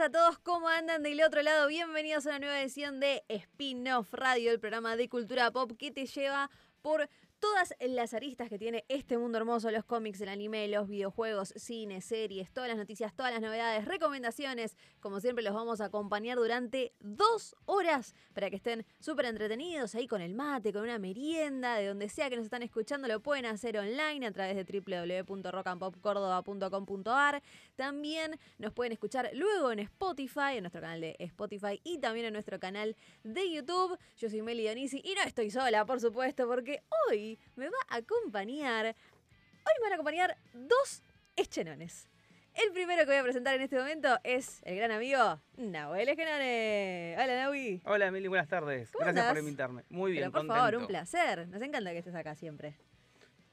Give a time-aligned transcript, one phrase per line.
[0.00, 1.68] A todos, ¿cómo andan del otro lado?
[1.68, 6.06] Bienvenidos a una nueva edición de Spin-Off Radio, el programa de cultura pop que te
[6.06, 6.50] lleva
[6.82, 7.08] por
[7.44, 12.00] todas las aristas que tiene este mundo hermoso, los cómics, el anime, los videojuegos, cine,
[12.00, 14.78] series, todas las noticias, todas las novedades, recomendaciones.
[15.00, 20.06] Como siempre, los vamos a acompañar durante dos horas para que estén súper entretenidos ahí
[20.06, 23.44] con el mate, con una merienda, de donde sea que nos están escuchando, lo pueden
[23.44, 27.42] hacer online a través de www.rockandpopcordoba.com.ar.
[27.76, 32.32] También nos pueden escuchar luego en Spotify, en nuestro canal de Spotify y también en
[32.32, 33.98] nuestro canal de YouTube.
[34.16, 37.96] Yo soy Meli Dionisi y no estoy sola, por supuesto, porque hoy me va a
[37.96, 38.86] acompañar.
[38.86, 41.02] Hoy me van a acompañar dos
[41.36, 42.08] eschenones.
[42.54, 47.16] El primero que voy a presentar en este momento es el gran amigo Nahuel Esquenone.
[47.18, 47.82] Hola, Nahui.
[47.84, 48.90] Hola, Mili, buenas tardes.
[48.92, 49.34] ¿Cómo Gracias andás?
[49.34, 49.82] por invitarme.
[49.88, 50.60] Muy bien, Pero por contento.
[50.60, 51.48] favor, un placer.
[51.48, 52.76] Nos encanta que estés acá siempre.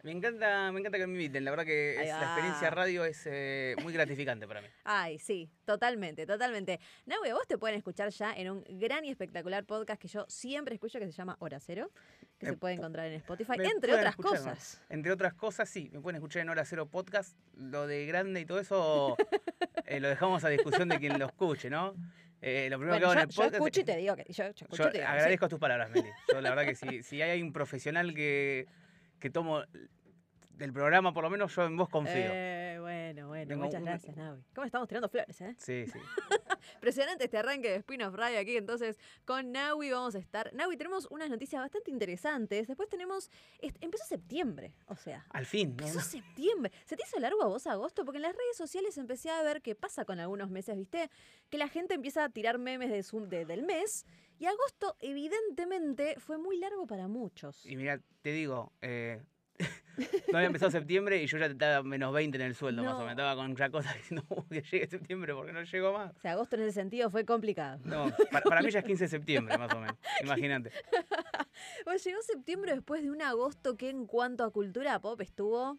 [0.04, 1.46] Me encanta, me encanta que me inviten.
[1.46, 4.68] La verdad que es- la experiencia radio es eh, muy gratificante para mí.
[4.84, 6.80] Ay, sí, totalmente, totalmente.
[7.08, 10.76] Nahue, vos te pueden escuchar ya en un gran y espectacular podcast que yo siempre
[10.76, 11.90] escucho que se llama Hora Cero,
[12.42, 14.52] que Me se puede pu- encontrar en Spotify, entre otras escuchar, ¿no?
[14.52, 14.82] cosas.
[14.90, 15.90] Entre otras cosas, sí.
[15.94, 17.38] Me pueden escuchar en Hora Cero Podcast.
[17.56, 19.16] Lo de grande y todo eso
[19.86, 21.94] eh, lo dejamos a discusión de quien lo escuche, ¿no?
[22.42, 23.54] Eh, lo primero Bueno, que hago yo, en el yo podcast.
[23.54, 25.14] escucho y te digo que yo, yo escucho yo y te digo sí.
[25.14, 26.10] agradezco tus palabras, Meli.
[26.34, 28.66] Yo la verdad que si, si hay un profesional que,
[29.20, 29.62] que tomo
[30.62, 32.14] del programa, por lo menos yo en vos confío.
[32.16, 34.42] Eh, bueno, bueno, Tengo muchas un- gracias, Navi.
[34.56, 35.56] ¿Cómo estamos tirando flores, eh?
[35.58, 36.00] Sí, sí.
[36.76, 38.56] Impresionante este arranque de Spin-off Radio aquí.
[38.58, 40.54] Entonces, con Naui vamos a estar.
[40.54, 42.68] Naui, tenemos unas noticias bastante interesantes.
[42.68, 43.30] Después tenemos.
[43.60, 45.26] Empezó septiembre, o sea.
[45.32, 45.76] Al fin.
[45.76, 45.86] ¿no?
[45.88, 46.72] Empezó septiembre.
[46.86, 48.06] ¿Se te hizo largo a vos agosto?
[48.06, 51.10] Porque en las redes sociales empecé a ver qué pasa con algunos meses, ¿viste?
[51.50, 54.06] Que la gente empieza a tirar memes de su- de- del mes.
[54.40, 57.66] Y agosto, evidentemente, fue muy largo para muchos.
[57.66, 59.22] Y mira, te digo, eh,
[60.32, 63.00] no había empezado septiembre y yo ya estaba menos 20 en el sueldo, más o
[63.00, 63.06] No.
[63.06, 63.12] menos.
[63.14, 66.16] Estaba con ya cosas diciendo "Uh, que llegue septiembre porque no llego más.
[66.16, 67.80] O sea, agosto en ese sentido fue complicado.
[67.84, 69.98] No, para, para mí ya es 15 de septiembre, más o menos.
[70.24, 70.72] Imagínate.
[71.86, 75.78] Bueno, llegó septiembre después de un agosto que en cuanto a cultura pop estuvo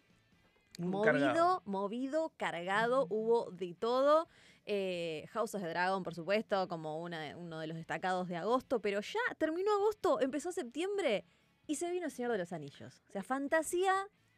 [0.79, 1.61] movido, Cargado.
[1.65, 4.27] movido, cargado, hubo de todo.
[4.65, 8.79] Eh, House of the Dragon, por supuesto, como una uno de los destacados de agosto,
[8.81, 11.25] pero ya terminó agosto, empezó septiembre
[11.67, 13.01] y se vino el Señor de los Anillos.
[13.09, 13.93] O sea, fantasía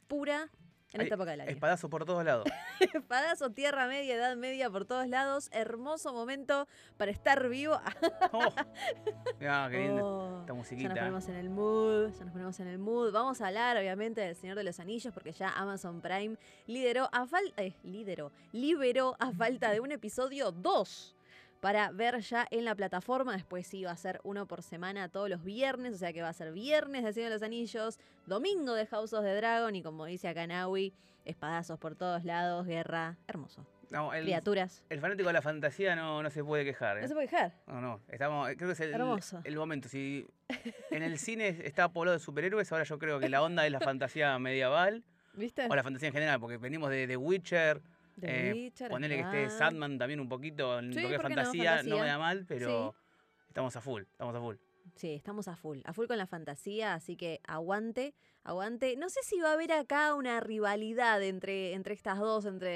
[0.08, 0.50] pura
[0.94, 1.50] en Hay esta época del año.
[1.52, 2.46] Espadazo por todos lados.
[2.94, 5.50] Espadazo, tierra media, edad media por todos lados.
[5.52, 7.80] Hermoso momento para estar vivo.
[8.32, 8.50] Oh.
[9.40, 10.94] Qué linda Oh, esta Ya nos musiquita.
[10.94, 13.12] ponemos en el mood, ya nos ponemos en el mood.
[13.12, 16.38] Vamos a hablar, obviamente, del Señor de los Anillos, porque ya Amazon Prime
[16.68, 17.62] lideró a falta.
[17.64, 21.15] Eh, lideró, liberó a falta de un episodio 2
[21.62, 23.34] para ver ya en la plataforma.
[23.34, 26.30] Después sí va a ser uno por semana todos los viernes, o sea que va
[26.30, 29.82] a ser viernes de Señor de los Anillos, domingo de House of the Dragon y
[29.82, 30.94] como dice acá Naui,
[31.26, 33.66] espadazos por todos lados, guerra, hermoso.
[33.92, 34.84] No, el, Criaturas.
[34.90, 36.98] el fanático de la fantasía no, no se puede quejar.
[36.98, 37.02] ¿eh?
[37.02, 37.54] No se puede dejar.
[37.68, 39.42] No, no, estamos, creo que es el, Hermoso.
[39.44, 39.88] el momento.
[39.90, 40.26] Si
[40.92, 43.80] en el cine está poblado de superhéroes, ahora yo creo que la onda es la
[43.80, 45.68] fantasía medieval ¿Viste?
[45.70, 47.82] o la fantasía en general, porque venimos de The Witcher,
[48.20, 49.58] The eh, Witcher, Ponerle que es esté.
[49.58, 52.02] Sandman también un poquito en Sí, lo que fantasía, no, Fantasía.
[52.02, 52.96] me da mal, pero
[53.48, 54.56] estamos a full, estamos a full.
[54.96, 58.96] Sí, estamos a full, a full con la fantasía, así que aguante, aguante.
[58.98, 62.70] No sé si va a haber acá una rivalidad entre, entre estas dos, entre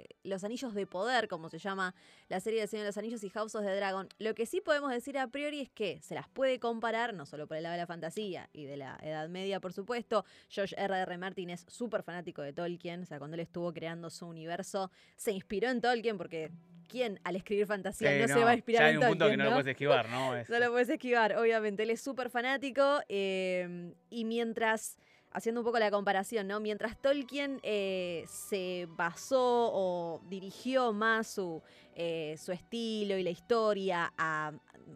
[0.00, 1.94] eh, Los Anillos de Poder, como se llama
[2.28, 4.08] la serie de Señor de los Anillos, y House of the Dragon.
[4.18, 7.46] Lo que sí podemos decir a priori es que se las puede comparar, no solo
[7.46, 10.24] por el lado de la fantasía y de la Edad Media, por supuesto.
[10.48, 11.02] George R.R.
[11.02, 11.18] R.
[11.18, 15.32] Martin es súper fanático de Tolkien, o sea, cuando él estuvo creando su universo, se
[15.32, 16.50] inspiró en Tolkien porque...
[16.90, 19.28] ¿Quién al escribir fantasía Sí, no, se va a inspirar ya en hay un punto
[19.28, 20.34] que no, lo puedes esquivar, ¿no?
[20.34, 21.82] Es- No lo puedes esquivar, obviamente.
[21.82, 24.96] Él es súper fanático eh, y mientras,
[25.32, 26.60] haciendo un poco la comparación, ¿no?
[26.60, 31.62] Mientras Tolkien eh, se basó o dirigió más su,
[31.94, 34.52] eh, su estilo y la historia a,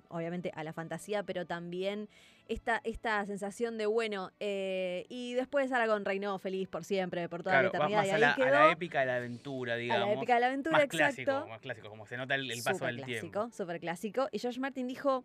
[0.08, 2.08] obviamente, a la fantasía, pero también
[2.49, 7.61] esta, esta sensación de, bueno, eh, y después Aragorn reinó feliz por siempre, por toda
[7.61, 9.75] claro, la eternidad, más y a ahí la, a quedó la épica de la aventura,
[9.75, 10.08] a digamos.
[10.08, 11.25] la épica de la aventura, más exacto.
[11.25, 13.50] clásico, más clásico, como se nota el, el paso del clásico, tiempo.
[13.56, 14.29] súper clásico.
[14.32, 15.25] Y George Martin dijo,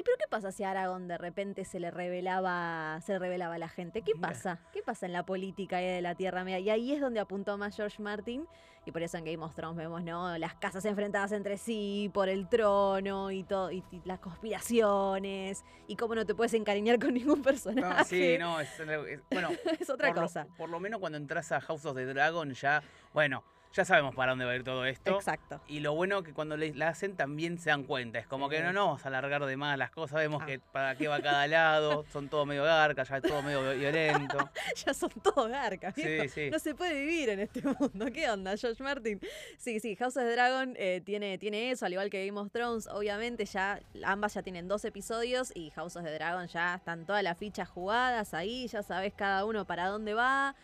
[0.00, 3.56] ¿Y pero qué pasa si a Aragón de repente se le revelaba, se le revelaba
[3.56, 4.02] a la gente?
[4.02, 4.60] ¿Qué pasa?
[4.72, 6.60] ¿Qué pasa en la política de la Tierra Media?
[6.60, 8.46] Y ahí es donde apuntó más George Martin.
[8.86, 10.38] Y por eso en Game of Thrones vemos, ¿no?
[10.38, 15.96] Las casas enfrentadas entre sí por el trono y todo, y, y las conspiraciones, y
[15.96, 17.98] cómo no te puedes encariñar con ningún personaje.
[17.98, 19.48] No, sí, no, es, es- bueno,
[19.80, 20.46] es otra por lo- cosa.
[20.56, 23.42] por lo menos cuando entras a House of the Dragon ya, bueno,
[23.78, 25.14] ya sabemos para dónde va a ir todo esto.
[25.16, 25.60] Exacto.
[25.68, 28.18] Y lo bueno que cuando le- la hacen también se dan cuenta.
[28.18, 30.18] Es como que no nos vamos a alargar de más las cosas.
[30.18, 30.46] Vemos Ah.
[30.46, 32.04] que para qué va cada lado.
[32.12, 34.50] Son todo medio garcas, ya es todo medio violento.
[34.84, 35.94] ya son todos garcas.
[35.94, 36.50] Sí, sí.
[36.50, 38.06] No se puede vivir en este mundo.
[38.12, 39.20] ¿Qué onda, George Martin?
[39.56, 42.50] Sí, sí, House of the Dragon eh, tiene, tiene eso, al igual que Game of
[42.50, 42.88] Thrones.
[42.88, 47.22] Obviamente, ya ambas ya tienen dos episodios y House of the Dragon ya están todas
[47.22, 50.54] las fichas jugadas ahí, ya sabes cada uno para dónde va.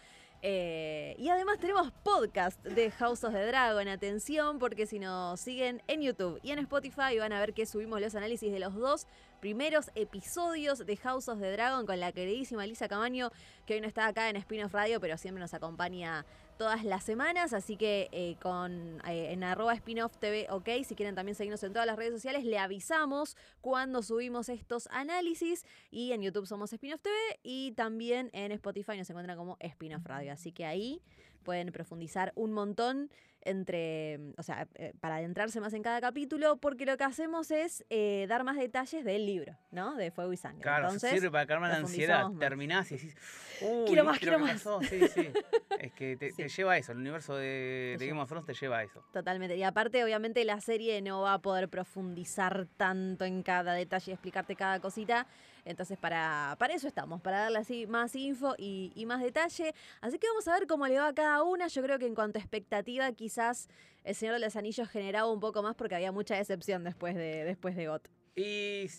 [0.46, 3.88] Eh, y además tenemos podcast de House of the Dragon.
[3.88, 7.98] Atención, porque si nos siguen en YouTube y en Spotify van a ver que subimos
[7.98, 9.06] los análisis de los dos
[9.40, 13.30] primeros episodios de House of the Dragon con la queridísima Elisa Camaño,
[13.64, 16.26] que hoy no está acá en Spin-off Radio, pero siempre nos acompaña
[16.56, 17.52] todas las semanas.
[17.52, 21.72] Así que eh, con eh, en arroba spin-off TV, ok, si quieren también seguirnos en
[21.72, 25.64] todas las redes sociales, le avisamos cuando subimos estos análisis.
[25.90, 30.32] Y en YouTube somos Spin-off TV y también en Spotify nos encuentran como Spin-off Radio.
[30.32, 31.02] Así que ahí
[31.44, 33.10] pueden profundizar un montón
[33.44, 37.84] entre, o sea, eh, para adentrarse más en cada capítulo, porque lo que hacemos es
[37.90, 39.94] eh, dar más detalles del libro, ¿no?
[39.96, 40.62] De Fuego y Sangre.
[40.62, 42.28] Claro, Entonces, sirve para calmar la ansiedad.
[42.28, 42.38] más.
[42.38, 43.16] Terminás y decís,
[43.60, 44.52] uy, Quiero más, ¿viste lo quiero más.
[44.62, 44.80] pasó?
[44.82, 45.28] Sí, sí.
[45.80, 46.36] Es que te, Sí.
[46.44, 46.92] te lleva a eso.
[46.92, 49.04] El universo de, de Game of Thrones te lleva a eso.
[49.12, 49.56] Totalmente.
[49.56, 54.14] Y aparte, obviamente, la serie no va a poder profundizar tanto en cada detalle y
[54.14, 55.26] explicarte cada cosita.
[55.64, 59.74] Entonces, para, para eso estamos, para darle así más info y, y más detalle.
[60.00, 61.68] Así que vamos a ver cómo le va a cada una.
[61.68, 63.68] Yo creo que en cuanto a expectativa, quizás
[64.04, 67.44] El Señor de los Anillos generaba un poco más porque había mucha decepción después de,
[67.44, 68.08] después de GOT.
[68.36, 68.90] Y,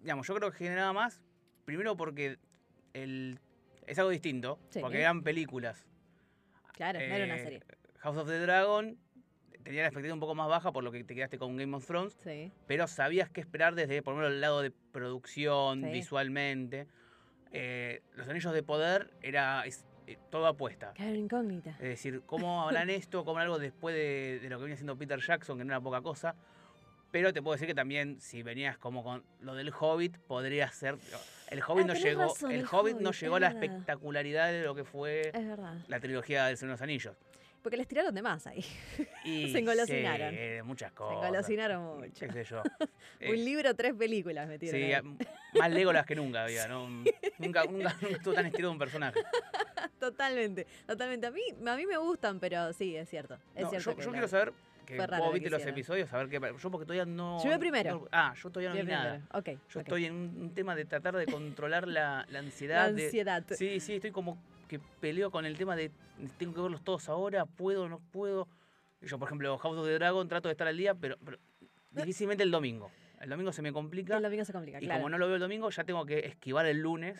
[0.00, 1.20] digamos, yo creo que generaba más,
[1.66, 2.38] primero porque
[2.94, 3.38] el,
[3.86, 4.80] es algo distinto, Sí.
[4.80, 5.84] porque eran películas.
[6.72, 7.62] Claro, no era una Eh, serie.
[7.98, 8.98] House of the Dragon
[9.64, 11.86] tenía la expectativa un poco más baja por lo que te quedaste con Game of
[11.86, 12.52] Thrones, Sí.
[12.66, 15.90] pero sabías qué esperar desde, por lo menos, el lado de producción, Sí.
[15.90, 16.86] visualmente.
[17.52, 20.92] Eh, Los Anillos de Poder era es, eh, todo apuesta.
[20.94, 21.70] Claro, incógnita.
[21.70, 23.24] Es decir, ¿cómo harán esto?
[23.24, 26.00] ¿Cómo algo después de, de lo que venía haciendo Peter Jackson, que no era poca
[26.02, 26.34] cosa?
[27.10, 30.96] Pero te puedo decir que también, si venías como con lo del Hobbit, podría ser.
[31.48, 32.22] El Hobbit Ah, no llegó.
[32.22, 33.62] razón, el el Hobbit no llegó a la verdad.
[33.62, 37.16] espectacularidad de lo que fue Es la trilogía del Señor de los Anillos.
[37.64, 38.62] Porque les tiraron de más ahí.
[39.24, 40.30] Y Se engolosinaron.
[40.34, 41.16] sí, muchas Se cosas.
[41.24, 42.26] engolosinaron mucho.
[42.26, 42.62] Qué sé yo.
[43.20, 44.78] Eh, Un libro, tres películas metieron.
[44.80, 45.58] Sí, ahí.
[45.58, 46.88] más Legolas que nunca había, ¿no?
[46.88, 49.18] Nunca, nunca, nunca estuvo tan estirado un personaje.
[49.98, 51.26] Totalmente, totalmente.
[51.26, 53.38] A mí, a mí me gustan, pero sí, es cierto.
[53.54, 54.52] Es No, cierto yo, la- quiero saber
[54.84, 56.38] que vos lo que viste los episodios, a ver qué.
[56.62, 57.42] Yo porque todavía no.
[57.42, 57.90] Yo primero.
[58.00, 59.10] no- ah, yo todavía no vi nada.
[59.12, 59.56] bien, bien.
[59.56, 59.62] Ok.
[59.72, 62.92] Yo estoy en un, tema de tratar de controlar la, la La ansiedad.
[62.92, 63.44] de- ansiedad.
[63.52, 65.90] sí, sí, estoy como que peleo con el tema de
[66.38, 68.48] tengo que verlos todos ahora, puedo, no puedo.
[69.02, 71.38] Yo, por ejemplo, House of the Dragon trato de estar al día, pero, pero
[71.90, 72.90] difícilmente el domingo.
[73.20, 74.16] El domingo se me complica.
[74.16, 75.00] El domingo se complica, y claro.
[75.00, 77.18] como no lo veo el domingo, ya tengo que esquivar el lunes.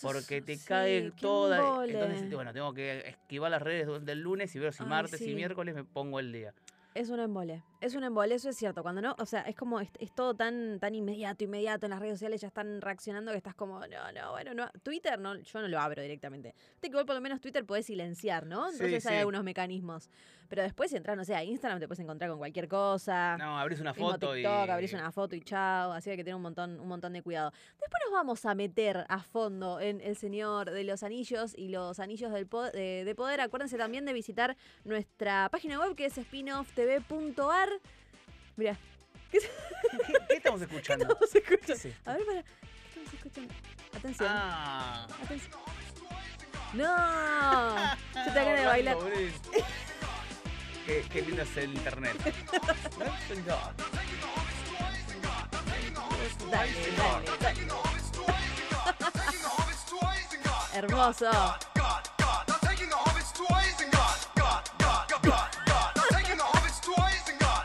[0.00, 1.84] Porque te sí, cae toda.
[1.84, 5.34] Entonces, bueno, tengo que esquivar las redes del lunes y ver si Ay, martes y
[5.34, 6.54] miércoles me pongo el día.
[6.94, 7.62] Es un embole.
[7.80, 8.82] Es un embole, eso es cierto.
[8.82, 11.86] Cuando no, o sea, es como, es, es todo tan, tan inmediato, inmediato.
[11.86, 14.70] En las redes sociales ya están reaccionando que estás como, no, no, bueno, no.
[14.82, 16.54] Twitter no, yo no lo abro directamente.
[16.72, 18.66] Viste que igual por lo menos Twitter podés silenciar, ¿no?
[18.70, 19.18] Sí, Entonces hay sí.
[19.18, 20.10] algunos mecanismos.
[20.48, 23.36] Pero después si entras, no sé, a Instagram te puedes encontrar con cualquier cosa.
[23.38, 24.70] No, abrís una foto TikTok, y.
[24.70, 25.92] abrís una foto y chao.
[25.92, 27.50] Así que hay que tener un montón, un montón de cuidado.
[27.80, 31.98] Después nos vamos a meter a fondo en El Señor de los Anillos y los
[32.00, 33.40] Anillos del po- de, de Poder.
[33.40, 37.68] Acuérdense también de visitar nuestra página web que es spinofftv.ar.
[38.56, 38.76] Mira,
[39.30, 39.38] ¿Qué,
[40.28, 41.04] qué estamos escuchando?
[41.22, 41.72] estamos ¿Qué escuchando.
[41.72, 42.10] es esto?
[42.10, 42.42] A ver, para.
[42.42, 42.48] ¿Qué
[43.00, 43.54] estamos escuchando?
[43.96, 44.28] Atención.
[44.30, 45.06] Ah.
[45.24, 45.52] atención.
[46.74, 47.76] ¡No!
[48.26, 48.96] Yo te ganas de bailar.
[50.86, 52.16] Qué, qué lindo es el internet.
[60.74, 61.30] Hermoso.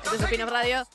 [0.04, 0.86] Esto es Spin-off Radio.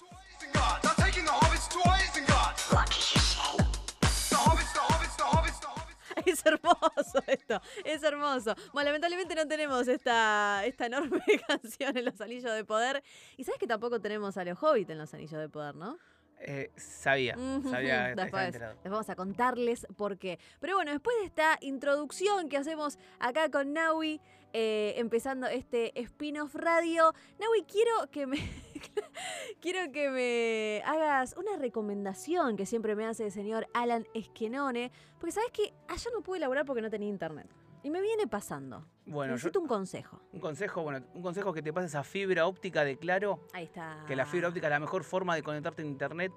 [6.42, 8.54] Es hermoso esto, es hermoso.
[8.72, 13.02] Bueno, lamentablemente no tenemos esta, esta enorme canción en los Anillos de Poder.
[13.37, 15.99] Y sabes que tampoco tenemos a los Hobbit en los Anillos de Poder, ¿no?
[16.44, 17.37] Eh, sabía,
[17.70, 20.40] sabía, Después les vamos a contarles por qué.
[20.58, 24.20] Pero bueno, después de esta introducción que hacemos acá con Naui,
[24.52, 28.37] eh, empezando este spin-off radio, Naui, quiero que me,
[29.61, 35.32] quiero que me hagas una recomendación que siempre me hace el señor Alan Esquenone, porque
[35.32, 37.47] sabes que allá no pude elaborar porque no tenía internet.
[37.85, 38.87] Y me viene pasando.
[39.06, 40.21] Bueno, yo- Necesito un consejo.
[40.32, 44.04] un consejo, bueno, un consejo que te pases a fibra óptica de Claro, Ahí está.
[44.06, 46.30] que la fibra óptica es la mejor forma de conectarte a internet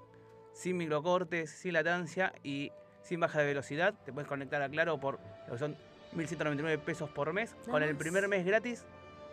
[0.52, 3.94] sin microcortes, sin latancia y sin baja de velocidad.
[4.04, 5.76] Te puedes conectar a Claro por lo que son
[6.16, 7.98] 1.199 pesos por mes, Nada con el más.
[7.98, 8.84] primer mes gratis,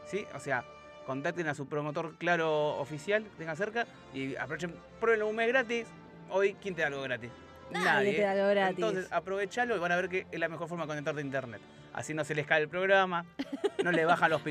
[0.06, 0.26] ¿sí?
[0.36, 0.64] O sea,
[1.06, 5.88] contacten a su promotor Claro oficial que tenga cerca y aprovechen, prueben un mes gratis.
[6.30, 7.32] Hoy, ¿quién te da algo gratis?
[7.72, 8.78] Nadie te da algo gratis.
[8.78, 11.62] Entonces, aprovechalo y van a ver que es la mejor forma de conectarte a internet.
[11.94, 13.26] Así no se les cae el programa,
[13.84, 14.42] no le bajan los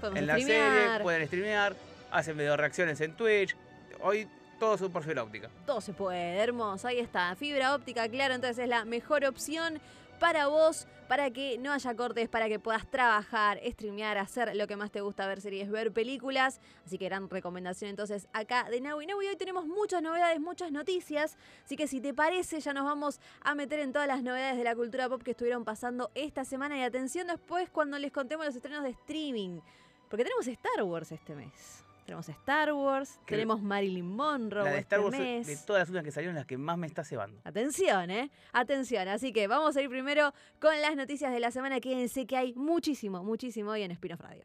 [0.00, 1.74] Podemos en la serie, pueden streamear,
[2.10, 3.56] hacen video reacciones en Twitch.
[4.02, 5.48] Hoy todo su por fibra óptica.
[5.64, 6.88] Todo se puede, hermoso.
[6.88, 7.34] Ahí está.
[7.36, 9.80] Fibra óptica, claro, entonces es la mejor opción
[10.18, 14.76] para vos, para que no haya cortes, para que puedas trabajar, streamear, hacer lo que
[14.76, 16.60] más te gusta, ver series, ver películas.
[16.84, 19.06] Así que gran recomendación entonces acá de Naui.
[19.06, 21.36] Naui, hoy tenemos muchas novedades, muchas noticias.
[21.64, 24.64] Así que si te parece, ya nos vamos a meter en todas las novedades de
[24.64, 26.76] la cultura pop que estuvieron pasando esta semana.
[26.78, 29.60] Y atención después cuando les contemos los estrenos de streaming.
[30.08, 31.85] Porque tenemos Star Wars este mes.
[32.06, 35.44] Tenemos Star Wars, tenemos Marilyn Monroe la de este Star Wars, mes.
[35.48, 37.40] de todas las últimas que salieron, las que más me está cebando.
[37.42, 38.30] Atención, ¿eh?
[38.52, 39.08] Atención.
[39.08, 41.80] Así que vamos a ir primero con las noticias de la semana.
[41.80, 44.44] Quédense que hay muchísimo, muchísimo hoy en Spinoff Radio.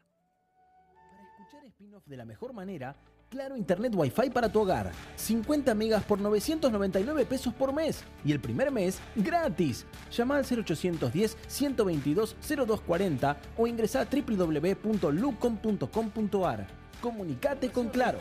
[0.92, 2.96] Para escuchar spin-off de la mejor manera,
[3.30, 4.90] Claro Internet Wi-Fi para tu hogar.
[5.16, 8.04] 50 megas por 999 pesos por mes.
[8.26, 9.86] Y el primer mes, gratis.
[10.10, 16.81] Llama al 0810 122 0240 o ingresa a www.lucom.com.ar.
[17.02, 18.20] Comunicate con Claro.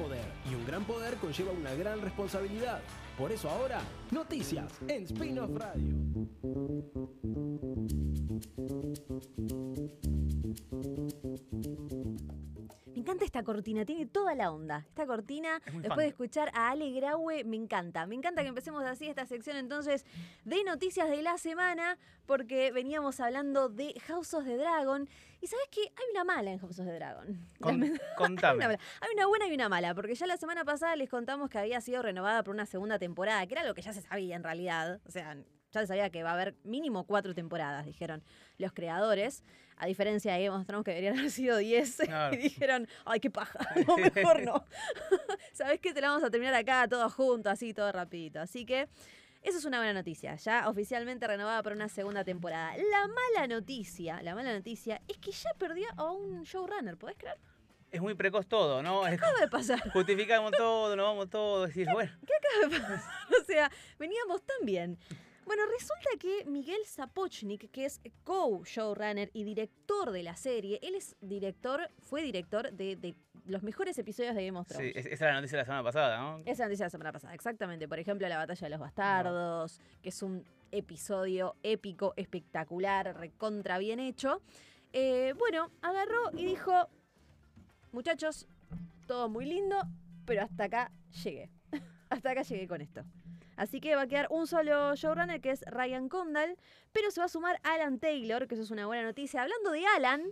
[0.50, 2.82] Y un gran poder conlleva una gran responsabilidad.
[3.16, 6.02] Por eso ahora, noticias en Spin-off Radio.
[12.86, 14.86] Me encanta esta cortina, tiene toda la onda.
[14.90, 18.06] Esta cortina, Es después de escuchar a Ale Graue, me encanta.
[18.06, 20.06] Me encanta que empecemos así esta sección entonces
[20.46, 25.08] de noticias de la semana, porque veníamos hablando de House of the Dragon.
[25.42, 25.82] Y sabes qué?
[25.82, 27.48] Hay una mala en House of the Dragon.
[27.60, 27.82] Con-
[28.18, 28.68] Hay una.
[29.02, 31.82] Hay una buena y una mala, porque ya la semana pasada les contamos que había
[31.82, 35.02] sido renovada por una segunda temporada, que era lo que ya se sabía en realidad.
[35.08, 35.36] O sea,
[35.72, 38.24] ya se sabía que va a haber mínimo cuatro temporadas, dijeron
[38.58, 39.44] los creadores.
[39.78, 42.36] A diferencia de Game of Thrones, que deberían haber sido 10, Claro.
[42.36, 44.64] y dijeron, ay, qué paja, no, mejor no.
[45.54, 45.92] ¿Sabés qué?
[45.94, 48.40] Te la vamos a terminar acá, todos juntos, así, todo rapidito.
[48.40, 48.88] Así que
[49.42, 52.76] eso es una buena noticia, ya oficialmente renovada por una segunda temporada.
[52.78, 57.40] La mala noticia, la mala noticia es que ya perdió a un showrunner, ¿podés creer?
[57.90, 59.04] Es muy precoz todo, ¿no?
[59.04, 59.90] Acaba de pasar.
[59.92, 61.70] justificamos todo, nos vamos todos.
[61.70, 62.12] Decís, bueno,
[63.42, 64.98] O sea, veníamos tan bien.
[65.46, 71.16] Bueno, resulta que Miguel Sapochnik, que es co-showrunner y director de la serie, él es
[71.20, 74.96] director, fue director de, de los mejores episodios de Game of sí, Thrones.
[74.96, 76.38] es- esa era la noticia de la semana pasada, ¿no?
[76.42, 77.88] Esa es la noticia de la semana pasada, exactamente.
[77.88, 84.00] Por ejemplo, La Batalla de los Bastardos, que es un episodio épico, espectacular, recontra bien
[84.00, 84.42] hecho.
[84.94, 86.88] Eh, bueno, agarró y dijo,
[87.92, 88.48] muchachos,
[89.08, 89.76] todo muy lindo,
[90.26, 90.92] pero hasta acá
[91.24, 91.50] llegué.
[92.10, 93.04] hasta acá llegué con esto.
[93.56, 96.58] Así que va a quedar un solo showrunner que es Ryan Condal,
[96.92, 99.42] pero se va a sumar Alan Taylor, que eso es una buena noticia.
[99.42, 100.24] Hablando de Alan,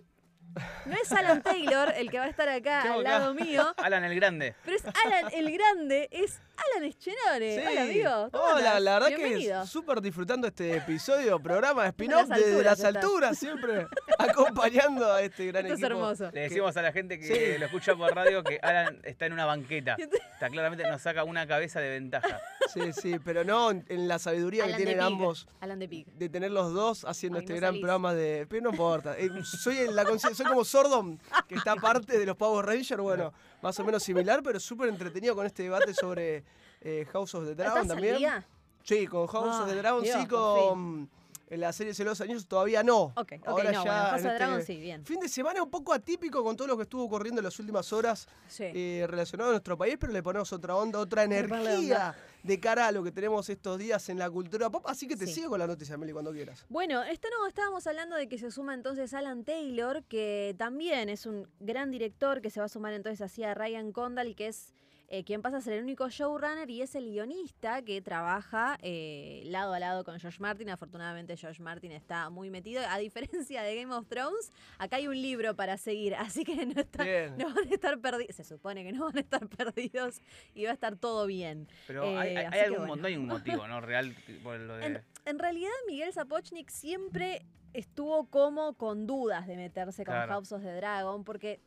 [0.85, 4.03] no es Alan Taylor el que va a estar acá ¿Qué al lado mío, Alan
[4.03, 4.55] el Grande.
[4.65, 7.67] pero es Alan el Grande, es Alan Eschenore.
[7.67, 8.29] Hola, amigo.
[8.31, 9.61] ¿cómo Hola, la verdad Bienvenido.
[9.61, 13.87] que súper disfrutando este episodio, programa de spin-off las desde alturas las alturas, siempre
[14.19, 15.87] acompañando a este gran Esto es equipo.
[15.95, 16.31] hermoso.
[16.33, 17.57] Le decimos a la gente que Sí.
[17.59, 19.95] lo escucha por radio que Alan está en una banqueta.
[20.39, 22.39] Está claramente nos saca una cabeza de ventaja.
[22.73, 26.07] Sí, sí, pero no en la sabiduría Alan que tienen ambos Alan de Pig.
[26.13, 27.81] de tener los dos haciendo Ay, este no gran salís.
[27.81, 28.47] programa de.
[28.49, 29.17] Pero no importa.
[29.17, 33.33] eh, soy, en la soy como Sordon, que está parte de los Power Rangers, bueno,
[33.61, 36.43] más o menos similar, pero súper entretenido con este debate sobre
[36.81, 38.45] eh, House of the Dragon ¿Estás al también.
[38.83, 41.09] Sí, con House of the Ay, Dragon Dios, sí, con
[41.51, 43.05] en la serie Celos Años todavía no.
[43.15, 45.03] Ok, ok, Ahora no, ya bueno, House en of the este Dragon sí, bien.
[45.05, 47.91] Fin de semana un poco atípico con todo lo que estuvo ocurriendo en las últimas
[47.91, 48.65] horas Sí.
[48.65, 52.91] eh, relacionado a nuestro país, pero le ponemos otra onda, otra energía de cara a
[52.91, 54.83] lo que tenemos estos días en la cultura pop.
[54.87, 55.33] Así que te Sí.
[55.35, 56.65] sigo con la noticia, Meli, cuando quieras.
[56.69, 61.25] Bueno, esto no, estábamos hablando de que se suma entonces Alan Taylor, que también es
[61.25, 64.73] un gran director que se va a sumar entonces así a Ryan Condal, que es
[65.11, 69.41] eh, quien pasa a ser el único showrunner y es el guionista que trabaja eh,
[69.45, 70.69] lado a lado con Josh Martin.
[70.69, 72.83] Afortunadamente Josh Martin está muy metido.
[72.87, 76.79] A diferencia de Game of Thrones, acá hay un libro para seguir, así que no,
[76.79, 77.35] está- Bien.
[77.37, 78.35] no van a estar perdidos.
[78.35, 80.21] Se supone que no van a estar perdidos
[80.53, 81.67] y va a estar todo bien.
[81.87, 82.95] Pero Eh, hay, hay- que algún bueno.
[82.97, 83.25] no hay un
[83.61, 83.81] motivo, ¿no?
[83.81, 84.85] Real por lo de.
[84.85, 90.33] En, en realidad, Miguel Sapochnik siempre estuvo como con dudas de meterse con Claro.
[90.33, 91.61] House of the Dragon, porque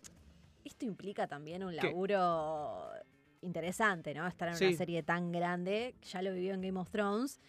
[0.64, 1.88] esto implica también un ¿Qué?
[3.42, 4.26] Interesante, ¿no?
[4.26, 4.66] Estar en Sí.
[4.66, 7.40] una serie tan grande, ya lo vivió en Game of Thrones.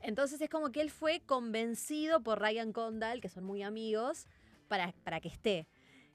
[0.00, 4.26] Entonces es como que él fue convencido por Ryan Condal, que son muy amigos,
[4.68, 5.66] para, para que esté.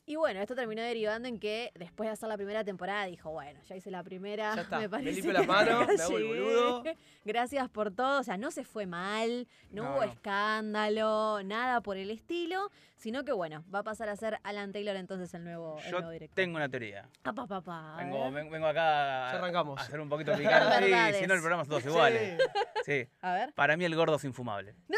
[0.05, 3.59] Y bueno, esto terminó derivando en que después de hacer la primera temporada dijo, bueno,
[3.69, 6.27] ya hice la primera, Ya está, me me parece las manos, acá me hago el
[6.27, 6.83] boludo.
[7.25, 11.97] Gracias por todo, o sea, no se fue mal, no, No, hubo escándalo, nada por
[11.97, 15.77] el estilo, sino que bueno, va a pasar a ser Alan Taylor entonces el nuevo,
[15.77, 16.35] el Yo nuevo director.
[16.35, 17.07] tengo una teoría.
[17.23, 19.79] Apa, papá, a Vengo, vengo acá Ya a, arrancamos.
[19.79, 20.91] a hacer un poquito picante.
[21.13, 22.39] Sí, si no, el programa es todos iguales.
[22.85, 23.07] Sí.
[23.21, 23.53] A ver.
[23.53, 24.73] Para mí el gordo es infumable.
[24.87, 24.97] ¡No!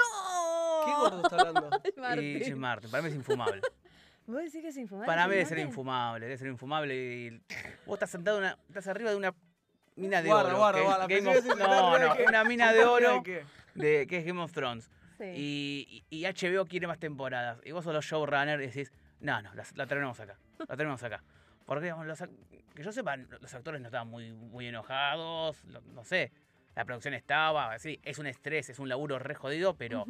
[0.86, 1.70] ¿Qué gordo está hablando?
[1.96, 2.42] Y Martín.
[2.42, 3.62] Jim Martin, para mí es infumable.
[4.25, 5.06] ¿Vos decís que es infumable?
[5.08, 6.96] Para mí debe ser infumable, debe ser infumable.
[6.96, 7.30] Y
[7.86, 9.34] vos estás sentado, en una, estás arriba de una
[9.96, 10.58] mina de Guarda, oro.
[10.58, 11.08] guarda, que guarda.
[11.08, 11.46] Game of-
[12.00, 13.24] no, que- una mina de ¿De oro
[13.75, 14.89] de, que es Game of Thrones.
[15.18, 15.25] Sí.
[15.36, 17.60] Y, y- HBO quiere más temporadas.
[17.65, 20.38] Y vos sos los showrunners y decís, no, no, la, la tenemos acá.
[20.68, 21.24] La tenemos acá.
[21.65, 22.32] Porque digamos, los ac-
[22.75, 25.63] que yo sepa, los actores no estaban muy, muy enojados.
[25.65, 26.32] lo- no sé.
[26.75, 30.06] La producción estaba, sí, es un estrés, es un laburo re jodido, pero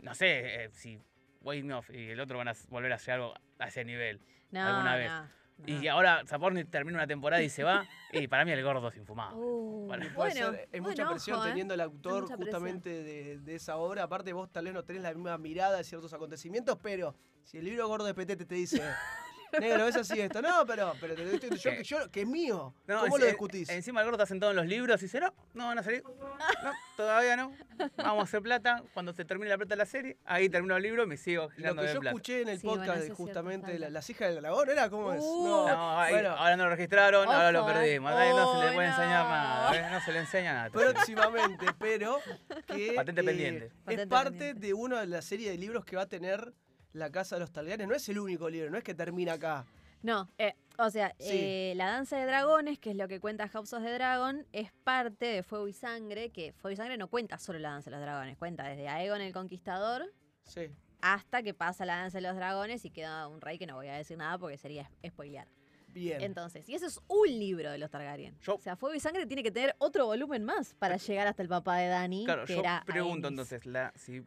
[0.00, 0.98] no sé eh, si
[1.40, 4.20] Weinoff y el otro van a volver a hacer algo a ese nivel.
[4.50, 5.10] No, alguna vez.
[5.10, 5.28] no,
[5.66, 7.86] Y ahora Saporni termina una temporada y se va.
[8.12, 9.36] y para mí el gordo es infumado.
[9.36, 11.48] Uh, Bueno, Y puede bueno, ser, es buen mucha presión ojo, ¿eh?
[11.50, 14.04] teniendo el autor justamente de, de esa obra.
[14.04, 17.14] Aparte, vos tal vez no tenés la misma mirada de ciertos acontecimientos, pero
[17.44, 18.82] si el libro gordo de Petete te dice,
[19.60, 22.26] negro, es así esto, no, pero, pero te lo estoy- yo, que yo- que es
[22.26, 23.68] mío, No, ¿cómo lo discutís?
[23.70, 26.02] Encima el gordo está sentado en los libros y dice, no, no van a salir.
[26.04, 27.52] No, todavía no.
[27.96, 28.82] Vamos a hacer plata.
[28.94, 31.48] Cuando se termine la plata de la serie, ahí termino el libro y me sigo
[31.56, 32.08] Lo que de yo plata.
[32.10, 33.78] escuché en el Sí, bueno, podcast eso de es cierto, justamente falta.
[33.80, 34.90] la- Las hijas del dragón, ¿era?
[34.90, 35.20] ¿Cómo es?
[35.22, 35.66] Uh.
[35.68, 37.74] No, ahí- bueno, ahora no lo registraron, ahora lo Ojo, eh.
[37.74, 38.12] perdimos.
[38.12, 39.30] Ahí no se le puede Uy, enseñar no.
[39.30, 39.76] nada.
[39.76, 39.90] ¿eh?
[39.92, 40.70] No se le enseña nada.
[40.70, 42.18] próximamente, pero
[42.66, 43.66] que Patente eh, pendiente.
[43.66, 44.66] es Patente parte pendiente.
[44.66, 46.52] de una de las series de libros que va a tener
[46.98, 47.88] la Casa de los Targaryen.
[47.88, 49.64] No es el único libro, no es que termina acá.
[50.02, 51.30] No, eh, o sea, Sí.
[51.32, 54.70] eh, la danza de dragones, que es lo que cuenta House of the Dragon, es
[54.84, 57.96] parte de Fuego y Sangre, que Fuego y Sangre no cuenta solo la danza de
[57.96, 60.12] los dragones, cuenta desde Aegon el Conquistador
[60.44, 60.68] Sí.
[61.00, 63.88] hasta que pasa la danza de los dragones y queda un rey que no voy
[63.88, 65.48] a decir nada porque sería spoilear.
[65.88, 66.20] Bien.
[66.20, 68.38] Entonces, y eso es un libro de los Targaryen.
[68.40, 71.42] Yo- o sea, Fuego y Sangre tiene que tener otro volumen más para llegar hasta
[71.42, 74.22] el papá de Dani, Claro, que yo era pregunto entonces, la, si,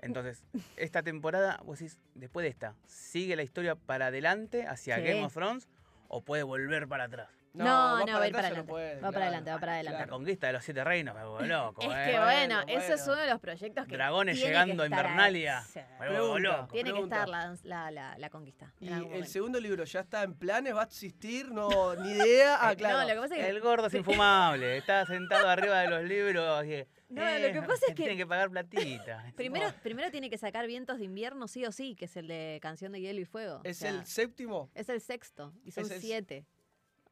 [0.00, 0.42] entonces,
[0.76, 5.02] esta temporada, vos decís, después de esta, ¿sigue la historia para adelante hacia Sí.
[5.02, 5.68] Game of Thrones
[6.08, 7.28] o puede volver para atrás?
[7.64, 7.64] No,
[7.98, 8.70] va no, va a ir para no adelante.
[8.70, 10.00] puede, Va para adelante, va para adelante.
[10.00, 11.82] La conquista de los siete reinos, me vuelvo loco.
[11.82, 12.10] Es eh.
[12.12, 15.00] que Bueno, bueno, ese es uno de los proyectos que Dragones tiene llegando a estar.
[15.04, 15.64] Invernalia.
[15.74, 16.56] Me vuelvo Pregunta.
[16.60, 16.72] loco.
[16.72, 18.72] Tiene que estar la, la, la, la conquista.
[18.80, 20.74] ¿Y el segundo libro ya está en planes?
[20.74, 21.50] ¿Va a existir?
[21.50, 22.58] No, ni idea.
[22.60, 22.98] Ah, Eh, claro.
[22.98, 26.04] No, lo que pasa es que, El gordo es infumable, está sentado arriba de los
[26.04, 26.64] libros.
[26.64, 29.24] y, No, lo eh, que pasa es que- Tiene que pagar platita.
[29.36, 32.58] primero, primero tiene que sacar Vientos de Invierno sí o sí, que es el de
[32.62, 33.56] Canción de Hielo y Fuego.
[33.56, 34.70] O ¿Es sea, el séptimo?
[34.74, 36.46] es el sexto y son Es siete.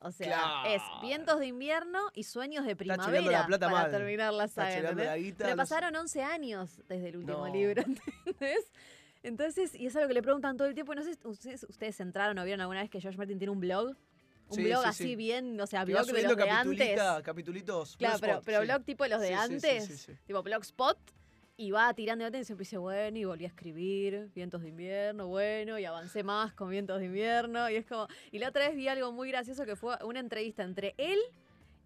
[0.07, 0.69] O sea, Claro.
[0.69, 3.90] es Vientos de Invierno y Sueños de Primavera la plata para mal.
[3.90, 4.92] terminar la saga.
[4.92, 5.45] la guita.
[5.45, 7.53] Pero pasaron 11 años desde el último No.
[7.53, 7.83] libro,
[8.27, 8.64] ¿entendés?
[9.23, 10.95] Entonces, y es algo que le preguntan todo el tiempo.
[10.95, 13.61] No sé si ustedes, ustedes entraron o vieron alguna vez que George Martin tiene un
[13.61, 13.88] blog.
[14.49, 15.16] Un Sí, blog sí, así sí.
[15.16, 17.01] bien, o sea, blog de los de antes.
[17.25, 17.97] capitulitos.
[17.97, 18.66] Claro, pero, Blogspot, pero sí.
[18.66, 20.12] blog tipo los de sí, sí, antes, sí, sí.
[20.25, 20.99] tipo blogspot,
[21.59, 25.29] y va tirando de y siempre dice, bueno, y volví a escribir, vientos de invierno,
[25.29, 28.77] bueno, y avancé más con vientos de invierno, y es como, y la otra vez
[28.77, 31.19] vi algo muy gracioso que fue una entrevista entre él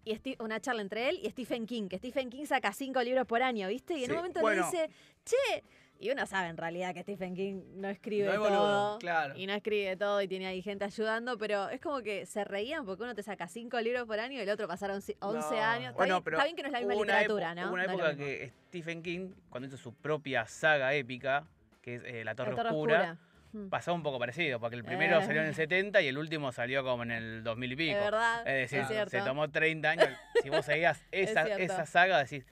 [0.03, 3.25] y Steve- una charla entre él y Stephen King, que Stephen King saca cinco libros
[3.27, 3.93] por año, ¿viste?
[3.93, 4.61] Y en Sí, un momento bueno.
[4.61, 4.89] le dice,
[5.23, 5.63] che,
[6.01, 8.99] y uno sabe en realidad que Stephen King no escribe No es boludo, todo.
[8.99, 9.33] claro.
[9.37, 12.85] Y no escribe todo y tiene ahí gente ayudando, pero es como que se reían
[12.85, 15.61] porque uno te saca cinco libros por año y el otro pasaron ci- 11 No.
[15.61, 15.85] años.
[15.91, 17.65] Está, Bueno, bien, está bien que no es la misma literatura, ¿no?
[17.67, 21.45] Hubo una época que Stephen King, cuando hizo su propia saga épica,
[21.81, 23.17] que es eh, La Torre, La Torre Oscura, Oscura.
[23.53, 23.69] Mm.
[23.69, 25.25] pasó un poco parecido, porque el primero Eh.
[25.25, 27.97] salió en el 70 y el último salió como en el 2000 y pico.
[27.97, 30.09] Es verdad, Es decir, es se tomó 30 años.
[30.41, 32.45] Si vos seguías esa, esa saga, decís,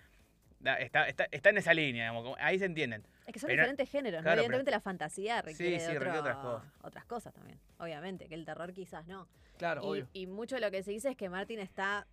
[0.79, 3.03] está, está, está en esa línea, digamos, ahí se entienden.
[3.29, 4.23] Es que son pero- diferentes géneros, ¿no?
[4.23, 6.73] claro, Evidentemente la fantasía requiere, sí, de otro- otras cosas.
[6.81, 9.27] otras cosas también, obviamente, que el terror quizás no.
[9.57, 10.07] Claro, Y, obvio.
[10.13, 12.07] y mucho de lo que se dice es que Martin está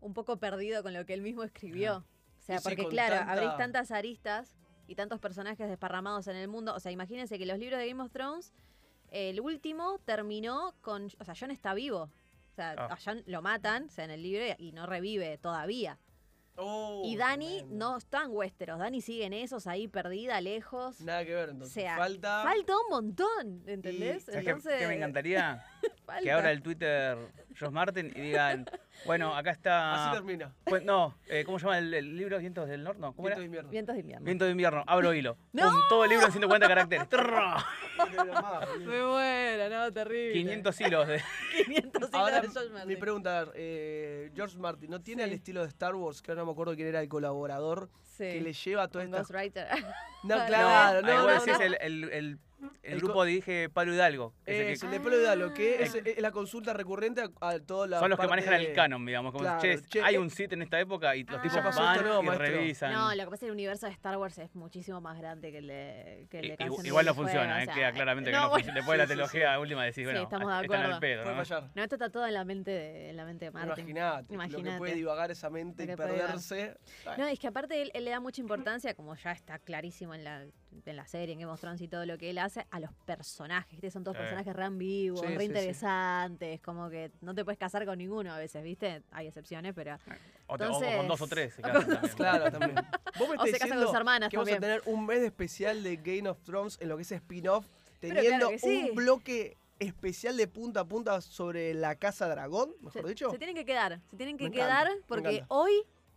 [0.00, 1.98] un poco perdido con lo que él mismo escribió.
[2.38, 4.56] O sea, Y porque claro, tanta- abrís tantas aristas
[4.88, 6.74] y tantos personajes desparramados en el mundo.
[6.74, 8.52] O sea, imagínense que los libros de Game of Thrones,
[9.10, 11.08] el último terminó con.
[11.18, 12.10] O sea, Jon está vivo.
[12.50, 12.88] O sea, Ah.
[12.92, 15.98] a Jon lo matan, o sea, en el libro y no revive todavía.
[16.60, 17.76] Oh, y Dani tremendo.
[17.90, 18.78] no está en Westeros.
[18.80, 21.00] Dani sigue en esos ahí, perdida, lejos.
[21.00, 21.72] Nada que ver, o entonces.
[21.74, 22.42] sea, falta.
[22.42, 24.24] falta un montón, ¿entendés?
[24.24, 25.64] ¿Sabes qué- Entonces, qué me encantaría?
[26.22, 27.16] que abra el Twitter
[27.58, 28.66] Josh Martin y digan,
[29.06, 30.10] Bueno, acá Así está.
[30.12, 30.52] termina.
[30.64, 33.00] Pues, no, eh, ¿cómo se llama el, el libro Vientos del Norte?
[33.00, 33.40] No, ¿Cómo Viento era?
[33.40, 33.70] de invierno.
[33.70, 34.24] Vientos de invierno.
[34.24, 34.84] Viento de invierno.
[34.86, 35.36] Abro hilo.
[35.52, 35.62] ¡No!
[35.70, 37.06] Pum, todo el libro en 140 caracteres.
[38.86, 40.32] Me muero, no, terrible.
[40.34, 41.22] 500 hilos de.
[41.66, 42.98] 500 hilos Ahora, de George mi Martin.
[43.00, 45.28] pregunta, a ver, eh, George Martin, ¿no tiene Sí.
[45.30, 46.22] el estilo de Star Wars?
[46.22, 48.24] Que ahora no me acuerdo quién era el colaborador Sí.
[48.24, 49.18] que le lleva Con esta...
[49.18, 49.68] Ghostwriter.
[50.24, 52.38] No, claro, no, no, no, sí es el, el,
[52.82, 54.34] el El grupo dirige Pablo Hidalgo.
[54.44, 55.82] que es el que- Es el de pelo de Dalo, que Ah.
[55.82, 59.04] es, es la consulta recurrente a, a toda la son los que manejan el canon,
[59.06, 59.32] digamos.
[59.32, 61.42] Como, Claro, che, che, hay eh, un sitio en esta época y los Ah.
[61.42, 62.46] tipos van esto, no, y maestro.
[62.46, 62.92] revisan.
[62.92, 65.52] No, lo que pasa es que el universo de Star Wars es muchísimo más grande
[65.52, 68.30] que el de, que el de Canción igual no funciona, o eh, sea, queda claramente
[68.30, 68.78] que no, no bueno, funciona.
[68.80, 71.00] Después de sí, la sí, trilogía última decís, Sí, bueno, estamos de están al acuerdo.
[71.00, 71.70] pedo, Puede ¿no?
[71.74, 73.88] No, esto está todo en la mente de, en la mente de Martin.
[73.88, 74.78] Imaginate, lo que Imaginate.
[74.78, 76.76] puede divagar esa mente y perderse.
[77.16, 80.24] No, es que aparte él, él le da mucha importancia, como ya está clarísimo en
[80.24, 80.44] la,
[80.84, 82.90] en la serie, en Game of Thrones y todo lo que él hace, a los
[83.04, 83.72] personajes.
[83.72, 83.90] ¿viste?
[83.90, 84.22] Son todos Sí.
[84.22, 85.46] personajes re ambiguos, Sí, sí, re sí.
[85.46, 89.02] interesantes, como que no te puedes casar con ninguno a veces, ¿viste?
[89.10, 89.94] Hay excepciones, pero...
[90.46, 91.54] O, te- o Entonces- con dos o tres.
[91.54, 92.14] se o casan también.
[92.16, 92.74] Claro, también.
[93.18, 94.80] Vos me O se casan con sus hermanas que vamos a también.
[94.80, 97.66] tener un mes especial de Game of Thrones en lo que es spin-off,
[98.00, 98.88] teniendo claro sí.
[98.90, 103.30] un bloque especial de punta a punta sobre la Casa Dragón, mejor Se, dicho.
[103.30, 105.72] se tienen que quedar, se tienen que Me quedar porque hoy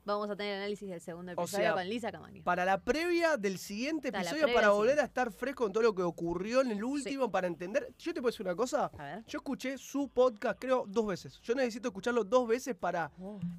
[0.06, 2.42] vamos a tener el análisis del segundo O episodio sea, con Lisa Camani.
[2.42, 5.94] Para la previa del siguiente episodio, previa para volver a estar fresco en todo lo
[5.96, 7.94] que ocurrió en el último, para entender.
[7.98, 8.92] Yo te puedo decir una cosa.
[8.98, 9.26] A ver.
[9.28, 11.40] Yo escuché su podcast, creo, dos veces.
[11.42, 13.12] Yo necesito escucharlo dos veces para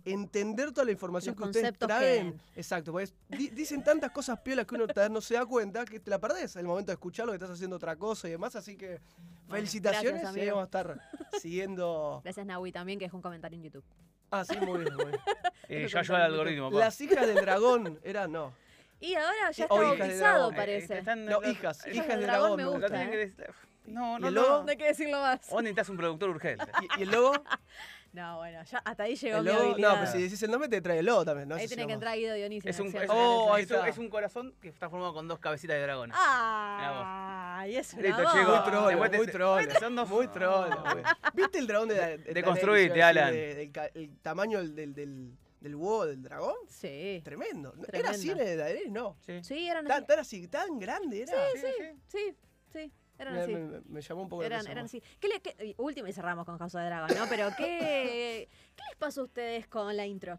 [0.04, 2.32] entender toda la información Los que ustedes traen.
[2.54, 2.94] que- Exacto,
[3.28, 6.56] di- dicen tantas cosas piolas que uno no se da cuenta que te la perdés
[6.56, 8.54] el momento de escucharlo, que estás haciendo otra cosa y demás.
[8.56, 9.00] Así que
[9.48, 11.00] felicitaciones gracias, y vamos a estar
[11.40, 12.20] siguiendo.
[12.24, 13.84] Gracias Nahui también, que dejó un comentario en YouTube.
[14.32, 14.94] Ah, sí, muy bien.
[14.94, 15.20] Muy bien.
[15.68, 16.70] Eh, Eso yo ayudo al algoritmo.
[16.70, 16.78] pa.
[16.80, 18.52] Las hijas del dragón eran, no.
[19.00, 20.54] Y ahora ya O está hijas de bautizado, dragón.
[20.54, 20.98] Eh, parece.
[20.98, 22.56] están- No, hijas, hijas del del dragón dragón.
[22.56, 22.86] me gusta.
[22.88, 23.54] tienen que decir-
[23.86, 24.42] No, ¿Y no, el no.
[24.42, 24.62] logo?
[24.64, 25.48] No hay que decirlo más.
[25.48, 26.64] Vos necesitas un productor urgente.
[26.82, 27.32] ¿Y, y el logo?
[28.12, 29.88] No, bueno, ya hasta ahí llegó El mi habilidad.
[29.94, 31.54] no, pero si decís el nombre te trae el logo también, ¿no?
[31.54, 32.68] ahí tiene que entrar Guido Dionisio.
[32.70, 35.38] Es en un, es, Oh, es un- es un corazón que está formado con dos
[35.38, 36.10] cabecitas de dragón.
[36.14, 38.48] Ah, y eso Listo, una chicos.
[38.64, 39.64] Muy troll, te- muy troll.
[39.80, 41.04] son dos- Muy troll, güey.
[41.34, 43.32] ¿Viste el dragón de, de, de a Alan.
[43.32, 46.56] de- el tamaño del, del, del, del huevo del dragón?
[46.68, 47.20] Sí.
[47.24, 47.72] Tremendo.
[47.78, 48.10] ¿Era Tremendo.
[48.10, 48.90] así en el de Daenerys?
[48.90, 49.16] No.
[49.24, 49.40] Sí.
[49.42, 50.06] Sí, eran Tan, así.
[50.06, 51.32] tan así, tan grande era.
[51.54, 51.84] Sí, sí.
[52.08, 52.36] Sí,
[52.72, 53.52] sí, eran Me, así.
[53.54, 54.72] me- me llamó un poco la Eran, atención.
[54.78, 55.02] eran así.
[55.20, 57.26] ¿Qué le, qué- y último y cerramos con House of Dragon, ¿no?
[57.28, 60.38] Pero ¿qué, ¿qué les pasó a ustedes con la intro?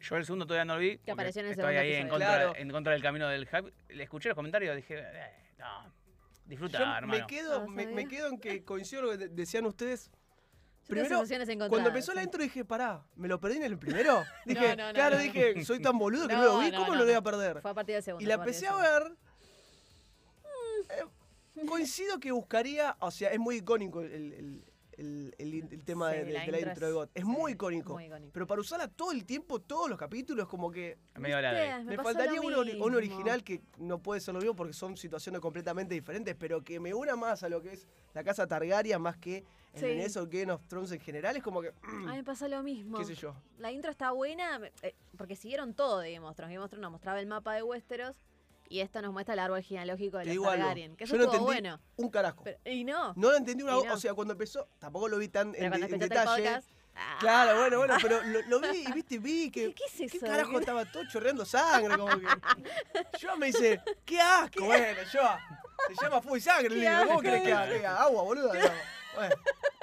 [0.00, 0.96] Yo el segundo todavía no lo vi.
[0.98, 2.52] porque apareció en el Estoy ahí en contra, Claro.
[2.56, 3.72] en contra del camino del hype.
[3.88, 5.92] Le escuché los comentarios y dije, eh, no,
[6.44, 7.06] disfruta, Yo hermano.
[7.08, 10.10] me quedo, No me, quedo en que coincido lo que de- decían ustedes.
[10.88, 11.24] Yo Primero.
[11.68, 14.22] Cuando empezó la intro dije, pará, ¿me lo perdí en el primero?
[14.44, 15.22] Dije, no, no, claro, no.
[15.22, 17.60] dije, soy tan boludo que no, No, lo vi, ¿cómo no, lo voy a perder?
[17.60, 18.22] Fue a partir del segundo.
[18.22, 18.88] Y la empecé a segundo.
[19.08, 19.16] ver.
[21.64, 24.64] Coincido que buscaría, o sea, es muy icónico el, el-
[24.98, 27.08] el- el- el tema Sí, de, de- la de la intro intro de God.
[27.14, 27.92] Es sí, muy icónico.
[27.92, 28.30] muy icónico.
[28.32, 31.32] Pero para usarla todo el tiempo, todos los capítulos, como que me,
[32.02, 32.84] faltaría uno, mismo.
[32.86, 36.94] original que no puede ser lo mismo porque son situaciones completamente diferentes, pero que me
[36.94, 39.82] una más a lo que es la casa Targaryen más que el Sí.
[39.84, 41.36] Daenerys o Game of Thrones en general.
[41.36, 42.96] Es como que, A mí me pasó lo mismo.
[42.96, 43.34] qué sé yo.
[43.58, 46.54] La intro está buena eh, porque siguieron todo de Game of Thrones.
[46.54, 48.16] Game of Thrones nos mostraba el mapa de Westeros
[48.68, 50.96] y esto nos muestra el árbol genealógico de los Targaryen.
[50.96, 51.80] Que yo eso no estuvo entendí bueno.
[51.96, 52.42] un carajo.
[52.44, 53.12] Pero- y no.
[53.14, 53.94] No lo entendí una no.
[53.94, 56.44] O sea, cuando empezó, tampoco lo vi tan pero en, cuando de- en escuchaste el
[56.44, 56.60] detalle.
[56.60, 56.68] podcast.
[56.96, 59.74] ah, Claro, bueno, bueno, pero lo, lo vi y viste, vi que.
[59.74, 60.26] ¿Qué, es ¿Qué eso?
[60.26, 61.96] carajo ¿Qué- estaba todo chorreando sangre?
[61.96, 62.26] Como que.
[63.18, 64.64] Yo me dice, ¡qué asco!
[64.64, 65.20] Bueno, yo.
[65.88, 67.06] Se llama fuego y sangre, le digo.
[67.06, 68.02] ¿Cómo crees que haga?
[68.02, 68.50] agua, boludo?
[69.16, 69.20] No.
[69.20, 69.34] Bueno,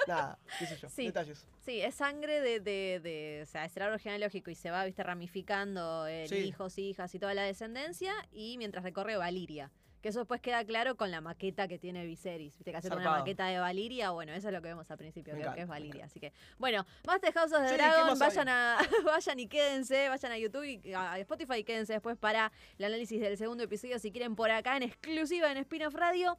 [0.06, 0.88] nada, qué sé yo.
[0.88, 1.06] Sí.
[1.06, 1.46] Detalles.
[1.64, 4.84] Sí, es sangre de, de, de- o sea, es el árbol genealógico y se va,
[4.84, 6.36] viste, ramificando en Sí.
[6.36, 9.70] hijos, hijas y toda la descendencia y mientras recorre Valiria.
[10.02, 12.58] Que eso después queda claro con la maqueta que tiene Viserys.
[12.58, 14.10] Viste que hace una maqueta de Valiria.
[14.10, 16.04] Bueno, eso es lo que vemos al principio, Me creo que es Valiria.
[16.04, 18.18] Así que, bueno, más de House of the Sí, ¿qué Dragon.
[18.18, 22.52] Vayan a, vayan y quédense, vayan a YouTube y a Spotify y quédense después para
[22.76, 23.98] el análisis del segundo episodio.
[23.98, 26.36] Si quieren por acá en exclusiva en Spin-off Radio.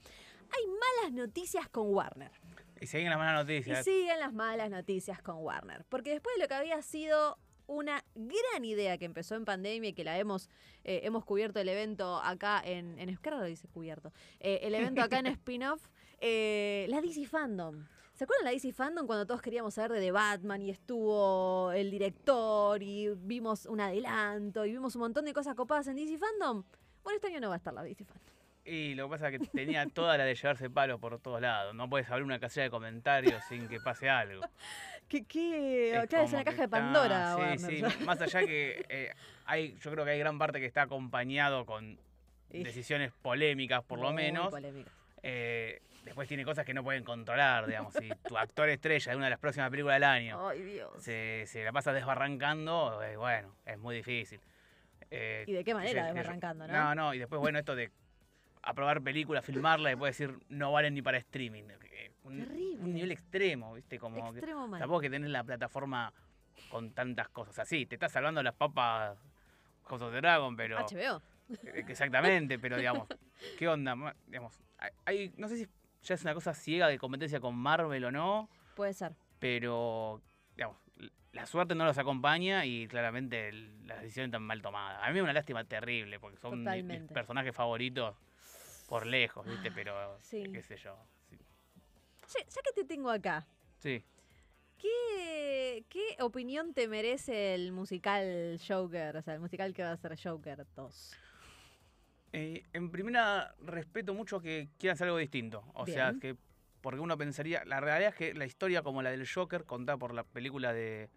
[0.52, 2.30] Hay malas noticias con Warner.
[2.82, 3.84] Y siguen las malas Y noticias.
[3.86, 5.86] siguen las malas noticias con Warner.
[5.90, 9.94] Porque después de lo que había sido una gran idea que empezó en pandemia y
[9.94, 10.50] que la hemos,
[10.84, 13.00] eh, hemos cubierto el evento acá en.
[13.00, 14.12] En Esquerra lo dice cubierto.
[14.40, 15.82] eh, el evento acá en spin-off,
[16.20, 17.86] eh, la DC Fandom.
[18.14, 21.92] ¿Se acuerdan la DC Fandom cuando todos queríamos saber de The Batman y estuvo el
[21.92, 26.64] director y vimos un adelanto y vimos un montón de cosas copadas en DC Fandom?
[27.04, 28.25] Bueno, este año no va a estar la DC Fandom.
[28.66, 31.76] Y lo que pasa es que tenía toda la de llevarse palos por todos lados.
[31.76, 34.42] No puedes abrir una casilla de comentarios sin que pase algo.
[35.08, 35.24] ¿Qué?
[35.24, 35.96] qué?
[36.00, 37.36] Es Claro, es una que caja de Pandora.
[37.36, 37.92] Sí, Warner.
[37.92, 38.04] sí.
[38.06, 39.14] Más allá que eh,
[39.46, 42.00] hay, yo creo que hay gran parte que está acompañado con
[42.50, 44.50] decisiones polémicas, por lo menos.
[44.50, 44.92] polémicas.
[45.22, 47.94] Eh, después tiene cosas que no pueden controlar, digamos.
[47.94, 50.92] Si tu actor estrella de una de las próximas películas del año Ay, Dios.
[51.04, 54.40] se, se la pasa desbarrancando, eh, bueno, es muy difícil.
[55.12, 56.74] Eh, ¿Y de qué manera desbarrancando, no?
[56.74, 57.92] No, no, y después, bueno, esto de
[58.66, 61.64] aprobar películas, filmarla y después decir no valen ni para streaming.
[61.92, 62.84] eh, Un, Terrible.
[62.84, 64.00] un nivel extremo, ¿viste?
[64.00, 64.80] Como que- Extremo mal.
[64.80, 66.12] tampoco que tenés la plataforma
[66.70, 67.60] con tantas cosas.
[67.60, 69.18] Así, te estás salvando las papas
[69.84, 70.78] House of the Dragon, pero.
[70.80, 71.22] HBO.
[71.64, 73.08] Eh, Exactamente, pero digamos,
[73.60, 74.16] ¿qué onda?
[74.26, 74.60] Digamos,
[75.06, 75.68] hay, no sé si
[76.02, 79.14] ya es una cosa ciega de competencia con Marvel o no, Puede ser.
[79.38, 80.22] pero
[80.56, 80.78] digamos,
[81.34, 83.52] la suerte no los acompaña y claramente
[83.86, 85.00] las decisiones están mal tomadas.
[85.04, 87.14] A mí da una lástima terrible porque son mi- mis Totalmente.
[87.14, 88.16] personajes favoritos
[88.88, 89.72] por lejos, ¿viste?
[89.72, 90.44] Pero sí.
[90.52, 90.98] qué sé yo.
[92.28, 92.40] Sí.
[92.50, 94.04] Ya que te tengo acá, Sí.
[94.78, 99.18] ¿qué, ¿qué opinión te merece el musical Joker?
[99.18, 101.14] O sea, el musical que va a ser Joker 2.
[102.34, 105.64] Eh, en primera, respeto mucho que quieran hacer algo distinto.
[105.74, 106.36] O sea, que.
[106.82, 107.64] Porque uno pensaría.
[107.66, 111.10] La realidad es que la historia como la del Joker, contada por la película de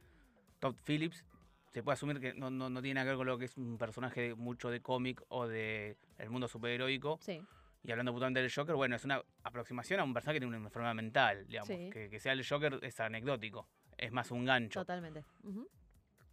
[0.60, 1.24] Todd Phillips,
[1.72, 3.56] se puede asumir que no, no, no tiene nada que ver con lo que es
[3.58, 7.18] un personaje mucho de cómic o de el mundo superheroico.
[7.20, 7.42] Sí.
[7.82, 10.66] Y hablando puntualmente del Joker, bueno, es una aproximación a un personaje que tiene una
[10.66, 11.68] enfermedad mental, digamos.
[11.68, 11.90] Sí.
[11.90, 13.68] Que, que sea el Joker es anecdótico.
[13.96, 15.24] Es más un gancho Totalmente.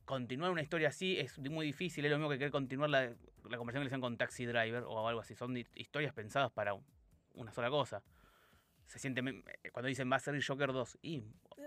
[0.06, 2.06] Continuar una historia así es muy difícil.
[2.06, 4.84] Es lo mismo que querer continuar la, la conversación que le hacían con Taxi Driver
[4.84, 5.34] o algo así.
[5.34, 6.86] Son historias pensadas para un-
[7.34, 8.04] una sola cosa.
[8.86, 9.22] Se siente.
[9.64, 11.24] eh, Cuando dicen va a ser el Joker 2, y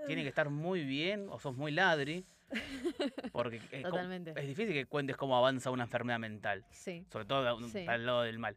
[0.07, 2.25] tiene que estar muy bien o sos muy ladri.
[3.33, 4.31] Porque eh, co- Totalmente.
[4.37, 6.65] es difícil que cuentes cómo avanza una enfermedad mental.
[6.71, 7.05] Sí.
[7.11, 7.83] Sobre todo Sí.
[7.85, 8.57] para el lado del mal.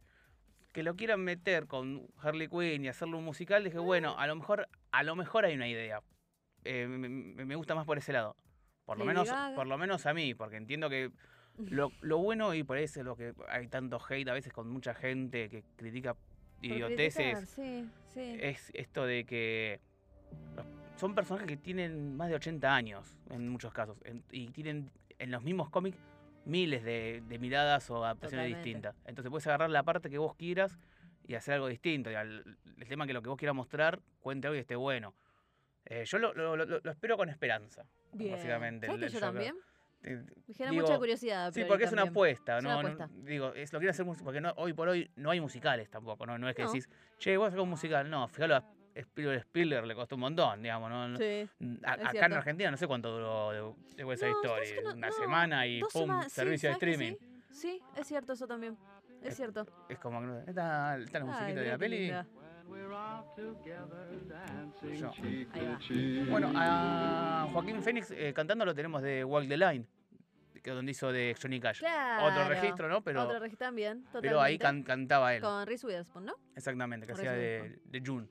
[0.72, 4.34] Que lo quieran meter con Harley Quinn y hacerlo un musical, dije, bueno, a lo
[4.36, 6.02] mejor, a lo mejor hay una idea.
[6.64, 8.36] Eh, me, gusta más por ese lado.
[8.84, 11.10] Por lo menos, por lo menos a mí, porque entiendo que
[11.58, 14.68] lo, lo bueno, y por eso es lo que hay tanto hate a veces con
[14.68, 16.16] mucha gente que critica
[16.62, 18.36] idioteces, criticar, Sí, sí.
[18.40, 19.80] es esto de que
[20.96, 25.30] son personajes que tienen más de 80 años en muchos casos en- y tienen en
[25.30, 25.98] los mismos cómics
[26.44, 28.68] miles de, de miradas o adaptaciones Totalmente.
[28.68, 28.96] distintas.
[29.06, 30.78] Entonces puedes agarrar la parte que vos quieras
[31.26, 32.10] y hacer algo distinto.
[32.10, 35.14] y al- el tema que lo que vos quieras mostrar cuente algo y esté bueno.
[35.84, 38.32] Eh, yo lo, lo- lo- lo espero con esperanza, Bien.
[38.32, 38.86] básicamente.
[38.86, 39.56] ¿Sabes el- que el yo también?
[40.02, 40.10] Me
[40.54, 41.46] genera digo, mucha curiosidad.
[41.46, 43.08] a Sí, porque es una apuesta, Es una no- apuesta.
[43.22, 46.38] digo, es lo quieren hacer porque no, hoy por hoy no hay musicales tampoco, ¿no?
[46.38, 46.68] No es que No.
[46.72, 48.10] decís, che, vos sacás un musical.
[48.10, 51.16] No, fíjalo a Spielberg, Spielberg le costó un montón, digamos, ¿no?
[51.16, 51.24] Sí.
[51.24, 52.36] a- es acá en cierto.
[52.36, 54.66] Argentina no sé cuánto duró de, de West Side No, Story.
[54.66, 57.16] es que no- una no, semana y pum, semanas, sí, servicio de ¿sabes que streaming.
[57.50, 57.58] Sí?
[57.58, 58.76] Sí, es cierto eso también.
[59.22, 59.66] Es Eh, cierto.
[59.88, 61.98] Es como que está, está la musiquita Ay, de la peli.
[61.98, 62.26] linda.
[64.94, 65.12] Yo.
[66.30, 69.86] Bueno, a Joaquín Phoenix eh, cantando lo tenemos de Walk the Line,
[70.62, 71.80] que es donde hizo de Johnny Cash.
[71.80, 72.26] Claro.
[72.26, 73.02] Otro registro, ¿no?
[73.02, 74.04] Pero, Otro registro también.
[74.20, 74.86] pero ahí totalmente.
[74.88, 75.42] can- cantaba él.
[75.42, 76.34] Con Reese Witherspoon, ¿no?
[76.56, 78.26] Exactamente, que hacía de, de June.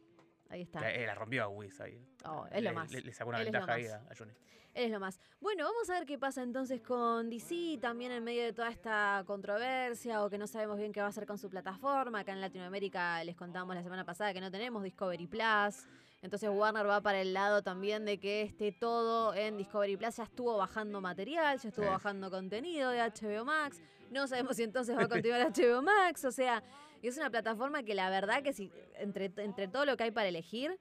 [0.51, 0.79] Ahí está.
[0.81, 2.05] Que, eh, la rompió a Wiz ahí.
[2.25, 2.91] Oh, es lo Le- más.
[2.91, 4.33] Le, le sacó una Él ventaja ahí a, a Johnny.
[4.73, 5.19] Él es lo más.
[5.41, 9.23] Bueno, vamos a ver qué pasa entonces con DC, también en medio de toda esta
[9.27, 12.19] controversia o que no sabemos bien qué va a hacer con su plataforma.
[12.19, 15.87] Acá en Latinoamérica les contamos la semana pasada que no tenemos Discovery Plus.
[16.21, 20.15] Entonces Warner va para el lado también de que esté todo en Discovery Plus.
[20.17, 21.91] Ya estuvo bajando material, ya estuvo Sí.
[21.91, 23.81] bajando contenido de HBO Max.
[24.09, 26.23] No sabemos si entonces va a continuar HBO Max.
[26.25, 26.63] O sea,
[27.07, 30.27] es una plataforma que la verdad que si entre, entre todo lo que hay para
[30.27, 30.77] elegir,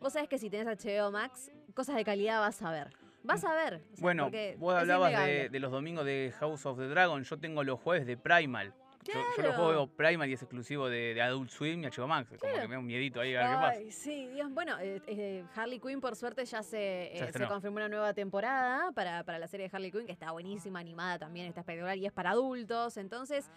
[0.00, 2.90] vos sabés que si tenés HBO Max, cosas de calidad vas a ver.
[3.22, 3.74] Vas a ver.
[3.76, 7.22] o sea, Bueno, vos hablabas de, de los domingos de House of the Dragon.
[7.24, 8.74] Yo tengo los jueves de Primal.
[9.02, 9.52] Yo, yo lo Claro.
[9.64, 12.28] juego Primal y es exclusivo de, de Adult Swim y HBO Max.
[12.28, 12.60] Como Claro.
[12.62, 13.54] que me da un miedito ahí a ver qué
[13.86, 13.98] pasa.
[14.02, 14.50] Sí, Dios.
[14.50, 18.92] Bueno, eh, eh, Harley Quinn, por suerte, ya se, eh, Se confirmó una nueva temporada
[18.92, 22.04] para, para la serie de Harley Quinn, que está buenísima, animada también, está espectacular y
[22.06, 22.96] es para adultos.
[22.98, 23.50] Entonces,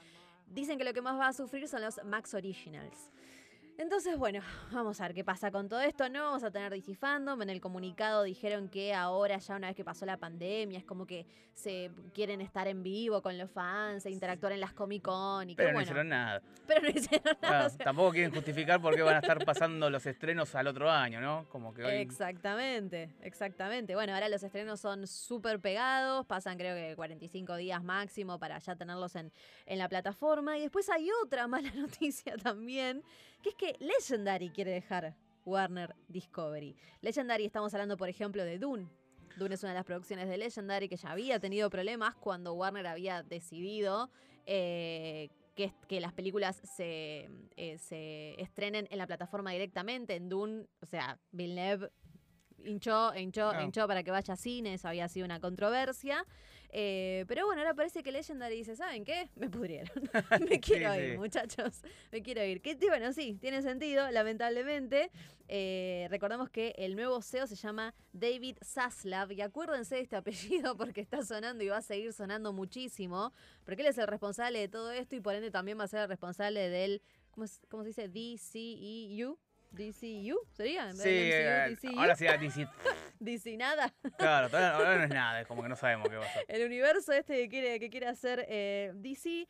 [0.47, 3.09] dicen que lo que más va a sufrir son los Max Originals.
[3.77, 6.09] Entonces, bueno, vamos a ver qué pasa con todo esto.
[6.09, 7.39] No vamos a tener DC Fandom.
[7.43, 11.05] En el comunicado dijeron que ahora, ya una vez que pasó la pandemia, es como
[11.05, 15.49] que se quieren estar en vivo con los fans e interactuar en las Comic Con.
[15.49, 16.41] Y que Pero no bueno, hicieron nada.
[16.67, 17.63] pero no hicieron nada.
[17.63, 20.67] Ah, o sea, tampoco quieren justificar por qué van a estar pasando los estrenos al
[20.67, 21.45] otro año, ¿no?
[21.49, 21.95] Como que hoy...
[21.95, 23.93] Exactamente, exactamente.
[23.93, 28.75] Bueno, ahora los estrenos son súper pegados, pasan creo que 45 días máximo para ya
[28.75, 29.31] tenerlos en,
[29.67, 30.57] en la plataforma.
[30.57, 33.03] Y después hay otra mala noticia también,
[33.55, 36.75] que es que Legendary quiere dejar Warner Discovery.
[37.01, 38.89] Legendary, estamos hablando por ejemplo de Dune.
[39.37, 42.87] Dune es una de las producciones de Legendary que ya había tenido problemas cuando Warner
[42.87, 44.09] había decidido
[44.45, 50.15] eh, que, que las películas se, eh, se estrenen en la plataforma directamente.
[50.15, 51.89] En Dune, o sea, Villeneuve
[52.65, 53.61] hinchó, hinchó, No.
[53.61, 56.25] hinchó para que vaya a cine, eso había sido una controversia.
[56.69, 59.29] Eh, pero bueno, ahora parece que Legendary dice, ¿saben qué?
[59.35, 59.89] Me pudrieron.
[60.49, 61.17] me quiero Sí, ir, sí.
[61.17, 61.81] muchachos.
[62.11, 62.61] Me quiero ir.
[62.61, 65.09] Que, bueno, sí, tiene sentido, lamentablemente.
[65.47, 69.31] Eh, recordamos que el nuevo CEO se llama David Zaslav.
[69.31, 73.31] Y acuérdense de este apellido porque está sonando y va a seguir sonando muchísimo.
[73.63, 76.01] Porque él es el responsable de todo esto y por ende también va a ser
[76.01, 77.01] el responsable del,
[77.31, 78.09] ¿cómo, es- cómo se dice?
[78.09, 79.37] DCEU.
[79.71, 80.89] DCU, ¿sería?
[80.89, 81.99] En vez Sí, eh, MCU, DCU.
[81.99, 82.67] ahora sí, DC.
[83.19, 83.93] DC nada.
[84.17, 86.45] Claro, todavía, ahora no es nada, es como que no sabemos qué va a ser.
[86.47, 89.47] el universo este que quiere, que quiere hacer eh, DC.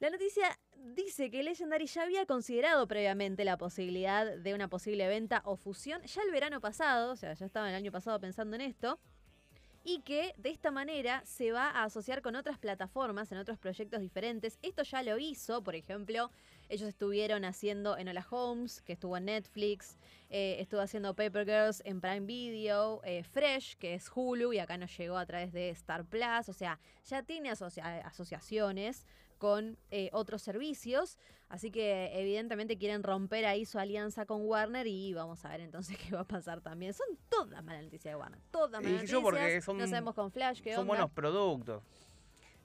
[0.00, 5.40] La noticia dice que Legendary ya había considerado previamente la posibilidad de una posible venta
[5.44, 8.62] o fusión ya el verano pasado, o sea, ya estaba el año pasado pensando en
[8.62, 8.98] esto,
[9.84, 14.00] y que de esta manera se va a asociar con otras plataformas en otros proyectos
[14.00, 14.58] diferentes.
[14.62, 16.30] Esto ya lo hizo, por ejemplo,
[16.68, 19.96] ellos estuvieron haciendo Enola Holmes, que estuvo en Netflix,
[20.30, 24.76] eh, estuvo haciendo Paper Girls en Prime Video, eh, Fresh, que es Hulu, y acá
[24.78, 29.06] nos llegó a través de Star Plus, o sea, ya tiene asocia- asociaciones
[29.38, 35.12] con eh, otros servicios, así que evidentemente quieren romper ahí su alianza con Warner y
[35.12, 36.94] vamos a ver entonces qué va a pasar también.
[36.94, 39.12] Son todas malas noticias de Warner, todas malas noticias.
[39.68, 40.88] no sabemos con Flash qué Son onda.
[40.94, 41.82] buenos productos.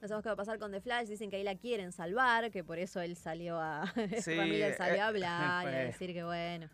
[0.00, 1.08] No sabemos qué va a pasar con The Flash.
[1.08, 3.84] Dicen que ahí la quieren salvar, que por eso él salió a.
[4.22, 6.68] Sí, Ramírez salió eh, a hablar y a decir que bueno,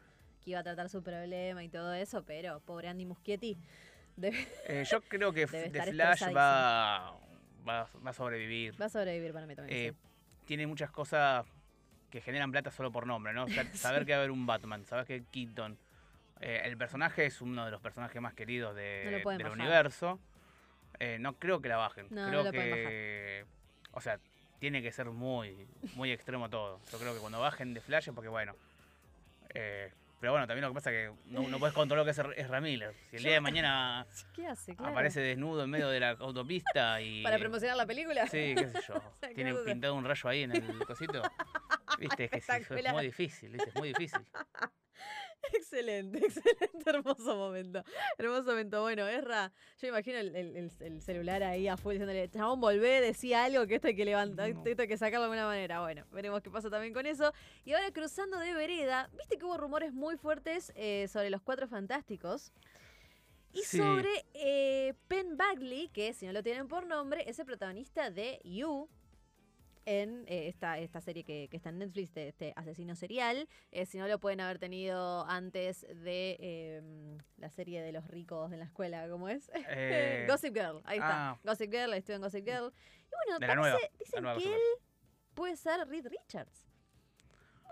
[0.45, 3.57] que iba a tratar su problema y todo eso, pero pobre Andy Muschietti.
[4.17, 7.17] debe- Eh, yo creo que The Flash va,
[7.69, 8.81] va, va a sobrevivir.
[8.81, 9.77] va a sobrevivir para mí también.
[9.77, 10.09] Eh, sí.
[10.47, 11.45] tiene muchas cosas
[12.11, 13.45] que generan plata solo por nombre, ¿no?
[13.45, 15.77] O sea, saber que va a haber un Batman, saber que Keaton.
[16.41, 19.51] eh, el personaje es uno de los personajes más queridos de- No del bajar.
[19.53, 20.21] universo.
[20.99, 22.07] Eh, no creo que la bajen.
[22.11, 23.45] No, creo que.
[23.93, 24.19] O sea,
[24.59, 26.81] tiene que ser muy, muy extremo todo.
[26.91, 28.55] Yo creo que cuando bajen de Flash es porque, bueno.
[29.55, 32.19] eh, pero bueno, también lo que pasa es que no, no puedes controlar lo que
[32.19, 32.95] es Ezra Miller.
[33.11, 34.75] Si el día de mañana ¿Qué hace?
[34.75, 34.93] Claro.
[34.93, 37.23] aparece desnudo en medio de la autopista y.
[37.25, 38.27] ¿Para promocionar la película?
[38.27, 38.95] Sí, qué sé yo.
[39.35, 41.23] Tiene pintado un rayo ahí en el cosito.
[41.99, 43.69] Viste, es que sí, es muy difícil, ¿viste?
[43.69, 44.21] Es muy difícil.
[45.55, 47.83] Excelente, excelente, hermoso momento.
[48.19, 48.81] Hermoso momento.
[48.83, 53.01] Bueno, Erra, yo imagino el, el- el- el celular ahí a full diciéndole, chabón, volvé,
[53.01, 54.63] decía algo que esto hay que levantar, No.
[54.65, 55.81] esto hay que sacarlo de alguna manera.
[55.81, 57.33] Bueno, veremos qué pasa también con eso.
[57.65, 61.67] Y ahora cruzando de vereda, viste que hubo rumores muy fuertes eh, sobre los cuatro
[61.69, 62.53] fantásticos.
[63.53, 63.79] Y Sí.
[63.79, 68.39] sobre eh, Penn Bagley, que si no lo tienen por nombre, es el protagonista de
[68.45, 68.89] You,
[69.87, 73.49] en eh, esta, esta serie que, que está en Netflix de este asesino serial.
[73.73, 78.53] Eh, si no lo pueden haber tenido antes de eh, la serie de los ricos
[78.53, 79.51] en la escuela, ¿cómo es?
[79.69, 81.31] Eh, Gossip Girl, ahí está.
[81.31, 81.41] ah.
[81.45, 82.73] Gossip Girl, estuve en Gossip Girl.
[82.75, 84.61] Y bueno, De la parece- nueva, dicen que él
[85.35, 86.66] puede ser Reed Richards.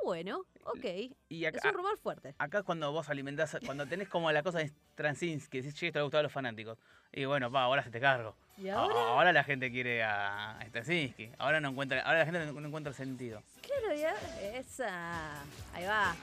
[0.05, 0.85] Bueno, ok.
[1.31, 2.35] Y Es acá, un rumor fuerte.
[2.39, 5.99] acá es cuando vos alimentás, cuando tenés como la cosa de Transinski, decís, che, esto
[5.99, 6.79] le gustaba a los fanáticos.
[7.13, 8.37] Y bueno, pa, ahora se te cargo.
[8.59, 9.33] ¿Y A- ahora?
[9.33, 11.31] la gente quiere a, Straczynski.
[11.39, 13.43] Ahora no encuentra, ahora la gente no, encuentra el sentido.
[13.63, 14.15] Claro, ya.
[14.43, 15.43] Esa.
[15.73, 16.15] Ahí va.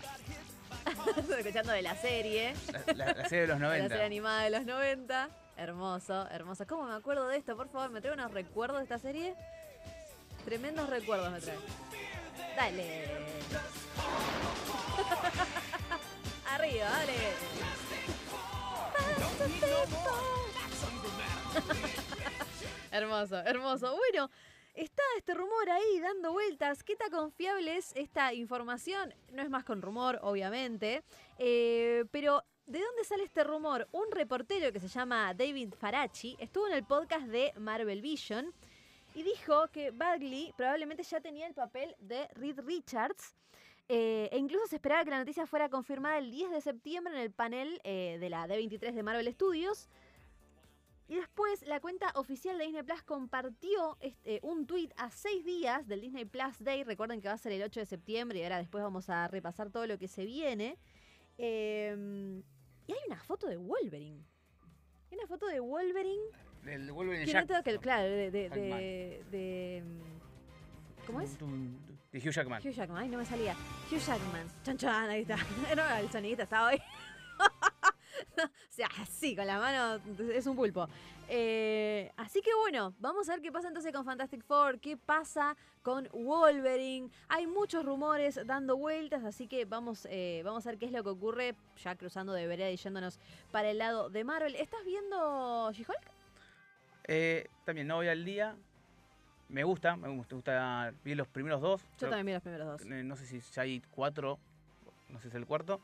[1.18, 2.54] Estoy escuchando de la serie.
[2.72, 3.90] La, la- la serie de los de La 90.
[3.90, 5.30] serie animada de los 90.
[5.58, 6.66] Hermoso, hermoso.
[6.68, 7.56] ¿Cómo me acuerdo de esto?
[7.58, 9.34] Por favor, me trae unos recuerdos de esta serie.
[10.46, 11.58] Tremendos recuerdos me trae.
[12.56, 13.08] Dale.
[16.46, 17.14] Arriba, dale.
[22.92, 23.96] hermoso, hermoso.
[23.96, 24.30] Bueno,
[24.74, 26.84] está este rumor ahí dando vueltas.
[26.84, 29.14] ¿Qué tan confiable es esta información?
[29.32, 31.04] No es más con rumor, obviamente.
[31.38, 33.88] Eh, pero, ¿de dónde sale este rumor?
[33.92, 38.54] Un reportero que se llama David Farachi estuvo en el podcast de Marvel Vision
[39.14, 43.36] y dijo que Bagley probablemente ya tenía el papel de Reed Richards.
[43.90, 47.20] eh, e incluso se esperaba que la noticia fuera confirmada el 10 de septiembre en
[47.20, 49.90] el panel eh, de la D23 de Marvel Studios.
[51.10, 55.86] Y después la cuenta oficial de Disney Plus compartió este, un tweet a seis días
[55.90, 56.86] del Disney Plus Day.
[56.86, 59.72] Recuerden que va a ser el 8 de septiembre y ahora después vamos a repasar
[59.72, 60.78] todo lo que se viene.
[61.38, 62.42] Eh,
[62.88, 64.24] y hay una foto de Wolverine.
[65.12, 66.24] Hay una foto de Wolverine.
[66.66, 67.50] El Wolverine Que Jack.
[67.50, 68.80] no claro, de, de, Jackman.
[68.80, 69.84] de- de,
[71.08, 71.38] ¿Cómo es?
[71.40, 72.62] De Hugh Jackman.
[72.66, 73.56] Hugh Jackman, ay, no me salía.
[73.92, 74.48] Hugh Jackman.
[74.64, 75.38] Chan chan, ahí está.
[75.76, 76.82] No, el sonidista estaba ahí.
[78.38, 80.02] o sea, así, con la mano,
[80.34, 80.88] es un pulpo.
[81.34, 85.56] Eh, así que bueno, vamos a ver qué pasa entonces con Fantastic Four, qué pasa
[85.82, 87.10] con Wolverine.
[87.30, 91.04] Hay muchos rumores dando vueltas, así que vamos, eh, vamos a ver qué es lo
[91.04, 93.18] que ocurre, ya cruzando de vereda y yéndonos
[93.52, 94.56] para el lado de Marvel.
[94.56, 96.12] ¿Estás viendo She-Hulk?
[97.08, 98.56] Eh, también no voy al día.
[99.50, 100.94] Me gusta, me gusta, me gusta.
[101.04, 101.82] Vi los primeros dos.
[101.82, 102.82] Yo creo- también vi los primeros dos.
[102.86, 104.40] eh, no sé si ya hay cuatro,
[105.10, 105.82] no sé si es el cuarto.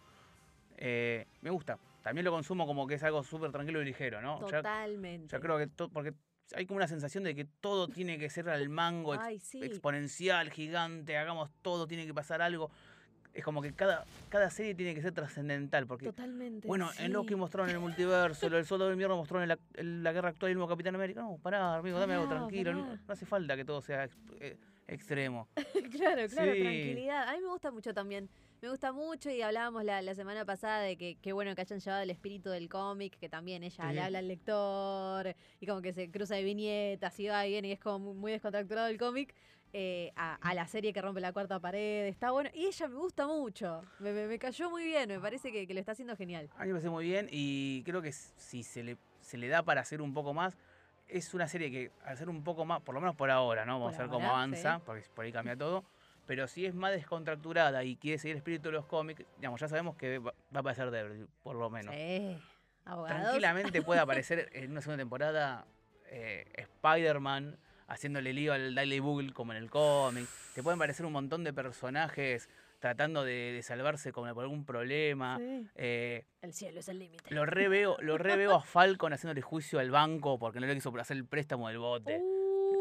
[0.78, 1.78] Eh, me gusta.
[2.04, 4.40] también lo consumo como que es algo súper tranquilo y ligero, ¿no?
[4.50, 5.28] Ya- Totalmente.
[5.30, 6.14] Ya creo que porque
[6.56, 9.62] hay como una sensación de que todo tiene que ser al mango, ex- Ay, sí.
[9.62, 12.72] exponencial, gigante, hagamos todo, tiene que pasar algo.
[13.38, 16.68] Es como que cada, cada serie tiene que ser trascendental, porque, Totalmente.
[16.68, 17.36] bueno, en Loki sí.
[17.36, 20.54] mostraron el multiverso, del Soldado del Invierno mostró en la, en la guerra actual y
[20.54, 21.22] el nuevo Capitán América.
[21.22, 24.58] No, pará, amigo, dame algo tranquilo, no, hace falta que todo sea ex- eh,
[24.88, 25.48] extremo.
[25.92, 26.62] claro, claro, Sí.
[26.62, 27.30] tranquilidad.
[27.30, 28.28] A mí me gusta mucho también.
[28.60, 31.80] Me gusta mucho y hablábamos la, la semana pasada de que qué bueno que hayan
[31.80, 33.94] llevado el espíritu del cómic, que también ella Sí.
[33.94, 37.68] le habla al lector y como que se cruza de viñetas y va y viene
[37.68, 39.36] y es como muy descontracturado el cómic.
[39.74, 42.50] Eh, a, a la serie que rompe la cuarta pared, está bueno.
[42.54, 45.74] Y ella me gusta mucho, me, me- me cayó muy bien, me parece que, que
[45.74, 46.50] lo está haciendo genial.
[46.58, 49.64] A mí me parece muy bien y creo que si se le, se le da
[49.64, 50.58] para hacer un poco más,
[51.08, 53.80] es una serie que al ser un poco más, por lo menos por ahora, ¿no?
[53.80, 54.84] Vamos Por a ver cómo avanza, sí.
[54.86, 55.84] porque por ahí cambia todo.
[56.26, 59.70] Pero si es más descontracturada y quiere seguir el espíritu de los cómics, digamos, ya
[59.70, 61.96] sabemos que va, va a aparecer Daredevil, por lo menos.
[61.96, 62.38] Sí,
[62.84, 63.22] abogados.
[63.22, 65.66] Tranquilamente puede aparecer en una segunda temporada
[66.10, 67.58] eh, Spider-Man
[67.88, 70.26] haciéndole lío al Daily Bugle como en el cómic.
[70.54, 75.38] Te pueden aparecer un montón de personajes tratando de, de salvarse como por algún problema.
[75.38, 75.68] Sí.
[75.76, 77.34] Eh, El cielo es el límite.
[77.34, 81.18] lo reveo, lo reveo a Falcon haciéndole juicio al banco porque no le quiso hacer
[81.18, 82.22] el préstamo del bote.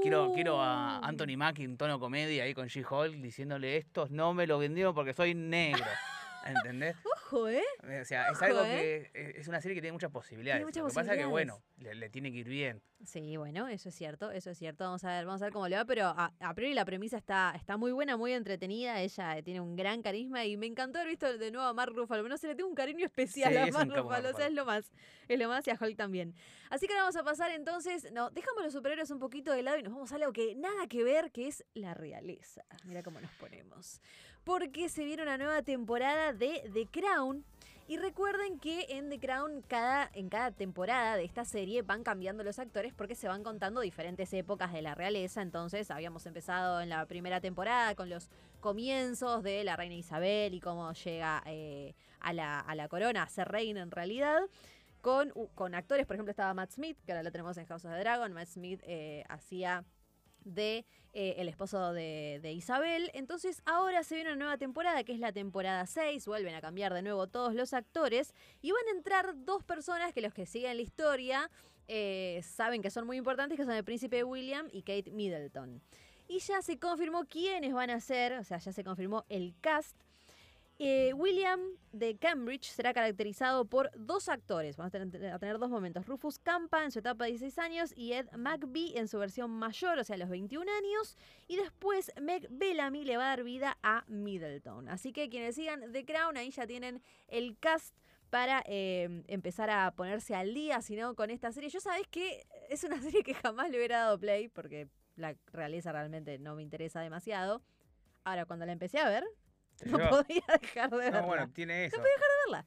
[0.02, 1.04] Quiero, quiero a Uh.
[1.04, 5.14] Anthony Mackie en tono comedia ahí con She-Hulk diciéndole estos no me lo vendieron porque
[5.14, 5.84] soy negro.
[6.46, 6.96] ¿Entendés?
[7.26, 7.62] Ojo, ¿eh?
[7.82, 9.10] O sea, es algo ¿eh?
[9.12, 10.64] que eh, es una serie que tiene muchas posibilidades.
[10.64, 12.80] muchas lo que pasa es que, bueno, le, le tiene que ir bien.
[13.04, 14.84] Sí, bueno, eso es cierto, eso es cierto.
[14.84, 17.16] Vamos a ver, vamos a ver cómo le va, pero a, a priori la premisa
[17.16, 19.00] está, está muy buena, muy entretenida.
[19.00, 22.26] Ella tiene un gran carisma y me encantó haber visto de nuevo a Mark Ruffalo.
[22.28, 24.64] No sé, le tengo un cariño especial Sí, a Mark Ruffalo, o sea, es lo
[24.64, 24.92] más,
[25.26, 26.32] es lo más y a Hulk también.
[26.70, 29.78] Así que ahora vamos a pasar entonces, no, dejamos los superhéroes un poquito de lado
[29.78, 32.64] y nos vamos a algo que nada que ver, que es la realeza.
[32.84, 34.00] Mira cómo nos ponemos.
[34.46, 37.44] Porque se viene una nueva temporada de The Crown.
[37.88, 42.44] Y recuerden que en The Crown, cada, en cada temporada de esta serie van cambiando
[42.44, 45.42] los actores porque se van contando diferentes épocas de la realeza.
[45.42, 48.30] Entonces, habíamos empezado en la primera temporada con los
[48.60, 53.28] comienzos de la reina Isabel y cómo llega eh, a, la, a la corona a
[53.28, 54.42] ser reina en realidad.
[55.00, 57.90] Con, con actores, por ejemplo, estaba Matt Smith, que ahora lo tenemos en House of
[57.90, 58.32] the Dragon.
[58.32, 59.84] Matt Smith eh, hacía
[60.46, 63.10] de eh, el esposo de, de Isabel.
[63.12, 66.26] Entonces ahora se viene una nueva temporada, que es la temporada 6.
[66.26, 68.32] Vuelven a cambiar de nuevo todos los actores.
[68.62, 71.50] Y van a entrar dos personas que los que siguen la historia
[71.88, 75.82] eh, saben que son muy importantes, que son el príncipe William y Kate Middleton.
[76.28, 79.96] Y ya se confirmó quiénes van a ser, o sea, ya se confirmó el cast.
[80.78, 81.60] Eh, William
[81.92, 84.76] de Cambridge será caracterizado por dos actores.
[84.76, 86.06] Vamos a tener, dos momentos.
[86.06, 89.98] Rufus Campa en su etapa de 16 años y Ed McBee en su versión mayor,
[89.98, 91.16] o sea, a los 21 años.
[91.48, 94.90] Y después Meg Bellamy le va a dar vida a Middleton.
[94.90, 97.96] Así que quienes sigan The Crown, ahí ya tienen el cast
[98.28, 101.70] para eh, empezar a ponerse al día, si no, con esta serie.
[101.70, 105.90] Yo sabés que es una serie que jamás le hubiera dado play, porque la realeza
[105.92, 107.62] realmente no me interesa demasiado.
[108.24, 109.24] Ahora, cuando la empecé a ver,
[109.84, 111.20] no podía dejar de verla.
[111.20, 111.96] No, bueno, tiene eso.
[112.00, 112.64] verla.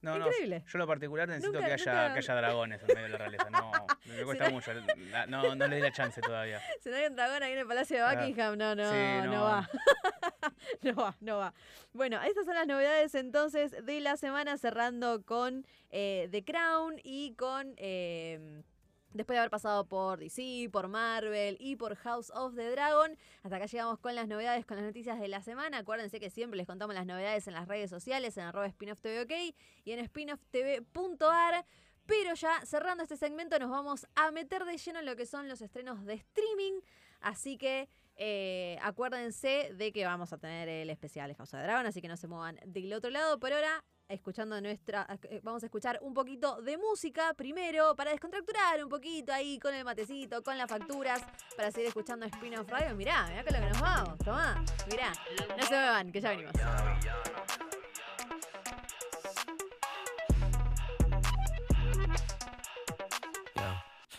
[0.00, 0.64] No, no, Increíble.
[0.66, 3.08] yo en lo particular necesito Nunca- que, haya, nunca- que haya dragones en medio de
[3.10, 3.50] la realeza.
[3.50, 3.70] No,
[4.06, 4.72] me cuesta mucho.
[4.74, 6.60] la- No, no le di la chance todavía.
[6.82, 8.96] Si no hay un dragón ahí en el Palacio de Ah, Buckingham, no, no, sí,
[8.96, 9.44] no, no.
[9.44, 9.70] va.
[10.82, 11.54] no va, no va.
[11.92, 17.34] Bueno, estas son las novedades entonces de la semana, cerrando con eh, The Crown y
[17.36, 17.74] con...
[17.76, 18.62] eh,
[19.14, 23.56] Después de haber pasado por DC, por Marvel y por House of the Dragon, hasta
[23.56, 25.78] acá llegamos con las novedades, con las noticias de la semana.
[25.78, 29.20] Acuérdense que siempre les contamos las novedades en las redes sociales, en arroba spinoff TV
[29.20, 29.54] OK
[29.84, 31.66] y en spinofftv.ar.
[32.06, 35.48] Pero ya cerrando este segmento nos vamos a meter de lleno en lo que son
[35.48, 36.80] los estrenos de streaming.
[37.20, 41.64] Así que eh, acuérdense de que vamos a tener el especial de House of the
[41.64, 43.38] Dragon, así que no se muevan del otro lado.
[43.38, 45.06] Por ahora, escuchando nuestra.
[45.24, 49.74] eh, Vamos a escuchar un poquito de música primero para descontracturar un poquito ahí con
[49.74, 51.22] el matecito, con las facturas,
[51.56, 52.94] para seguir escuchando Spin-off Radio.
[52.94, 54.18] Mirá, mirá con lo que nos vamos.
[54.18, 55.12] Tomá, mirá.
[55.56, 56.52] No se muevan, que ya venimos.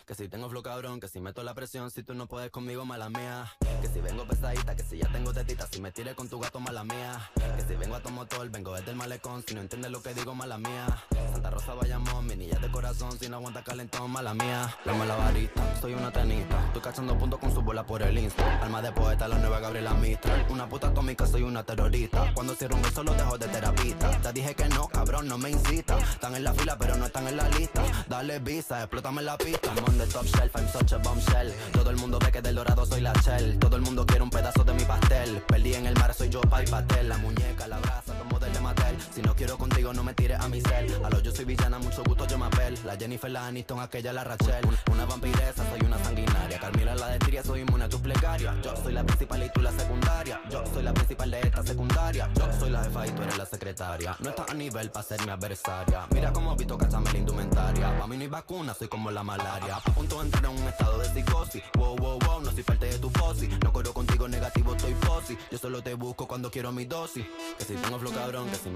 [0.06, 2.84] Que si tengo flow cabrón, que si meto la presión, si tú no puedes conmigo,
[2.84, 3.50] mala mía.
[3.80, 6.60] Que si vengo pesadita, que si ya tengo tetita, si me tires con tu gato,
[6.60, 7.30] mala mía.
[7.56, 10.12] Que si vengo a tu motor, vengo desde el malecón, si no entiendes lo que
[10.12, 10.86] digo, mala mía.
[11.32, 14.76] Santa Rosa vayamos, mi niña de corazón, si no aguanta calentón, mala mía.
[14.84, 18.62] Lama la varita, soy una tenista, estoy cachando puntos con su bola por el Insta.
[18.62, 20.46] Alma de poeta, la nueva Gabriela Mistral.
[20.50, 22.30] Una puta atómica, soy una terrorista.
[22.34, 24.10] Cuando cierro un beso, lo dejo de terapista.
[24.20, 25.98] Te dije que no, cabrón, no me incita.
[25.98, 27.82] Están en la fila, pero no están en la lista.
[28.06, 29.72] Dale visa, explótame la pista.
[29.94, 31.52] On top shelf, I'm such a bombshell.
[31.72, 33.56] Todo el mundo ve que del dorado soy la shell.
[33.60, 35.40] Todo el mundo quiere un pedazo de mi pastel.
[35.46, 37.08] Perdí en el mar, soy yo, pa' pastel.
[37.08, 38.60] La muñeca, la brasa, tomo del de
[39.14, 40.92] Si no quiero contigo, no me tires a mi cel.
[41.04, 42.78] A lo yo soy villana, mucho gusto, yo me apel.
[42.84, 44.64] La Jennifer, la Aniston, aquella la Rachel.
[44.90, 46.58] Una vampiresa, soy una sanguinaria.
[46.58, 48.54] Carmila, la de Tiria, soy inmune a tus plegarias.
[48.62, 50.40] Yo soy la principal y tú la secundaria.
[50.50, 52.30] Yo soy la principal de esta secundaria.
[52.34, 54.16] Yo soy la jefa y tú eres la secretaria.
[54.20, 56.06] No estás a nivel para ser mi adversaria.
[56.10, 57.98] Mira cómo visto cachame la indumentaria.
[57.98, 59.76] Pa' mí no hay vacuna, soy como la malaria.
[59.76, 61.62] A punto de entrar en un estado de psicosis.
[61.76, 63.48] Wow, wow, wow, no soy parte de tu fosi.
[63.62, 65.36] No corro contigo negativo, estoy fosi.
[65.50, 67.24] Yo solo te busco cuando quiero mi dosis.
[67.58, 68.68] Que si tengo flow cabrón, que si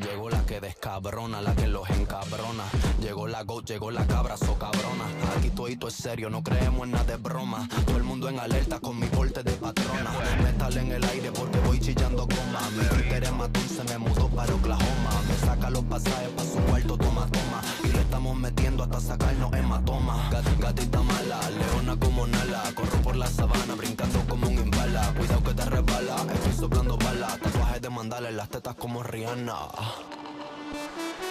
[0.00, 2.64] Llegó la que descabrona, la que los encabrona.
[3.00, 5.04] Llegó la go, llegó la cabra, so cabrona.
[5.38, 7.68] Aquí todo es serio, no creemos en nada de broma.
[7.86, 10.10] Todo el mundo en alerta con mi porte de patrona.
[10.42, 12.60] Metal en el aire porque voy chillando coma.
[12.76, 15.10] Mi Twitter es matón, se me mudó para Oklahoma.
[15.28, 17.62] Me saca los pasajes pa' su cuarto, toma, toma.
[17.84, 20.28] Y le estamos metiendo hasta sacarnos hematoma.
[20.30, 22.62] Gat- gatita mala, leona como Nala.
[22.74, 25.12] Corro por la sabana, brincando como un imbala.
[25.16, 27.38] Cuidado que te resbala, estoy soplando balas.
[27.86, 29.54] De mandala en las tetas como Rihanna.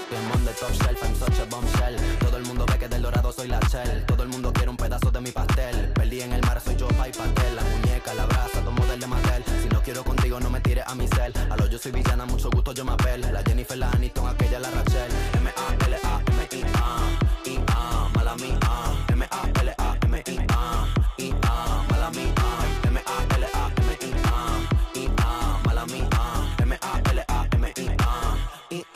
[0.09, 3.33] Demon de top shelf, I'm such a bombshell Todo el mundo ve que del dorado
[3.33, 4.05] soy la shell.
[4.05, 5.91] Todo el mundo quiere un pedazo de mi pastel.
[5.91, 9.01] Perdí en el mar, soy yo, pa' y pastel La muñeca, la brasa, todo model
[9.01, 9.43] de Mattel.
[9.63, 11.33] Si no quiero contigo, no me tires a mi cel.
[11.51, 14.57] A lo yo soy villana, mucho gusto, yo me apel La Jennifer, la Aniston, aquella,
[14.61, 15.11] la Rachel.
[15.33, 17.04] M-A-L-A-M-I-A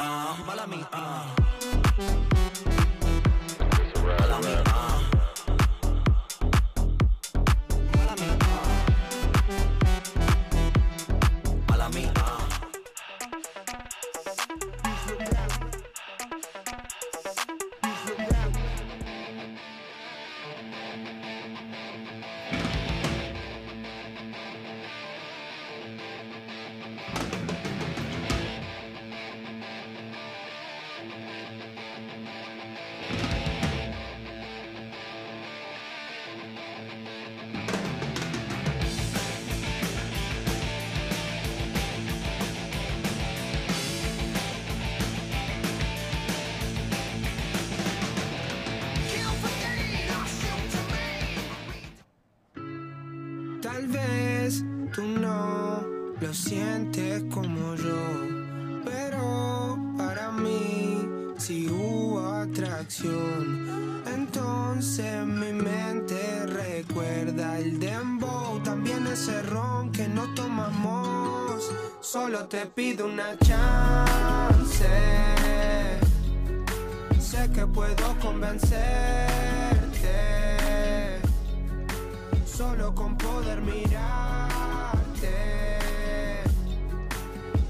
[0.10, 1.39] I-A, mala mía Mala
[72.60, 74.90] te pido una chance.
[77.18, 78.80] Sé que puedo convencerte
[82.46, 85.38] solo con poder mirarte.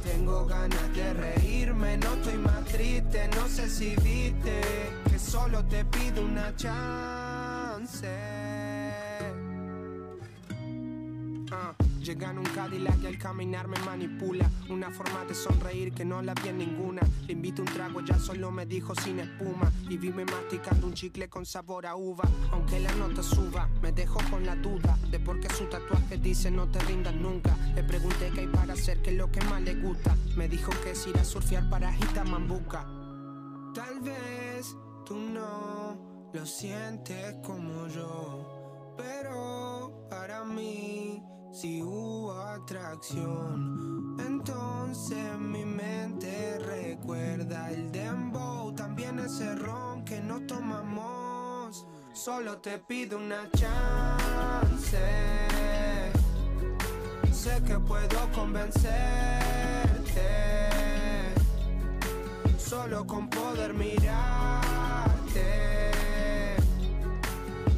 [0.03, 4.61] Tengo ganas de reírme, no estoy más triste, no sé si viste
[5.07, 8.38] que solo te pido una chance.
[12.09, 14.49] Llega en un Cadillac y al caminar me manipula.
[14.67, 17.03] Una forma de sonreír que no la vi en ninguna.
[17.27, 19.71] Le invito un trago, ya solo me dijo sin espuma.
[19.87, 22.27] Y vime masticando un chicle con sabor a uva.
[22.51, 26.49] Aunque la nota suba, me dejó con la duda De por qué su tatuaje dice
[26.49, 29.61] no te rindas nunca Le pregunté qué hay para hacer, qué es lo que más
[29.61, 30.17] le gusta.
[30.35, 31.93] Me dijo que es ir a surfear para
[32.25, 32.87] Mambuca
[33.75, 44.17] Tal vez tú no lo sientes como yo, pero para mí si hubo atracción.
[44.19, 51.85] Entonces mi mente recuerda el dembow, también ese ron que no tomamos.
[52.13, 54.97] Solo te pido una chance.
[57.31, 59.59] Sé que puedo convencerte
[62.69, 65.41] solo con poder mirarte.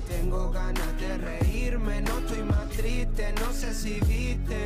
[0.08, 1.51] Tengo ganas de estoy
[3.06, 4.66] triste, no sé si viste.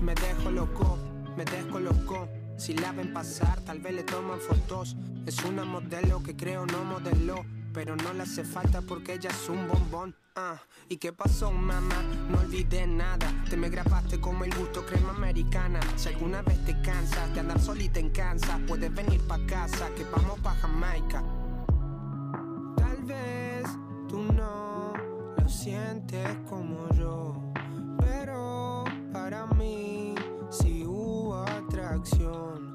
[0.00, 0.98] Me dejo loco,
[1.36, 2.28] me dejo loco.
[2.56, 4.96] Si la ven pasar, tal vez le toman fotos.
[5.26, 7.44] Es una modelo que creo no modeló.
[7.72, 10.16] Pero no le hace falta porque ella es un bombón.
[10.34, 12.02] Ah, ¿y qué pasó, mamá?
[12.28, 13.32] No olvidé nada.
[13.48, 15.78] Te me grabaste como el gusto crema americana.
[15.96, 20.02] Si alguna vez te cansas de andar solita en Kansas, puedes venir pa' casa, que
[20.04, 21.22] vamos pa' Jamaica.
[22.76, 23.64] Tal vez
[24.08, 24.59] tú no
[25.50, 27.34] sientes como yo,
[27.98, 30.14] pero para mí
[30.48, 32.74] si hubo atracción.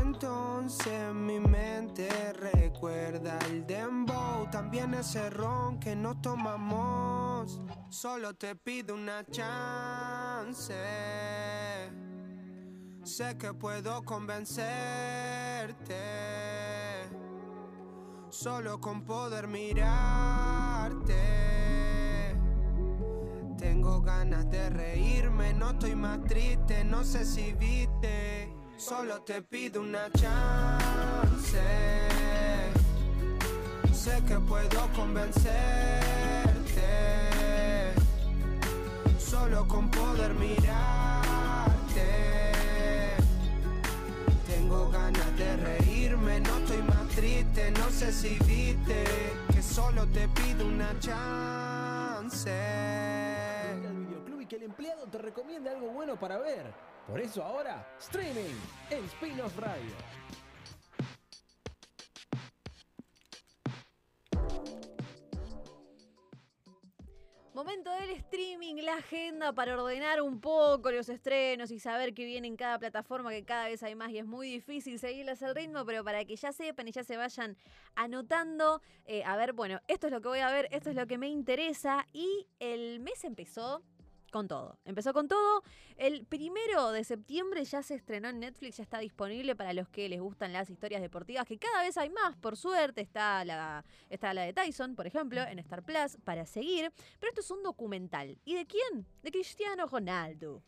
[0.00, 7.60] Entonces mi mente recuerda el dembow, también ese ron que no tomamos.
[7.90, 10.74] Solo te pido una chance.
[13.02, 14.62] Sé que puedo convencerte.
[18.30, 20.42] Solo con poder mirarte
[23.62, 28.52] tengo ganas de reírme, no estoy más triste, no sé si viste.
[28.76, 31.62] Solo te pido una chance.
[33.92, 35.52] Sé que puedo convencerte.
[39.16, 42.02] Solo con poder mirarte.
[44.44, 49.04] Tengo ganas de reírme, no estoy más triste, no sé si viste
[49.52, 52.50] que solo te pido una chance.
[54.52, 56.74] Que el empleado te recomiende algo bueno para ver.
[57.08, 58.54] Por eso ahora, streaming
[58.90, 59.96] en Spin-off Radio.
[67.54, 72.48] Momento del streaming, la agenda para ordenar un poco los estrenos y saber qué viene
[72.48, 75.86] en cada plataforma, que cada vez hay más y es muy difícil seguirles el ritmo,
[75.86, 77.56] pero para que ya sepan y ya se vayan
[77.94, 81.06] anotando, eh, a ver, bueno, esto es lo que voy a ver, esto es lo
[81.06, 83.82] que me interesa y el mes empezó
[84.32, 84.80] con todo.
[84.84, 85.62] Empezó con todo.
[85.96, 90.08] El primero de septiembre ya se estrenó en Netflix, ya está disponible para los que
[90.08, 93.02] les gustan las historias deportivas, que cada vez hay más, por suerte.
[93.02, 96.90] Está la, está la de Tyson, por ejemplo, en Star Plus, para seguir.
[97.20, 98.36] Pero esto es un documental.
[98.44, 99.06] ¿Y de quién?
[99.22, 100.64] De Cristiano Ronaldo.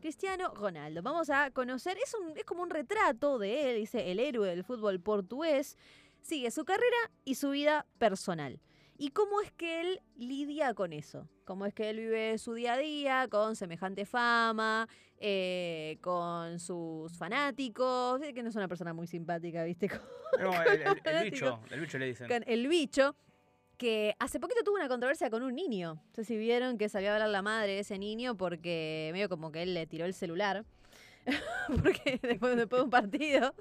[0.00, 1.02] Cristiano Ronaldo.
[1.02, 4.64] Vamos a conocer, es, un, es como un retrato de él, dice el héroe del
[4.64, 5.76] fútbol portugués.
[6.22, 8.60] Sigue su carrera y su vida personal.
[8.96, 11.28] ¿Y cómo es que él lidia con eso?
[11.44, 14.88] ¿Cómo es que él vive su día a día con semejante fama,
[15.18, 18.20] eh, con sus fanáticos?
[18.34, 19.88] Que no es una persona muy simpática, ¿viste?
[20.40, 20.82] No, Con el,
[21.16, 22.26] el- bicho, el bicho le dicen.
[22.28, 23.14] Con el bicho,
[23.76, 25.94] que hace poquito tuvo una controversia con un niño.
[25.94, 29.28] No sé si vieron que salió a hablar la madre de ese niño porque medio
[29.28, 30.64] como que él le tiró el celular.
[31.82, 33.54] porque después, después de un partido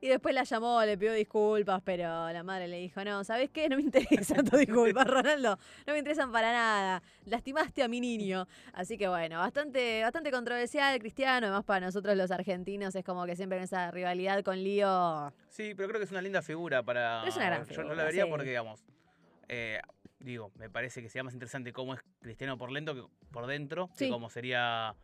[0.00, 3.68] y después la llamó, le pidió disculpas, pero la madre le dijo, no, ¿sabes qué?
[3.68, 8.46] No me interesan tus disculpas, Ronaldo, no me interesan para nada, lastimaste a mi niño.
[8.72, 13.36] Así que bueno, bastante, bastante controversial, Cristiano, además para nosotros los argentinos es como que
[13.36, 17.26] siempre en esa rivalidad con Lío Sí, pero creo que es una linda figura para.
[17.26, 18.30] Es una gran Yo no la vería sí.
[18.30, 18.84] porque, digamos.
[19.48, 19.80] eh,
[20.20, 23.02] digo, me parece que sería más interesante cómo es Cristiano por lento que
[23.32, 24.06] por dentro Sí.
[24.06, 24.94] que cómo sería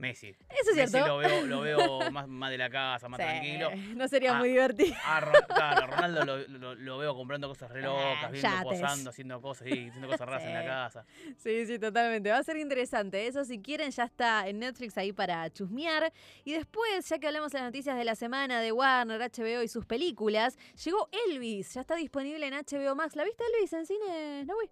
[0.00, 0.28] Messi.
[0.28, 1.08] Eso es Messi cierto.
[1.08, 3.70] lo veo, lo veo más, más de la casa, más Sí, tranquilo.
[3.94, 4.94] No sería Ah, muy divertido.
[5.04, 8.62] A claro, Ronaldo lo, lo- lo veo comprando cosas re locas, Ah, viendo, yates.
[8.80, 11.04] posando, haciendo cosas, sí, haciendo cosas raras en la casa.
[11.36, 12.30] Sí, sí, totalmente.
[12.30, 13.26] Va a ser interesante.
[13.26, 16.12] Eso, si quieren, ya está en Netflix ahí para chusmear.
[16.44, 19.68] Y después, ya que hablamos de las noticias de la semana de Warner, HBO y
[19.68, 21.74] sus películas, llegó Elvis.
[21.74, 23.16] Ya está disponible en HBO Max.
[23.16, 24.44] ¿La viste, Elvis, en cine?
[24.46, 24.70] No, güey.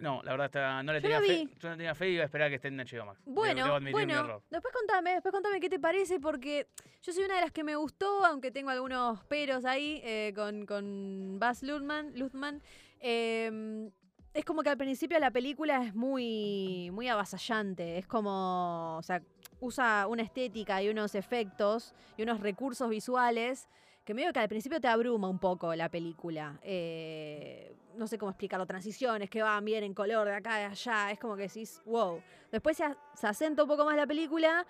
[0.00, 1.48] No, la verdad está, no le Yo tenía fe.
[1.58, 3.20] Yo no tenía fe y iba a esperar que esté en HBO Max.
[3.24, 6.68] Bueno, bueno, después contame, después contame qué te parece, porque
[7.02, 10.66] yo soy una de las que me gustó, aunque tengo algunos peros ahí eh, con,
[10.66, 12.12] con Baz Luhrmann.
[12.16, 12.62] Luhrmann.
[13.00, 13.90] Eh,
[14.34, 19.20] es como que al principio la película es muy, muy avasallante, es como, o sea,
[19.60, 23.68] usa una estética y unos efectos y unos recursos visuales
[24.04, 26.58] que medio que al principio te abruma un poco la película.
[26.62, 31.10] Eh, no sé cómo explicarlo, transiciones que van bien en color de acá y allá,
[31.10, 32.22] es como que decís, wow.
[32.52, 32.84] Después se,
[33.14, 34.64] se acenta un poco más la película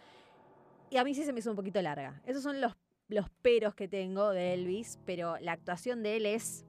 [0.91, 2.21] y a mí sí se me hizo un poquito larga.
[2.27, 2.75] Esos son los,
[3.09, 6.65] los peros que tengo de Elvis, pero la actuación de él es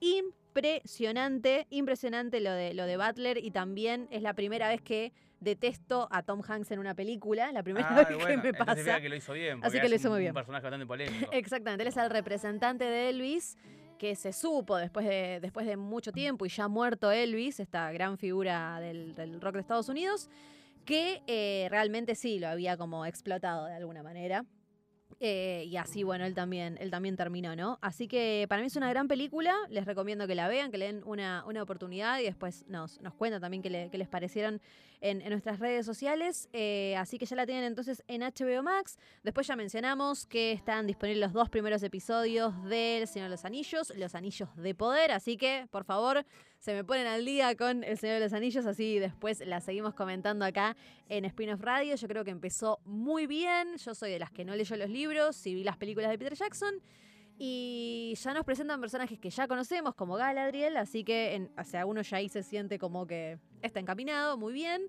[0.00, 6.06] impresionante, impresionante lo de, lo de Butler y también es la primera vez que detesto
[6.12, 9.00] a Tom Hanks en una película, la primera Ah, vez que me pasa.
[9.00, 9.58] que lo hizo bien.
[9.62, 10.30] Así que lo hizo un- muy bien.
[10.30, 11.32] Un personaje bastante polémico.
[11.32, 13.56] Exactamente, él es el representante de Elvis,
[14.02, 18.18] que se supo después de, después de mucho tiempo y ya muerto Elvis, esta gran
[18.18, 20.28] figura del, rock de Estados Unidos,
[20.84, 24.44] que eh, realmente sí lo había como explotado de alguna manera.
[25.20, 27.78] Eh, y así, bueno, él también, él también terminó, ¿no?
[27.80, 30.86] Así que para mí es una gran película, les recomiendo que la vean, que le
[30.86, 34.60] den una, una oportunidad y después nos, nos cuentan también qué, le- les parecieron
[35.02, 36.48] en, nuestras redes sociales.
[36.52, 38.98] Eh, así que ya la tienen entonces en HBO Max.
[39.22, 43.92] Después ya mencionamos que están disponibles los dos primeros episodios del Señor de los Anillos,
[43.96, 46.24] Los Anillos de Poder, así que por favor
[46.58, 49.94] se me ponen al día con El Señor de los Anillos, así después la seguimos
[49.94, 50.76] comentando acá
[51.08, 51.96] en Spin-off Radio.
[51.96, 55.44] Yo creo que empezó muy bien, yo soy de las que no leyó los libros
[55.46, 56.74] y vi las películas de Peter Jackson.
[57.44, 62.00] Y ya nos presentan personajes que ya conocemos, como Galadriel, así que en, o uno
[62.02, 64.82] ya ahí se siente como que está encaminado, muy bien.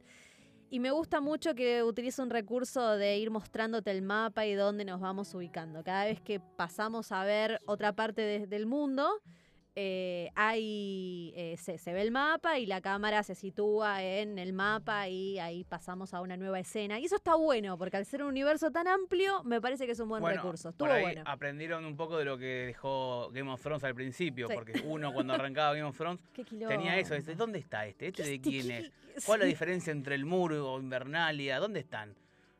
[0.69, 4.85] Y me gusta mucho que utiliza un recurso de ir mostrándote el mapa y dónde
[4.85, 5.83] nos vamos ubicando.
[5.83, 9.09] Cada vez que pasamos a ver otra parte de- del mundo,
[9.75, 14.53] eh, hay, eh, se, se ve el mapa y la cámara se sitúa en el
[14.53, 16.99] mapa y ahí pasamos a una nueva escena.
[16.99, 19.99] Y eso está bueno, porque al ser un universo tan amplio, me parece que es
[19.99, 20.71] un buen Bueno, recurso.
[20.73, 21.23] por Estuvo ahí bueno.
[21.25, 24.53] aprendieron un poco de lo que dejó Game of Thrones al principio, Sí.
[24.53, 26.19] porque uno cuando arrancaba Game of Thrones
[26.67, 27.33] tenía eso, dice.
[27.35, 28.07] ¿dónde está este?
[28.09, 28.91] ¿Este de Este, quién es?
[29.25, 31.59] ¿Cuál es la diferencia entre el muro o Invernalia?
[31.59, 32.15] ¿Dónde están?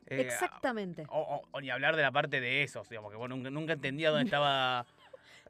[0.06, 1.04] Eh, Exactamente.
[1.08, 3.72] O, o- o ni hablar de la parte de esos, digamos, que vos nunca, nunca
[3.72, 4.84] entendía dónde estaba.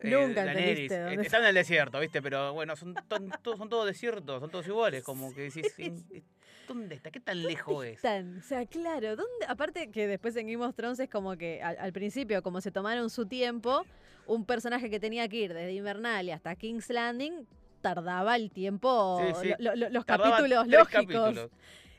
[0.06, 0.90] Eh, Nunca Daenerys.
[0.90, 2.20] dónde Eh, Está en el desierto, ¿viste?
[2.22, 5.02] Pero bueno, son, ton- todos- son todos desiertos, son todos iguales.
[5.04, 6.04] Como que decís, "¿En-
[6.68, 7.10] ¿dónde está?
[7.10, 7.96] ¿Qué tan lejos es?
[7.96, 9.46] Están, o sea, claro, ¿dónde?
[9.48, 12.70] aparte que después en Game of Thrones es como que al, al principio, como se
[12.70, 13.84] tomaron su tiempo,
[14.26, 17.46] un personaje que tenía que ir desde Invernalia hasta King's Landing
[17.82, 19.54] tardaba el tiempo, Sí, sí.
[19.58, 20.88] lo- lo- los capítulos lógicos.
[20.88, 21.50] capítulos.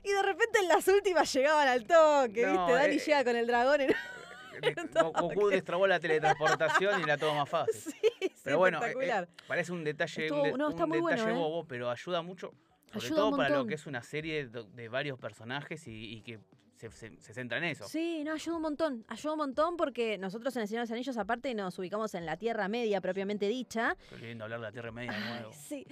[0.04, 2.72] Y de repente en las últimas llegaban al toque, No, ¿viste?
[2.74, 3.92] Dani eh, llega con el dragón en...
[5.14, 7.82] Goku destrabó la teletransportación y era todo más fácil.
[7.82, 7.92] Sí,
[8.22, 11.34] sí, Pero bueno, eh, eh, parece un detalle, Estuvo- un, no, bueno, detalle ¿eh?
[11.34, 12.54] bobo, pero ayuda mucho,
[12.92, 16.22] sobre Ayuda todo para lo que es una serie de, de varios personajes y, y
[16.22, 16.40] que
[16.76, 17.88] se, se- se centra en eso.
[17.88, 20.92] Sí, no, ayuda un montón, ayuda un montón porque nosotros en El Señor de los
[20.92, 24.72] Anillos aparte nos ubicamos en la Tierra Media propiamente dicha, Qué lindo hablar de la
[24.72, 25.52] Tierra Media de nuevo.
[25.54, 25.86] sí.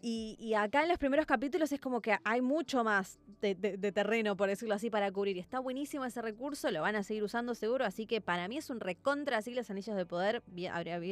[0.00, 3.76] Y, y acá en los primeros capítulos es como que hay mucho más de, de-
[3.76, 5.36] de terreno, por decirlo así, para cubrir.
[5.36, 7.84] Y está buenísimo ese recurso, lo van a seguir usando seguro.
[7.84, 10.42] Así que para mí es un recontra así los anillos de poder,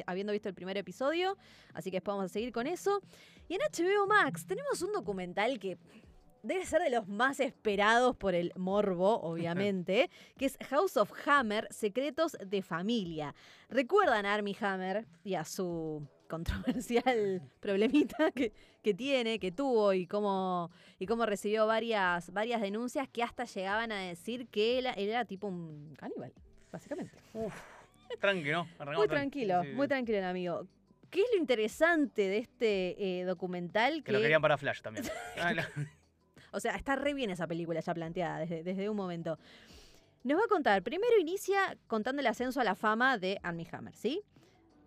[0.06, 1.36] habiendo visto el primer episodio.
[1.74, 3.00] Así que después vamos a seguir con eso.
[3.48, 5.78] Y en HBO Max tenemos un documental que.
[6.42, 11.66] Debe ser de los más esperados por el morbo, obviamente, que es House of Hammer,
[11.70, 13.34] Secretos de Familia.
[13.68, 20.06] ¿Recuerdan a Armie Hammer y a su controversial problemita que, que tiene, que tuvo y
[20.06, 25.08] cómo, y cómo recibió varias, varias denuncias que hasta llegaban a decir que él, él
[25.08, 26.32] era tipo un caníbal,
[26.70, 27.18] básicamente.
[28.20, 28.68] Tranqui, ¿no?
[28.78, 29.46] Arrancamos Muy tranqui.
[29.46, 30.66] tranquilo, Sí, sí, muy tranquilo amigo.
[31.10, 34.02] ¿Qué es lo interesante de este eh, documental?
[34.02, 35.06] Que lo querían para Flash también.
[36.56, 39.38] O sea, está re bien esa película ya planteada desde, desde un momento.
[40.24, 43.94] Nos va a contar, primero inicia contando el ascenso a la fama de Armie Hammer,
[43.94, 44.22] ¿sí?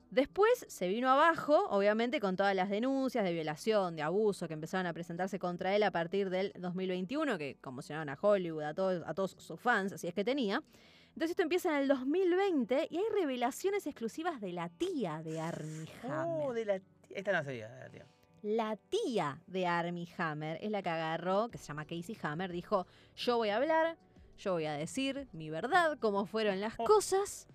[0.09, 4.87] Después se vino abajo, obviamente, con todas las denuncias de violación, de abuso que empezaron
[4.87, 9.13] a presentarse contra él a partir del 2021, que conmocionaron a Hollywood, a todos, a
[9.13, 10.63] todos sus fans, así es que tenía.
[11.09, 15.87] Entonces esto empieza en el 2020 y hay revelaciones exclusivas de la tía de Armie
[16.01, 16.47] Hammer.
[16.47, 16.81] Oh, de la...
[17.11, 18.05] Esta no sabía, de la tía.
[18.41, 22.87] La tía de Armie Hammer es la que agarró, que se llama Casey Hammer, dijo,
[23.15, 23.97] yo voy a hablar,
[24.37, 26.85] yo voy a decir mi verdad, cómo fueron las Oh.
[26.85, 27.47] cosas.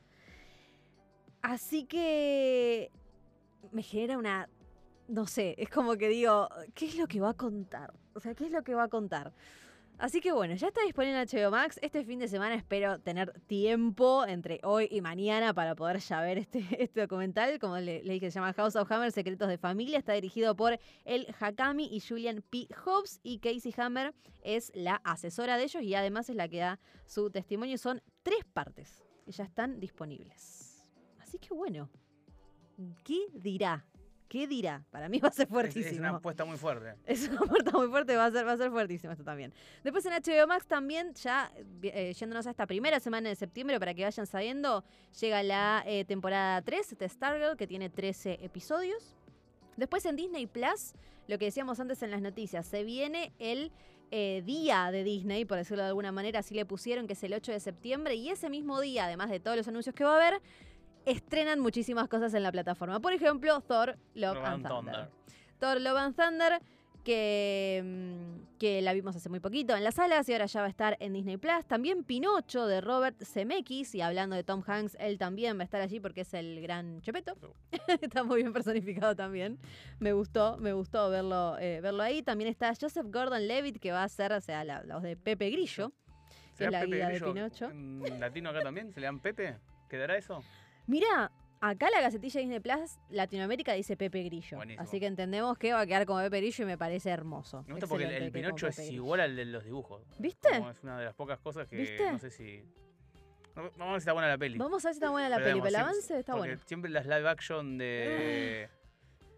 [1.43, 2.91] Así que
[3.73, 4.49] me genera una,
[5.09, 7.93] no sé, es como que digo, ¿qué es lo que va a contar?
[8.15, 9.33] O sea, ¿qué es lo que va a contar?
[9.99, 11.79] Así que bueno, ya está disponible en HBO Max.
[11.81, 16.39] Este fin de semana espero tener tiempo entre hoy y mañana para poder ya ver
[16.39, 17.59] este, este documental.
[17.61, 19.99] Como le, le dije, se llama House of Hammer, Secretos de Familia.
[19.99, 22.67] Está dirigido por El Hakami y Julian P.
[22.85, 23.21] Hobbs.
[23.23, 27.31] Y Casey Hammer es la asesora de ellos y además es la que da su
[27.31, 27.79] testimonio.
[27.79, 30.91] Son tres partes y ya están disponibles.
[31.21, 31.89] Así que bueno,
[33.05, 33.87] ¿qué dirá?
[34.35, 34.85] ¿Qué dirá?
[34.91, 35.93] Para mí va a ser fuertísimo.
[35.93, 36.97] es una apuesta muy fuerte.
[37.07, 39.55] Es una puerta muy fuerte, va a ser, va a ser fuertísimo esto también.
[39.85, 43.95] Después en HBO Max también, ya eh, yéndonos a esta primera semana de septiembre, para
[43.95, 44.83] que vayan sabiendo,
[45.21, 49.15] llega la eh, temporada 3 de Stargirl, que tiene 13 episodios.
[49.77, 50.95] Después en Disney Plus,
[51.29, 53.71] lo que decíamos antes en las noticias, se viene el
[54.11, 57.35] eh, día de Disney, por decirlo de alguna manera, así le pusieron, que es el
[57.35, 60.27] 8 de septiembre, y ese mismo día, además de todos los anuncios que va a
[60.27, 60.43] haber,
[61.07, 63.01] estrenan muchísimas cosas en la plataforma.
[63.01, 64.95] Por ejemplo, Thor, Love, Love and and Thunder.
[64.95, 65.11] Thunder.
[65.59, 66.61] Thor Love and Thunder,
[67.05, 70.67] que, mm, que la vimos hace muy poquito en las salas y ahora ya va
[70.67, 71.67] a estar en Disney Plus.
[71.67, 75.81] También Pinocho de Robert Zemeckis, y hablando de Tom Hanks, él también va a estar
[75.83, 77.37] allí porque es el gran Chepeto.
[78.01, 79.59] está muy bien personificado también.
[80.01, 82.23] Me gustó, me gustó verlo, eh, verlo ahí.
[82.23, 85.51] También está Joseph Gordon-Levitt, que va a ser, o sea, la, la voz de Pepe
[85.51, 85.91] Grillo,
[86.57, 87.71] que ¿Será es la Pepe guía de Pinocho.
[87.71, 88.93] en latino acá también?
[88.93, 89.59] ¿Se le dan Pepe?
[89.91, 90.43] ¿Quedará eso?
[90.87, 91.31] Mira,
[91.61, 94.57] acá la gacetilla Disney Plus Latinoamérica dice Pepe Grillo.
[94.59, 94.83] Buenísimo.
[94.83, 97.63] Así que entendemos que va a quedar como Pepe Grillo y me parece hermoso.
[97.67, 100.03] Me gusta porque el, el Pinocho es igual al de los dibujos.
[100.19, 100.49] ¿Viste?
[100.59, 102.13] Como es una de las pocas cosas que ¿Viste?
[102.13, 102.63] no sé si...
[103.55, 104.59] Vamos a ver si está buena la peli.
[104.59, 106.59] Vamos a ver si está buena la Pero peli, digamos, el siempre- avance está bueno.
[106.67, 108.69] Siempre las live action de,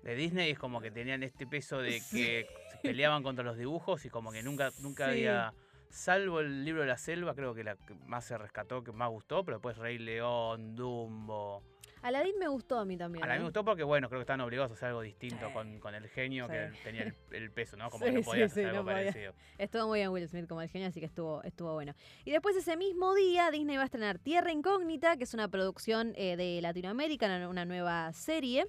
[0.02, 4.06] de Disney es como que tenían este peso de que se peleaban contra los dibujos
[4.06, 5.10] y como que nunca, nunca Sí.
[5.10, 5.52] había.
[5.88, 9.08] Salvo el libro de la selva, creo que la que más se rescató, que más
[9.10, 11.62] gustó, pero después Rey León, Dumbo.
[12.02, 13.24] Aladdin me gustó a mí también.
[13.24, 13.38] A mí ¿eh?
[13.38, 15.52] me gustó porque, bueno, creo que estaban obligados a hacer algo distinto Sí.
[15.52, 17.90] con, con el genio que tenía el, el peso, ¿no?
[17.90, 19.32] Como Sí, que no sí, podía sí, hacer algo no parecido.
[19.58, 21.94] Estuvo muy bien Will Smith como el genio, así que estuvo, estuvo bueno.
[22.24, 26.12] Y después ese mismo día, Disney va a estrenar Tierra Incógnita, que es una producción
[26.16, 28.66] eh, de Latinoamérica, una, una nueva serie.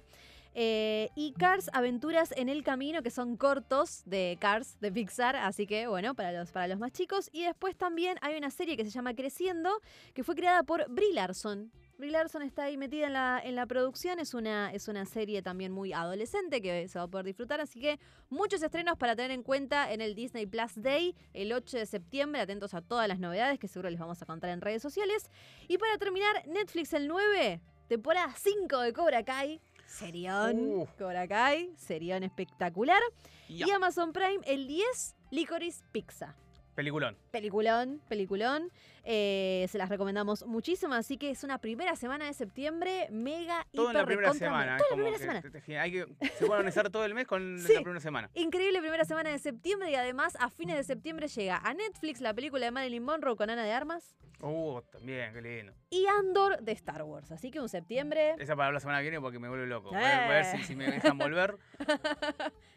[0.60, 5.68] Eh, y Cars, Aventuras en el Camino, que son cortos de Cars, de Pixar, así
[5.68, 7.30] que bueno, para los, para los más chicos.
[7.32, 9.70] Y después también hay una serie que se llama Creciendo,
[10.14, 11.70] que fue creada por Brie Larson.
[11.96, 15.42] Brie Larson está ahí metida en la, en la producción, es una, es una serie
[15.42, 19.30] también muy adolescente que se va a poder disfrutar, así que muchos estrenos para tener
[19.30, 23.20] en cuenta en el Disney Plus Day el 8 de septiembre, atentos a todas las
[23.20, 25.30] novedades que seguro les vamos a contar en redes sociales.
[25.68, 30.86] Y para terminar, Netflix el 9, temporada 5 de Cobra Kai, serión, Uh.
[30.98, 33.00] Cobra Kai, serión espectacular.
[33.48, 36.34] Y Amazon Prime el 10, Licorice Pizza.
[36.74, 37.16] Peliculón.
[37.32, 38.70] Peliculón, peliculón.
[39.10, 43.88] Eh, se las recomendamos muchísimo, así que es una primera semana de septiembre mega Todo
[43.88, 44.76] en la primera semana.
[44.76, 45.40] Toda la primera semana.
[45.40, 46.06] te- te- hay que,
[46.36, 47.72] se puede organizar todo el mes con Sí.
[47.72, 48.28] la primera semana.
[48.34, 52.34] Increíble primera semana de septiembre y además a fines de septiembre llega a Netflix la
[52.34, 55.72] película de Marilyn Monroe con Ana de Armas Uh, también, qué lindo.
[55.90, 57.32] y Andor de Star Wars.
[57.32, 58.36] Así que un septiembre.
[58.38, 59.88] Esa para la semana que viene porque me vuelve loco.
[59.90, 60.04] Voy Eh.
[60.04, 61.56] a, voy a ver si, si me dejan volver.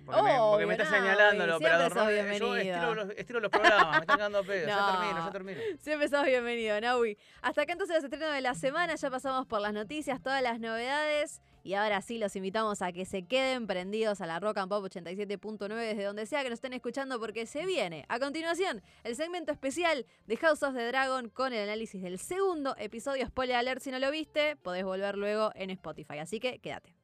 [0.04, 1.96] Porque, me, porque me está señalando el operador.
[1.96, 2.10] ¿no?
[2.10, 4.68] Yo estiro los, estiro los programas, me están quedando a pedo.
[4.72, 4.76] No.
[4.76, 5.62] Ya termino, ya termino.
[5.80, 7.18] Siempre sos bienvenido, Naui.
[7.42, 8.96] Hasta acá entonces los estrenos de la semana.
[8.96, 11.42] Ya pasamos por las noticias, todas las novedades.
[11.64, 14.84] Y ahora sí los invitamos a que se queden prendidos a la Rock and Pop
[14.84, 18.06] 87.9 desde donde sea que nos estén escuchando porque se viene.
[18.10, 22.76] A continuación, el segmento especial de House of the Dragon con el análisis del segundo
[22.78, 23.28] episodio.
[23.28, 26.18] Spoiler alert si no lo viste, podés volver luego en Spotify.
[26.18, 26.96] Así que quédate.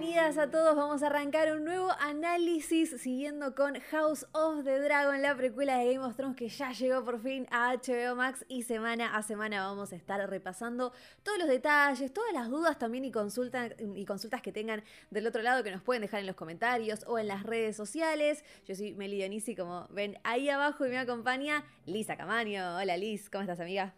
[0.00, 0.74] Bienvenidas a todos.
[0.74, 5.94] Vamos a arrancar un nuevo análisis siguiendo con House of the Dragon, la precuela de
[5.94, 9.64] Game of Thrones que ya llegó por fin a HBO Max y semana a semana
[9.64, 10.92] vamos a estar repasando
[11.22, 15.42] todos los detalles, todas las dudas también y, consulta- y consultas que tengan del otro
[15.42, 18.44] lado que nos pueden dejar en los comentarios o en las redes sociales.
[18.66, 22.78] Yo soy Meli Dionisi, como ven ahí abajo y me acompaña Lisa Camaño.
[22.78, 23.94] Hola Liz, ¿cómo estás amiga?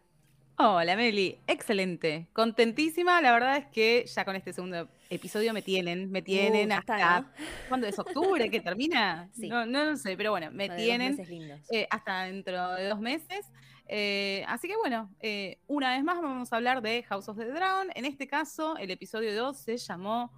[0.58, 6.10] Hola Meli, excelente, contentísima, la verdad es que ya con este segundo episodio me tienen,
[6.10, 7.30] me tienen Uh, hasta, está, ¿no?
[7.68, 7.98] ¿cuándo es?
[7.98, 9.28] ¿Octubre que termina?
[9.36, 9.48] Sí.
[9.48, 11.18] No, no lo sé, pero bueno, me tienen
[11.70, 13.46] eh, hasta dentro de dos meses.
[13.88, 17.44] Eh, así que bueno, eh, una vez más vamos a hablar de House of the
[17.44, 17.88] Dragon.
[17.94, 20.32] En este caso, el episodio 2 se llamó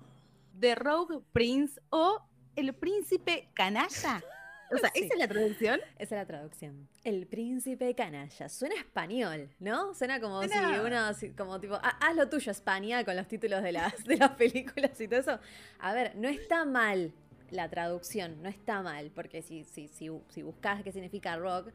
[0.59, 2.21] The Rogue Prince o
[2.57, 4.23] El Príncipe Canalla.
[4.71, 5.05] O sea, Sí.
[5.05, 5.81] ¿esa es la traducción?
[5.99, 6.89] Esa es la traducción.
[7.05, 8.49] El príncipe canalla.
[8.49, 9.95] Suena español, ¿no?
[9.95, 10.49] Suena como si
[10.85, 14.31] uno, como tipo, "Ah, haz lo tuyo, España, con los títulos de las, de las
[14.37, 15.39] películas y todo eso.
[15.79, 17.13] A ver, no está mal
[17.51, 21.69] la traducción, no está mal, porque si, si, si, si buscas qué significa rock,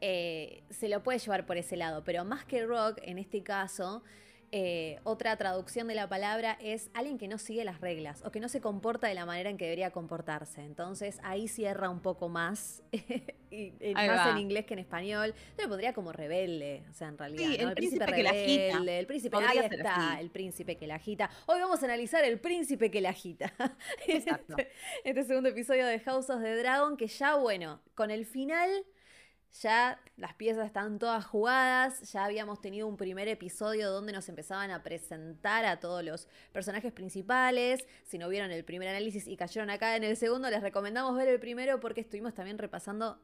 [0.00, 4.02] eh, se lo puede llevar por ese lado, pero más que rock, en este caso,
[4.50, 8.40] eh, otra traducción de la palabra es alguien que no sigue las reglas o que
[8.40, 10.62] no se comporta de la manera en que debería comportarse.
[10.64, 13.02] Entonces ahí cierra un poco más, y,
[13.50, 14.30] y Ahí más va.
[14.30, 15.34] en inglés que en español.
[15.56, 17.50] Yo lo pondría como rebelde, o sea, en realidad.
[17.50, 17.68] Sí, ¿no?
[17.68, 18.72] el príncipe que la agita.
[18.78, 20.20] rebelde, El príncipe, Podría ahí ser está, así.
[20.20, 21.30] el príncipe que la agita.
[21.46, 23.52] Hoy vamos a analizar el príncipe que la agita.
[24.06, 24.56] Exacto.
[24.56, 24.70] Este,
[25.04, 28.70] este segundo episodio de House of the Dragon, que ya, bueno, con el final
[29.52, 34.70] ya las piezas están todas jugadas, ya habíamos tenido un primer episodio donde nos empezaban
[34.70, 37.86] a presentar a todos los personajes principales.
[38.04, 41.28] Si no vieron el primer análisis y cayeron acá en el segundo, les recomendamos ver
[41.28, 43.18] el primero porque estuvimos también repasando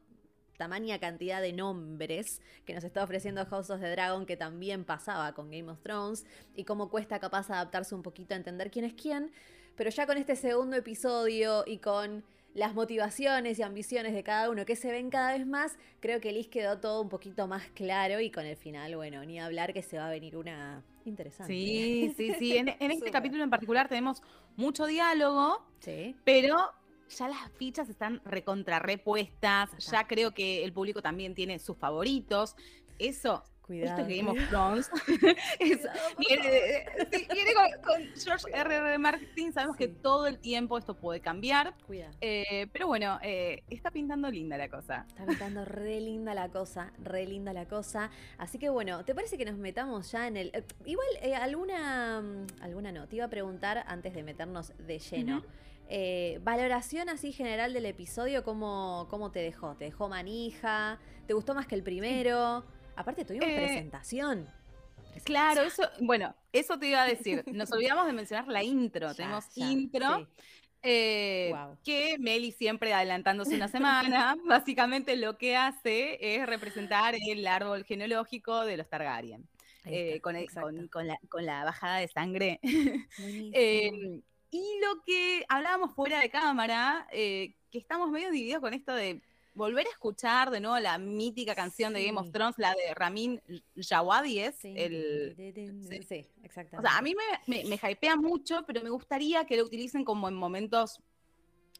[0.57, 5.33] tamaña cantidad de nombres que nos está ofreciendo House of the Dragon, que también pasaba
[5.33, 8.93] con Game of Thrones, y cómo cuesta capaz adaptarse un poquito a entender quién es
[8.93, 9.31] quién.
[9.75, 12.23] Pero ya con este segundo episodio y con
[12.55, 16.31] las motivaciones y ambiciones de cada uno que se ven cada vez más, creo que
[16.31, 19.83] Liz quedó todo un poquito más claro y con el final, bueno, ni hablar que
[19.83, 21.53] se va a venir una interesante.
[21.53, 22.57] Sí, sí, sí.
[22.57, 24.23] En, en este capítulo en particular tenemos
[24.55, 26.15] mucho diálogo, Sí.
[26.23, 26.55] pero
[27.09, 29.69] ya las fichas están recontra repuestas.
[29.91, 32.55] Ya creo que el público también tiene sus favoritos.
[32.97, 33.99] Eso, Cuidado.
[34.01, 34.89] esto es Game of Thrones.
[35.59, 35.87] Es-
[36.17, 38.75] viene, sí, viene con, con George R.
[38.75, 38.97] R.
[38.99, 39.51] Martin.
[39.53, 39.97] Sabemos que Sí.
[40.01, 41.73] todo el tiempo esto puede cambiar.
[41.87, 42.13] Cuidado.
[42.21, 45.05] eh, pero bueno, eh, está pintando linda la cosa.
[45.09, 48.11] Está pintando re linda la cosa, re linda la cosa.
[48.37, 50.51] Así que bueno, ¿te parece que nos metamos ya en el...
[50.53, 51.07] eh, igual,
[51.41, 55.43] alguna, mm, alguna no, te iba a preguntar antes de meternos de lleno.
[55.87, 59.75] Eh, valoración así general del episodio, ¿cómo, ¿cómo te dejó?
[59.75, 60.97] ¿Te dejó manija?
[61.27, 62.63] ¿Te gustó más que el primero?
[62.95, 64.47] Aparte tuvimos Eh, presentación.
[65.23, 67.43] Claro, eso, bueno, eso te iba a decir.
[67.47, 69.07] Nos olvidamos de mencionar la intro.
[69.09, 70.17] Ya, Tenemos ya, intro.
[70.17, 70.27] sí.
[70.87, 71.51] Eh,
[71.83, 78.63] que Meli siempre adelantándose una semana, básicamente lo que hace es representar el árbol genealógico
[78.65, 79.47] de los Targaryen,
[79.85, 80.69] eh, con, el- exacto.
[80.69, 82.59] con- con la, con la bajada de sangre.
[83.19, 84.19] Eh,
[84.51, 89.21] y lo que hablábamos fuera de cámara, que estamos medio divididos con esto de
[89.55, 92.31] volver a escuchar de nuevo la mítica canción de Game of.
[92.31, 93.41] Thrones, la de Ramin
[93.75, 95.35] Djawadi, es Sí, el...
[95.89, 96.27] sí, sí.
[96.43, 96.77] exactamente.
[96.77, 100.03] O sea, a mí me, me, me hypea mucho, pero me gustaría que lo utilicen
[100.03, 101.01] como en momentos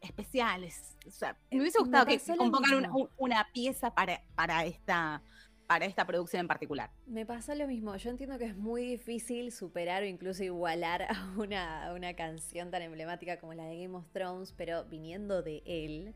[0.00, 0.96] especiales.
[1.06, 5.22] O sea, me hubiese Me gustado que compongan una, una pieza para, para, esta,
[5.66, 6.90] para esta producción en particular.
[7.06, 7.96] Me pasa lo mismo.
[7.96, 12.70] Yo entiendo que es muy difícil superar o incluso igualar a una, a una canción
[12.70, 16.14] tan emblemática como la de Game of Thrones, pero viniendo de él,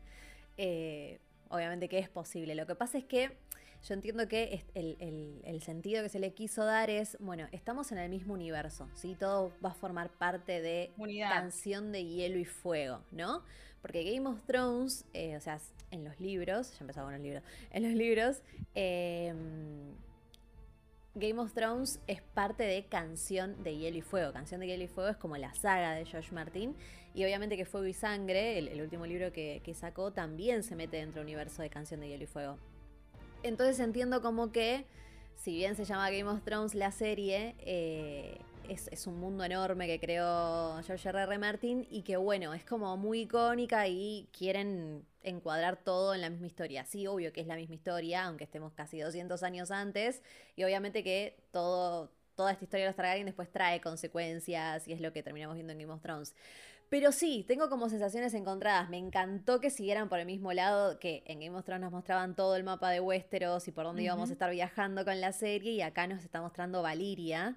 [0.57, 1.19] eh,
[1.51, 2.55] obviamente que es posible.
[2.55, 3.31] Lo que pasa es que
[3.87, 7.91] yo entiendo que el, el- el sentido que se le quiso dar es, bueno, estamos
[7.91, 9.15] en el mismo universo, ¿sí?
[9.19, 11.31] Todo va a formar parte de Unidad.
[11.31, 13.43] canción de hielo y fuego, ¿no?
[13.81, 17.43] Porque Game of Thrones, eh, o sea, en los libros, ya empezaba con los libros,
[17.71, 18.41] en los libros,
[18.75, 19.33] eh,
[21.15, 24.31] Game of Thrones es parte de Canción de Hielo y Fuego.
[24.31, 26.73] Canción de Hielo y Fuego es como la saga de George Martin.
[27.13, 30.75] Y obviamente que Fuego y Sangre, el, el último libro que, que sacó, también se
[30.75, 32.57] mete dentro del universo de Canción de Hielo y Fuego.
[33.43, 34.85] Entonces entiendo como que,
[35.35, 38.37] si bien se llama Game of Thrones la serie, eh,
[38.69, 41.23] es, es un mundo enorme que creó George R.
[41.23, 41.37] R.
[41.37, 46.47] Martin y que bueno, es como muy icónica y quieren encuadrar todo en la misma
[46.47, 46.85] historia.
[46.85, 50.21] Sí, obvio que es la misma historia, aunque estemos casi 200 años antes,
[50.55, 55.01] y obviamente que todo, toda esta historia de los Targaryen después trae consecuencias y es
[55.01, 56.35] lo que terminamos viendo en Game of Thrones.
[56.91, 58.89] Pero sí, tengo como sensaciones encontradas.
[58.89, 62.35] Me encantó que siguieran por el mismo lado, que en Game of Thrones nos mostraban
[62.35, 65.71] todo el mapa de Westeros y por dónde íbamos a estar viajando con la serie,
[65.71, 67.55] y acá nos está mostrando Valiria,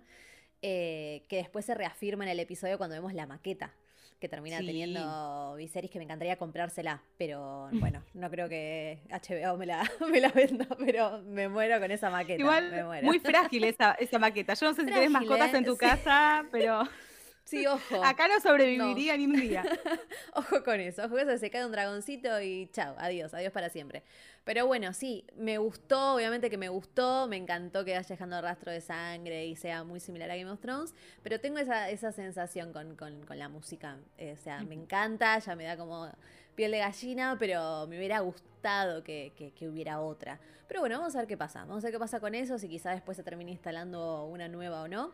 [0.62, 3.74] eh, que después se reafirma en el episodio cuando vemos la maqueta
[4.20, 4.66] que termina Sí.
[4.66, 10.20] teniendo Viserys, que me encantaría comprársela, pero bueno, no creo que HBO me la, me
[10.20, 12.36] la venda, pero me muero con esa maqueta.
[12.38, 13.04] me Igual, muero.
[13.04, 14.54] muy frágil esa, esa maqueta.
[14.54, 15.78] Yo no sé si tenés mascotas en tu Sí.
[15.78, 16.84] casa, pero
[17.44, 18.02] Sí, ojo.
[18.02, 19.62] acá no sobreviviría ni un día.
[20.34, 23.68] Ojo con eso, ojo con eso, se cae un dragoncito y chao, adiós, adiós para
[23.68, 24.02] siempre.
[24.44, 28.72] Pero bueno, sí, me gustó, obviamente que me gustó, me encantó que vaya dejando rastro
[28.72, 32.72] de sangre y sea muy similar a Game of Thrones, pero tengo esa, esa sensación
[32.72, 36.10] con, con- con la música, eh, o sea, me encanta, ya me da como
[36.54, 40.40] piel de gallina, pero me hubiera gustado que, que- que hubiera otra.
[40.66, 42.68] Pero bueno, vamos a ver qué pasa, vamos a ver qué pasa con eso, si
[42.68, 45.12] quizás después se termina instalando una nueva o no.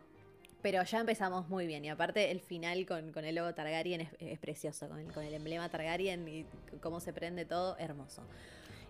[0.61, 1.83] Pero ya empezamos muy bien.
[1.85, 4.87] Y aparte, el final con, con el logo Targaryen es, es precioso.
[4.87, 6.45] Con el, con el emblema Targaryen y
[6.81, 8.21] cómo se prende todo, hermoso.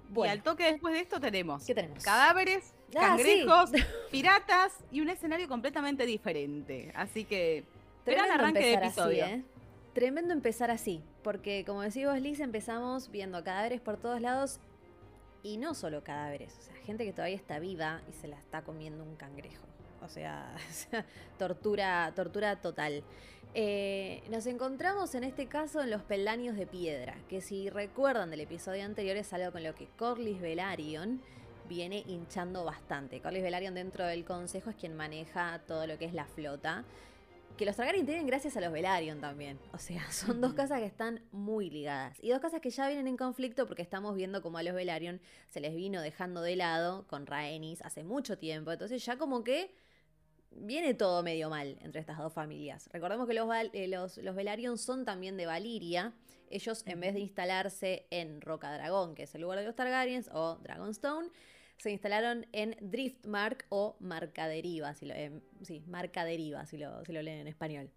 [0.09, 2.03] Y Bueno, al toque después de esto tenemos ¿qué tenemos?
[2.03, 3.45] cadáveres, Ah, sí.
[3.45, 3.71] cangrejos,
[4.11, 6.91] piratas y un escenario completamente diferente.
[6.95, 7.63] Así que
[8.03, 9.23] Tremendo arranque de episodio.
[9.23, 9.43] Así, ¿eh?
[9.93, 11.01] Tremendo empezar así.
[11.23, 14.59] Porque, como decís vos, Liz, empezamos viendo cadáveres por todos lados.
[15.43, 16.55] Y no solo cadáveres.
[16.59, 19.65] O sea, gente que todavía está viva y se la está comiendo un cangrejo.
[20.03, 20.55] O sea,
[21.37, 23.03] tortura, tortura total.
[23.53, 28.39] Eh, nos encontramos en este caso en los peldaños de piedra, que si recuerdan del
[28.41, 31.21] episodio anterior es algo con lo que Corlys Velaryon
[31.67, 33.19] viene hinchando bastante.
[33.19, 36.85] Corlys Velaryon dentro del consejo es quien maneja todo lo que es la flota.
[37.57, 39.59] Que los Targaryen tienen gracias a los Velaryon también.
[39.73, 42.17] O sea, son dos casas que están muy ligadas.
[42.21, 45.19] Y dos casas que ya vienen en conflicto porque estamos viendo como a los Velaryon
[45.49, 48.71] se les vino dejando de lado con Rhaenys hace mucho tiempo.
[48.71, 49.75] Entonces ya como que
[50.51, 52.89] viene todo medio mal entre estas dos familias.
[52.91, 56.13] Recordemos que los, eh, los, los Velaryon son también de Valiria.
[56.49, 60.29] Ellos, en vez de instalarse en Roca Dragón, que es el lugar de los Targaryens,
[60.33, 61.29] o Dragonstone,
[61.77, 67.03] se instalaron en Driftmark o Marca Deriva, si lo, eh, sí, Marca Deriva, si lo,
[67.05, 67.89] si lo leen en español.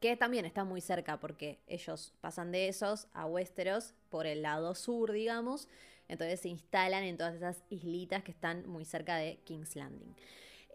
[0.00, 4.74] Que también está muy cerca porque ellos pasan de esos a Westeros por el lado
[4.74, 5.68] sur, digamos.
[6.08, 10.14] Entonces se instalan en todas esas islitas que están muy cerca de King's Landing.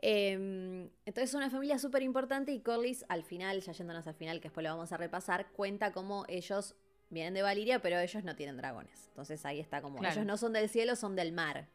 [0.06, 4.40] Eh, entonces es una familia súper importante y Corlys al final, ya yéndonos al final,
[4.42, 6.76] que después lo vamos a repasar, cuenta cómo ellos
[7.10, 9.06] vienen de Valiria, pero ellos no tienen dragones.
[9.08, 10.14] Entonces ahí está como, Claro.
[10.16, 11.70] ellos no son del cielo, son del mar.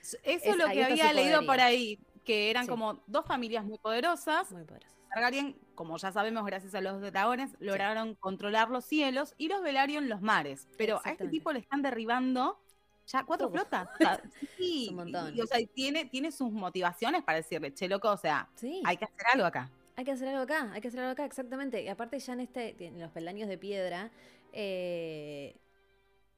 [0.00, 2.70] Eso Es- lo que había leído por ahí, que eran Sí.
[2.70, 4.50] como dos familias muy poderosas.
[4.52, 4.96] Muy poderosos.
[5.12, 10.08] Targaryen, como ya sabemos, gracias a los dragones, lograron controlar los cielos y los Velaryon
[10.08, 10.66] los mares.
[10.78, 12.58] Pero a este tipo le están derribando
[13.06, 13.88] ya cuatro flotas.
[13.94, 14.20] O sea,
[14.56, 15.34] sí, Es un montón.
[15.34, 18.82] y- y, o sea, tiene, tiene sus motivaciones para decirle, che, loco, o sea, Sí.
[18.84, 19.70] hay que hacer algo acá.
[19.96, 21.82] Hay que hacer algo acá, hay que hacer algo acá, exactamente.
[21.82, 24.10] Y aparte ya en este, en los peldaños de piedra,
[24.52, 25.56] eh,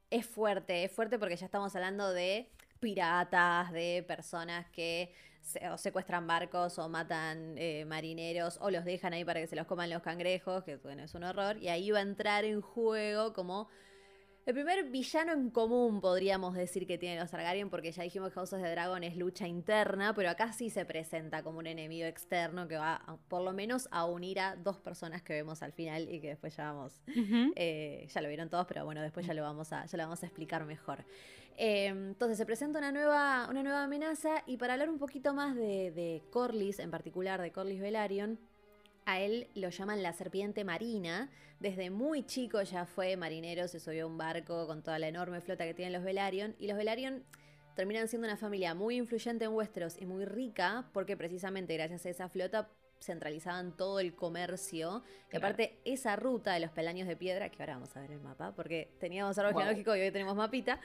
[0.09, 2.49] es fuerte, es fuerte porque ya estamos hablando de
[2.79, 9.13] piratas, de personas que se- o secuestran barcos o matan eh, marineros o los dejan
[9.13, 11.57] ahí para que se los coman los cangrejos, que bueno, es un horror.
[11.57, 13.67] Y ahí va a entrar en juego como
[14.49, 18.33] El primer villano en común podríamos decir que tienen los Targaryen, porque ya dijimos que
[18.33, 22.07] House of the Dragon es lucha interna, pero acá sí se presenta como un enemigo
[22.07, 25.71] externo que va a- por lo menos a unir a dos personas que vemos al
[25.71, 26.99] final y que después ya vamos.
[27.55, 30.23] eh, ya lo vieron todos, pero bueno, después ya lo vamos a, ya lo vamos
[30.23, 31.05] a explicar mejor.
[31.55, 35.55] Eh, entonces se presenta una nueva, una nueva amenaza y para hablar un poquito más
[35.55, 38.39] de, de Corlys, en particular de Corlys Velaryon,
[39.11, 41.29] a él lo llaman la serpiente marina.
[41.59, 45.41] Desde muy chico ya fue marinero, se subió a un barco con toda la enorme
[45.41, 46.55] flota que tienen los Velaryon.
[46.59, 47.23] Y los Velaryon
[47.75, 52.09] terminan siendo una familia muy influyente en Westeros y muy rica, porque precisamente gracias a
[52.09, 52.69] esa flota
[53.01, 55.03] centralizaban todo el comercio.
[55.31, 58.19] Y aparte, esa ruta de los peldaños de piedra, que ahora vamos a ver el
[58.19, 59.61] mapa, porque teníamos árbol Wow.
[59.61, 60.79] genealógico y hoy tenemos mapita,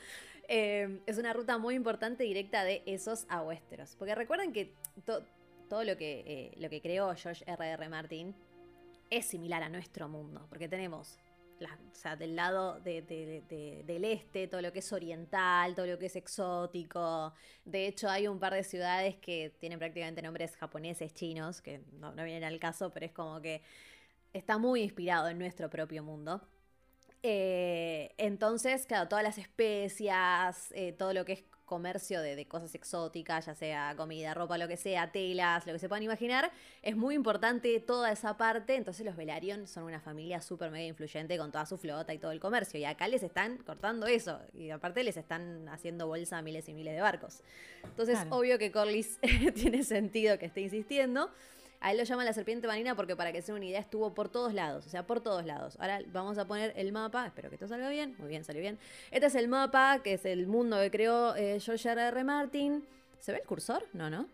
[0.49, 3.97] eh, es una ruta muy importante directa de esos a Westeros.
[3.97, 4.73] Porque recuerden que
[5.05, 5.23] to-
[5.69, 7.89] todo lo que, eh, lo que creó George R.R.
[7.89, 8.35] Martin
[9.11, 11.19] es similar a nuestro mundo, porque tenemos
[11.61, 15.75] la- o sea, del lado de- de- de- del este, todo lo que es oriental,
[15.75, 17.33] todo lo que es exótico.
[17.65, 22.13] De hecho, hay un par de ciudades que tienen prácticamente nombres japoneses, chinos, que no,
[22.15, 23.63] no vienen al caso, pero es como que
[24.33, 26.41] está muy inspirado en nuestro propio mundo.
[27.23, 32.75] Eh, entonces, claro, todas las especias, eh, todo lo que es comercio de, de cosas
[32.75, 36.51] exóticas, ya sea comida, ropa, lo que sea, telas, lo que se puedan imaginar,
[36.83, 38.75] es muy importante toda esa parte.
[38.77, 42.33] Entonces, los Velaryon son una familia súper mega influyente con toda su flota y todo
[42.33, 42.79] el comercio.
[42.79, 44.41] Y acá les están cortando eso.
[44.53, 47.41] Y aparte, les están haciendo bolsa a miles y miles de barcos.
[47.85, 48.37] Entonces, Claro.
[48.37, 49.19] obvio que Corlys
[49.55, 51.31] tiene sentido que esté insistiendo.
[51.85, 54.15] A él lo llaman la serpiente marina porque para que se den una idea estuvo
[54.15, 55.77] por todos lados, o sea, por todos lados.
[55.79, 58.79] Ahora vamos a poner el mapa, espero que esto salga bien, muy bien, salió bien.
[59.11, 62.01] Este es el mapa, que es el mundo que creó eh, George R.
[62.01, 62.25] R.
[62.25, 62.83] Martin.
[63.21, 63.87] ¿Se ve el cursor?
[63.93, 64.27] No, ¿no?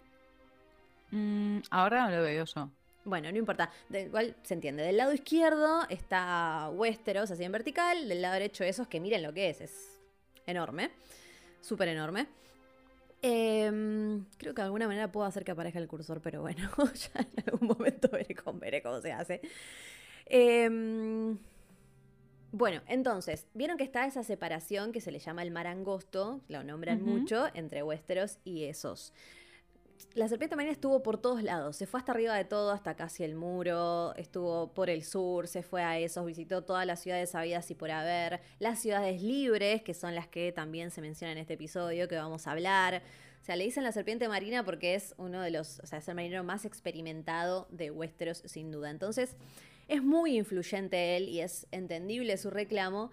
[1.11, 2.71] Mm, ahora no lo veo yo.
[3.05, 4.85] Bueno, no importa, de igual se entiende.
[4.85, 9.33] Del lado izquierdo está Westeros, así en vertical, del lado derecho esos, que miren lo
[9.33, 9.99] que es, es
[10.47, 10.93] enorme,
[11.61, 12.29] súper enorme.
[13.23, 16.71] Em, creo que de alguna manera puedo hacer que aparezca el cursor, pero bueno,
[17.15, 19.41] ya en algún momento veré cómo, veré cómo se hace.
[20.27, 21.37] Em,
[22.53, 26.65] bueno, entonces, vieron que está esa separación que se le llama el mar angosto, lo
[26.65, 29.13] nombran mucho, entre Westeros y esos.
[30.15, 33.23] La serpiente marina estuvo por todos lados, se fue hasta arriba de todo, hasta casi
[33.23, 37.71] el muro, estuvo por el sur, se fue a esos, visitó todas las ciudades habidas
[37.71, 41.55] y por haber, las ciudades libres, que son las que también se mencionan en este
[41.55, 43.03] episodio, que vamos a hablar.
[43.41, 46.09] O sea, le dicen la serpiente marina porque es uno de los, o sea, es
[46.09, 48.91] el marinero más experimentado de Westeros, sin duda.
[48.91, 49.37] Entonces,
[49.89, 53.11] es muy influyente él y es entendible su reclamo.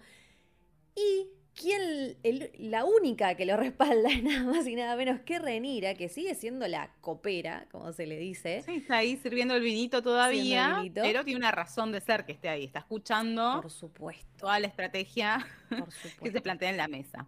[0.94, 1.28] Y
[1.58, 5.94] quien, el- la única que lo respalda es nada más y nada menos que Renira,
[5.94, 8.62] que sigue siendo la copera, como se le dice.
[8.64, 11.02] Sí, está ahí sirviendo el vinito todavía, el vinito.
[11.02, 12.64] pero tiene una razón de ser que esté ahí.
[12.64, 15.88] Está escuchando Por supuesto, toda la estrategia por
[16.22, 17.26] que se plantea en la mesa.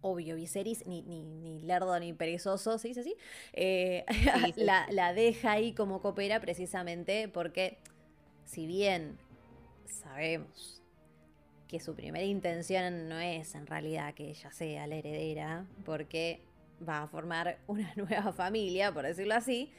[0.00, 3.16] Obvio, Viserys, ni, ni, ni lerdo ni perezoso, ¿se dice así?
[3.52, 4.64] Eh, Sí, sí.
[4.64, 7.78] la, la deja ahí como copera precisamente porque,
[8.44, 9.18] si bien
[9.86, 10.77] sabemos
[11.68, 16.40] que su primera intención no es en realidad que ella sea la heredera, porque
[16.86, 19.70] va a formar una nueva familia, por decirlo así,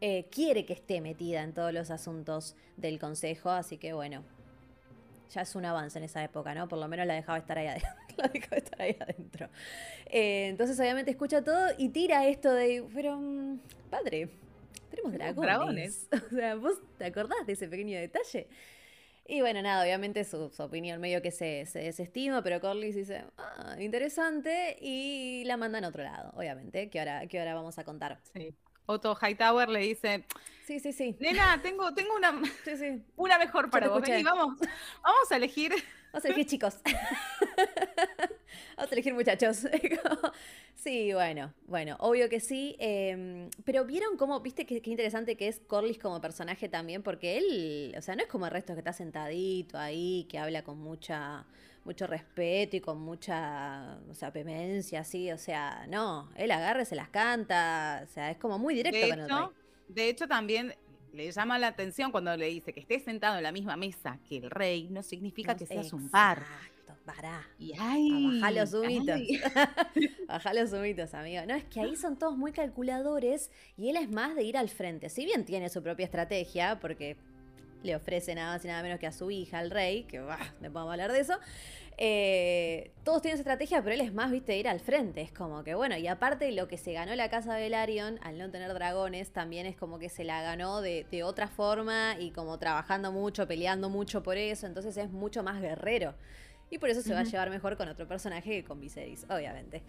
[0.00, 4.24] eh, quiere que esté metida en todos los asuntos del consejo, así que bueno,
[5.30, 6.68] ya es un avance en esa época, ¿no?
[6.68, 7.90] Por lo menos la dejaba estar ahí adentro.
[8.16, 9.48] la dejaba estar ahí adentro.
[10.06, 13.58] Eh, entonces obviamente escucha todo y tira esto de, pero, mm,
[13.90, 14.28] padre,
[14.90, 16.08] tenemos Tenemos dragones.
[16.32, 18.46] o sea, ¿vos te acordás de ese pequeño detalle?
[19.26, 23.24] Y bueno, nada, obviamente su, su opinión medio que se, se desestima, pero Corlys dice,
[23.38, 27.84] ah, interesante, y la mandan a otro lado, obviamente, que ahora, que ahora vamos a
[27.84, 28.20] contar.
[28.34, 28.54] Sí.
[28.86, 30.24] Otto Hightower le dice,
[30.66, 31.16] Sí, sí, sí.
[31.20, 32.32] nena, tengo, tengo una,
[32.64, 33.02] Sí, sí.
[33.16, 34.02] una mejor para vos.
[34.02, 34.58] Vení, vamos,
[35.02, 35.72] vamos a elegir.
[36.12, 36.76] Vamos a elegir chicos.
[38.76, 39.66] Vamos a elegir muchachos.
[40.74, 42.76] sí, bueno, bueno, obvio que sí.
[42.78, 47.38] eh, pero vieron cómo, viste qué, qué interesante que es Corlys como personaje también, porque
[47.38, 50.78] él, o sea, no es como el resto que está sentadito ahí, que habla con
[50.78, 51.46] mucha
[51.84, 56.86] mucho respeto y con mucha, o sea, vehemencia, así, o sea, no, él agarra y
[56.86, 59.44] se las canta, o sea, es como muy directo De con el rey.
[59.44, 59.52] hecho,
[59.88, 60.74] de hecho, también
[61.12, 64.38] le llama la atención cuando le dice que esté sentado en la misma mesa que
[64.38, 66.44] el rey, no significa No, que seas un par.
[67.04, 67.46] Pará.
[67.58, 69.20] Y ay, Bajá los humitos.
[69.20, 69.40] ay.
[70.28, 71.42] Bajá los humitos, amigo.
[71.46, 74.68] No, es que ahí son todos muy calculadores y él es más de ir al
[74.70, 75.08] frente.
[75.10, 77.16] Si bien tiene su propia estrategia, porque
[77.82, 80.38] le ofrece nada más y nada menos que a su hija, al rey, que bah,
[80.60, 81.34] no podemos hablar de eso.
[81.98, 85.20] eh, todos tienen su estrategia, pero él es más, viste, de ir al frente.
[85.22, 88.38] Es como que, bueno, y aparte lo que se ganó la casa de Velaryon, al
[88.38, 92.30] no tener dragones, también es como que se la ganó de, de otra forma y
[92.32, 94.66] como trabajando mucho, peleando mucho por eso.
[94.66, 96.14] Entonces es mucho más guerrero.
[96.74, 99.84] Y por eso se va a llevar mejor con otro personaje que con Viserys, obviamente.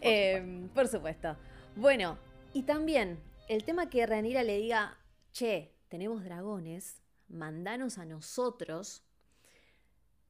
[0.00, 1.36] Em, Por supuesto.
[1.76, 2.16] Bueno,
[2.54, 4.96] y también el tema que Rhaenyra le diga,
[5.32, 9.04] che, tenemos dragones, mandanos a nosotros.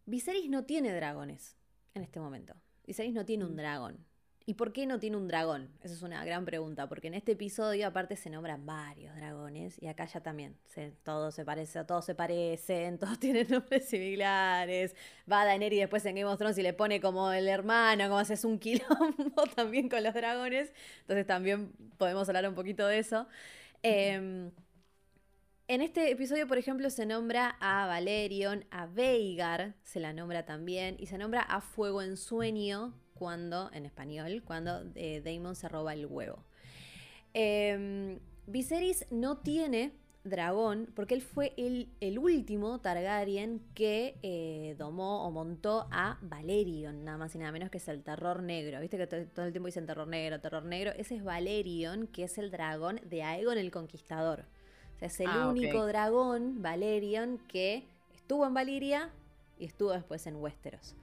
[0.04, 1.56] Viserys no tiene dragones
[1.94, 2.54] en este momento.
[2.88, 4.04] Viserys no tiene un dragón.
[4.50, 5.68] ¿Y por qué no tiene un dragón?
[5.80, 9.86] Esa es una gran pregunta, porque en este episodio aparte se nombran varios dragones y
[9.86, 14.96] acá ya también, se, todo se parece, todos se parecen, todos tienen nombres similares.
[15.30, 18.44] Va Daenerys después en Game of Thrones y le pone como el hermano, como haces
[18.44, 20.72] un quilombo también con los dragones.
[21.02, 23.28] Entonces también podemos hablar un poquito de eso.
[23.84, 24.50] Em,
[25.68, 30.96] en este episodio, por ejemplo, se nombra a Valerion, a Veigar, se la nombra también,
[30.98, 35.92] y se nombra a Fuego en Sueño, cuando, en español, cuando eh, Daemon se roba
[35.92, 36.38] el huevo.
[37.34, 39.92] Em, Viserys no tiene
[40.24, 47.04] dragón porque él fue el, el último Targaryen que eh, domó o montó a Valerion,
[47.04, 48.80] nada más y nada menos que es el terror negro.
[48.80, 50.92] Viste que to- todo el tiempo dicen terror negro, terror negro.
[50.96, 54.44] Ese es Valerion, que es el dragón de Aegon el Conquistador.
[54.96, 57.84] O sea, es el Ah, único dragón, Valerion, que
[58.14, 59.10] estuvo en Valiria
[59.58, 60.94] y estuvo después en Westeros.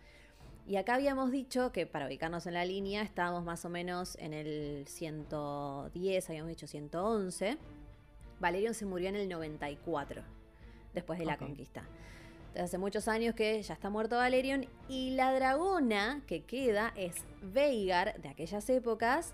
[0.67, 4.33] Y acá habíamos dicho que para ubicarnos en la línea estábamos más o menos en
[4.33, 7.57] el 110, habíamos dicho 111.
[8.39, 10.21] Valerion se murió en el 94,
[10.93, 11.83] después de la conquista.
[12.47, 17.15] Entonces hace muchos años que ya está muerto Valerion y la dragona que queda es
[17.41, 19.33] Veigar de aquellas épocas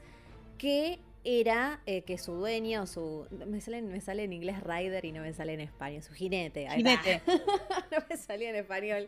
[0.57, 3.26] que era eh, que su dueña o su...
[3.47, 6.14] Me sale, en- me sale en inglés rider y no me sale en español, su
[6.14, 6.69] jinete.
[6.69, 7.22] Jinete.
[7.27, 9.07] no me salía en español.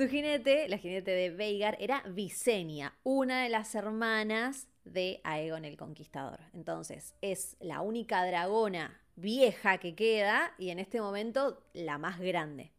[0.00, 5.76] Su jinete, la jinete de Veigar, era Visenya, una de las hermanas de Aegon el
[5.76, 6.40] Conquistador.
[6.54, 12.72] Entonces, es la única dragona vieja que queda y en este momento la más grande.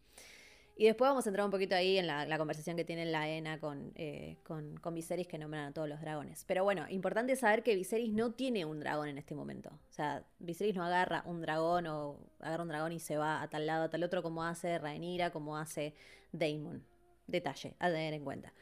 [0.76, 3.60] Y después vamos a entrar un poquito ahí en la, conversación que tiene la ENA
[3.60, 6.43] con, eh, con, con Viserys que nombran a todos los dragones.
[6.48, 9.69] Pero bueno, importante saber que Viserys no tiene un dragón en este momento.
[9.69, 13.48] O sea, Viserys no agarra un dragón o agarra un dragón y se va a
[13.48, 15.93] tal lado, a tal otro, como hace Rhaenyra, como hace
[16.31, 16.84] Daemon.
[17.32, 18.53] Detalle a tener en cuenta.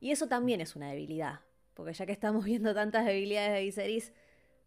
[0.00, 1.40] Y eso también es una debilidad.
[1.74, 4.12] Porque ya que estamos viendo tantas debilidades de Viserys,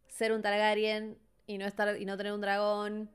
[0.07, 3.09] ser un Targaryen y no, estar, y no tener un dragón,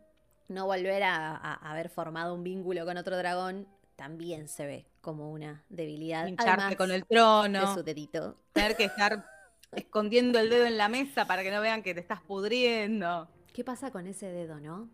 [0.49, 3.67] no volver a, haber formado un vínculo con otro dragón,
[3.97, 6.27] también se ve como una debilidad.
[6.27, 8.37] Hincharte Además con el de trono, su dedito.
[8.53, 9.27] tener que estar
[9.73, 13.29] escondiendo el dedo en la mesa para que no vean que te estás pudriendo.
[13.53, 14.89] ¿Qué pasa con ese dedo, no?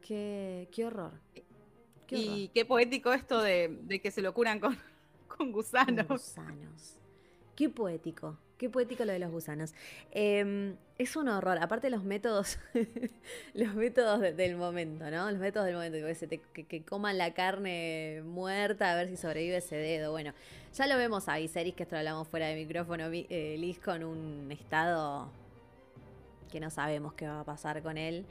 [0.00, 1.20] Qué, qué horror.
[2.10, 2.16] Qué.
[2.18, 6.06] Y qué poético esto de, de que se lo curan con, con Con gusanos.
[6.08, 6.96] gusanos.
[7.56, 8.36] Qué poético.
[8.58, 9.72] Qué poético lo de los gusanos.
[10.10, 11.56] Eh, es un horror.
[11.62, 12.58] Aparte los métodos,
[13.54, 15.30] los métodos de- del momento, ¿no?
[15.30, 15.96] Los métodos del momento.
[16.06, 20.10] Que, se te- que- que coman la carne muerta a ver si sobrevive ese dedo.
[20.10, 20.34] Bueno,
[20.74, 24.04] ya lo vemos a Viserys, que esto lo hablamos fuera de micrófono, eh, Liz con
[24.04, 25.30] un estado
[26.50, 28.26] que no sabemos qué va a pasar con él.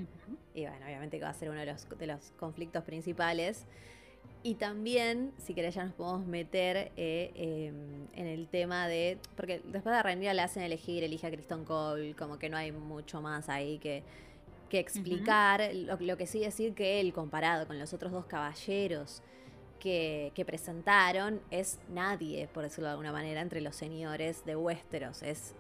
[0.54, 3.66] Y bueno, obviamente que va a ser uno de los, de los conflictos principales.
[4.41, 6.91] Y también, si querés, ya nos podemos meter eh,
[7.36, 7.74] eh,
[8.14, 9.18] en el tema de.
[9.36, 12.72] Porque después de Rhaenyra le hacen elegir, elige a Kristen Cole, como que no hay
[12.72, 14.04] mucho más ahí que,
[14.70, 15.62] que explicar.
[15.74, 19.22] lo, lo que sí decir que él, comparado con los otros dos caballeros
[19.80, 25.22] que, que presentaron, es nadie, por decirlo de alguna manera, entre los señores de Westeros.
[25.22, 25.54] Es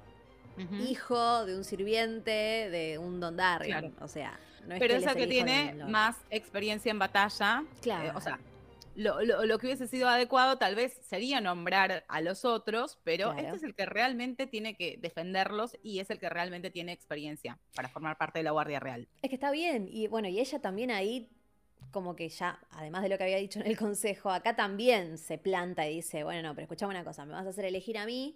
[0.89, 2.31] Hijo de un sirviente
[2.69, 3.35] de un Don.
[3.35, 3.91] Claro.
[4.01, 6.99] O sea, no es Pero él es el que hijo de tiene más experiencia en
[6.99, 7.63] batalla.
[7.81, 8.09] Claro.
[8.09, 8.39] Eh, o sea,
[8.95, 13.31] lo, lo- lo que hubiese sido adecuado tal vez sería nombrar a los otros, pero
[13.31, 13.39] Claro.
[13.39, 17.57] este es el que realmente tiene que defenderlos y es el que realmente tiene experiencia
[17.75, 19.07] para formar parte de la Guardia Real.
[19.21, 19.87] Es que está bien.
[19.89, 21.29] Y bueno, y ella también ahí,
[21.91, 25.37] como que ya, además de lo que había dicho en el consejo, acá también se
[25.37, 28.05] planta y dice, bueno, no, pero escuchame una cosa, me vas a hacer elegir a
[28.05, 28.35] mí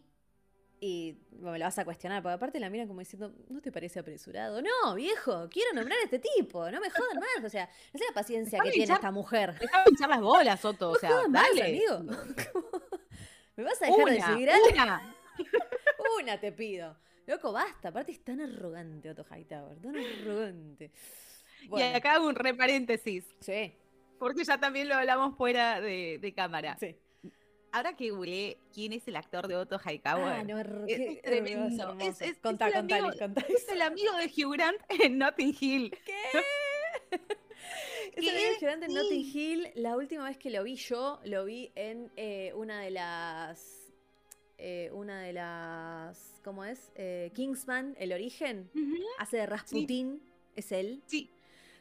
[0.85, 2.21] y me lo vas a cuestionar.
[2.21, 4.61] Porque aparte la miran como diciendo, ¿no te parece apresurado?
[4.61, 7.45] No, viejo, quiero nombrar a este tipo, no me jodan más.
[7.45, 9.57] O sea, no sé la paciencia que tiene esta mujer.
[9.59, 10.89] Deja de hinchar las bolas, Soto.
[10.91, 11.63] O sea, jodas más, dale.
[11.63, 11.99] amigo.
[13.55, 14.65] ¿Me vas a dejar de Una, seguir algo?
[14.73, 15.15] una.
[16.21, 16.97] Una te pido.
[17.27, 17.87] Loco, basta.
[17.89, 19.79] Aparte es tan arrogante Otto Hightower.
[19.79, 20.91] Tan arrogante.
[21.61, 23.73] Y acá hago un re paréntesis, Sí,
[24.19, 26.75] porque ya también lo hablamos fuera de, de cámara.
[26.77, 26.93] sí.
[27.73, 30.25] Ahora que googleé quién es el actor de Otto Hightower.
[30.31, 31.97] Ah, no, es, qué tremendo.
[31.99, 35.17] Es, es- contá, es el contá, amigo, contá es el amigo de Hugh Grant en
[35.17, 35.97] Notting Hill.
[38.15, 38.29] Es el ¿Qué?
[38.29, 38.97] amigo gigante en Sí.
[38.97, 39.71] Notting Hill.
[39.75, 43.91] La última vez que lo vi yo, lo vi en eh, una de las.
[44.59, 46.39] eh, una de las.
[46.43, 46.91] ¿Cómo es?
[46.95, 48.69] Eh, Kingsman, El Origen.
[49.17, 50.21] Hace de Rasputin.
[50.55, 51.01] Es él.
[51.07, 51.31] Sí.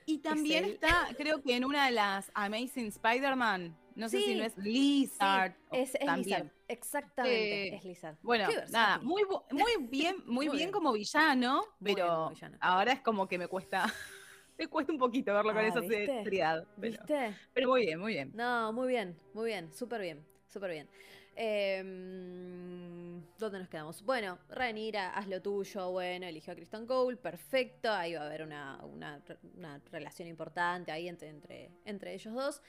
[0.06, 4.34] Y también está, creo que en una de las Amazing Spider-Man, No sé si Sí,
[4.34, 5.54] no es Lizard.
[5.68, 6.44] o Es, es también.
[6.44, 8.16] Lizard, exactamente, Eh, es Lizard.
[8.22, 10.70] Bueno, nada, muy, muy bien, muy, Muy bien, bien.
[10.72, 12.56] como villano, Muy pero villano.
[12.60, 13.84] ahora es como que me cuesta,
[14.58, 16.06] me cuesta un poquito verlo con Ah, esa ¿viste?
[16.24, 16.66] seriedad.
[16.80, 17.36] Pero, ¿Viste?
[17.52, 18.30] pero muy bien, muy bien.
[18.34, 20.88] No, muy bien, muy bien, súper bien, súper bien.
[21.34, 24.02] Em, ¿Dónde nos quedamos?
[24.02, 28.42] Bueno, Rhaenyra, haz lo tuyo, bueno, eligió a Kristen Cole, perfecto, ahí va a haber
[28.42, 29.22] una, una
[29.56, 32.62] una relación importante ahí entre, entre, entre ellos dos.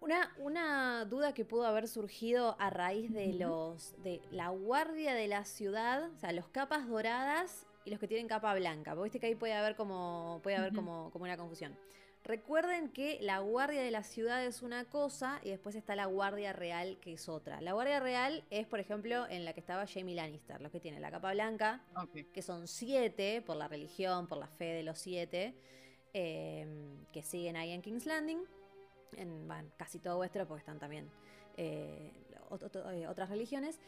[0.00, 5.26] Una, una duda que pudo haber surgido a raíz de los de la guardia de
[5.26, 8.94] la ciudad, o sea, los capas doradas y los que tienen capa blanca.
[8.94, 11.76] Porque viste que ahí puede haber como, puede haber como, como una confusión.
[12.26, 16.52] Recuerden que la guardia de la ciudad es una cosa y después está la guardia
[16.52, 17.60] real que es otra.
[17.60, 21.00] La guardia real es, por ejemplo, en la que estaba Jamie Lannister, los que tienen
[21.00, 21.84] la capa blanca,
[22.34, 25.54] que son siete por la religión, por la fe de los siete,
[26.14, 26.66] eh,
[27.12, 28.40] que siguen ahí en King's Landing,
[29.16, 31.10] en bueno, casi todo Westeros, porque están también
[31.56, 32.12] eh,
[32.50, 33.78] eh, otras religiones.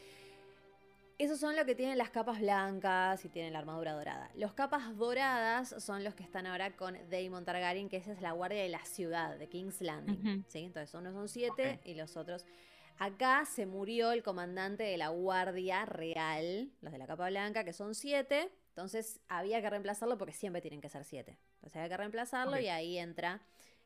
[1.18, 4.30] Esos son los que tienen las capas blancas y tienen la armadura dorada.
[4.36, 8.30] Los capas doradas son los que están ahora con Daemon Targaryen, que esa es la
[8.30, 10.44] guardia de la ciudad, de King's Landing.
[10.46, 10.60] ¿sí?
[10.60, 12.46] Entonces, unos son siete y los otros.
[13.00, 17.72] Acá se murió el comandante de la guardia real, los de la capa blanca, que
[17.72, 18.52] son siete.
[18.68, 21.36] Entonces, había que reemplazarlo porque siempre tienen que ser siete.
[21.56, 23.40] Entonces, había que reemplazarlo y ahí entra.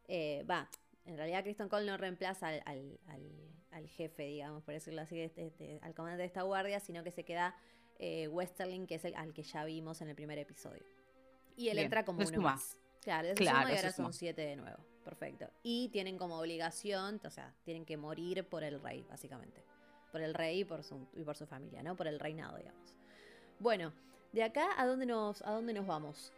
[0.07, 0.69] eh, Va,
[1.05, 5.19] en realidad, Kristen Cole no reemplaza al, al- al- al jefe, digamos, por decirlo así,
[5.21, 7.57] este- este- al comandante de esta guardia, sino que se queda
[7.99, 10.83] eh, Westerling, que es el al que ya vimos en el primer episodio.
[11.57, 12.53] Y él Bien, entra como uno suma.
[12.53, 12.77] más.
[13.01, 14.07] Claro, se Claro, suma y ahora suma.
[14.09, 14.79] son siete de nuevo.
[15.05, 15.49] Perfecto.
[15.63, 19.63] Y tienen como obligación, o sea, tienen que morir por el rey, básicamente.
[20.11, 21.95] Por el rey y por su, y por su familia, ¿no?
[21.97, 22.93] Por el reinado, digamos.
[23.61, 23.93] Bueno,
[24.33, 26.33] de acá, ¿a dónde nos, a dónde nos vamos?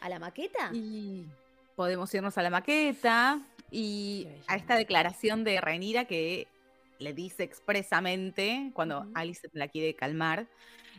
[0.00, 0.70] ¿A la maqueta?
[0.72, 1.26] Y
[1.80, 3.40] podemos irnos a la maqueta
[3.70, 6.46] y a esta declaración de Renira que
[6.98, 9.06] le dice expresamente cuando.
[9.14, 10.46] Alice la quiere calmar.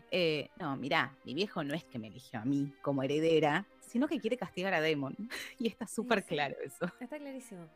[0.09, 4.07] eh, no, mirá, mi viejo no es que me eligió a mí como heredera, sino
[4.07, 5.15] que quiere castigar a Damon.
[5.59, 6.29] Y está súper sí.
[6.29, 6.91] claro eso.
[6.99, 7.67] Está clarísimo.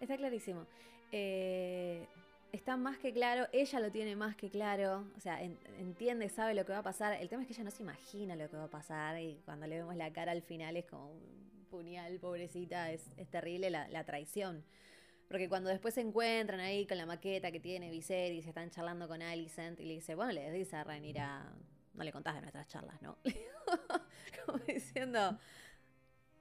[0.00, 0.66] Está clarísimo.
[1.12, 2.06] Eh,
[2.52, 3.48] está más que claro.
[3.52, 5.04] Ella lo tiene más que claro.
[5.14, 7.12] O sea, en- entiende, sabe lo que va a pasar.
[7.20, 9.20] El tema es que ella no se imagina lo que va a pasar.
[9.20, 11.10] Y cuando le vemos la cara al final es como
[11.76, 12.90] un puñal, pobrecita.
[12.90, 14.64] Es, es terrible la, la traición.
[15.28, 18.70] Porque cuando después se encuentran ahí con la maqueta que tiene Viserys y se están
[18.70, 21.52] charlando con Alicent y le dice, bueno, le dice a Rhaenyra,
[21.94, 23.18] no le contás de nuestras charlas, ¿no?
[24.46, 25.36] como diciendo,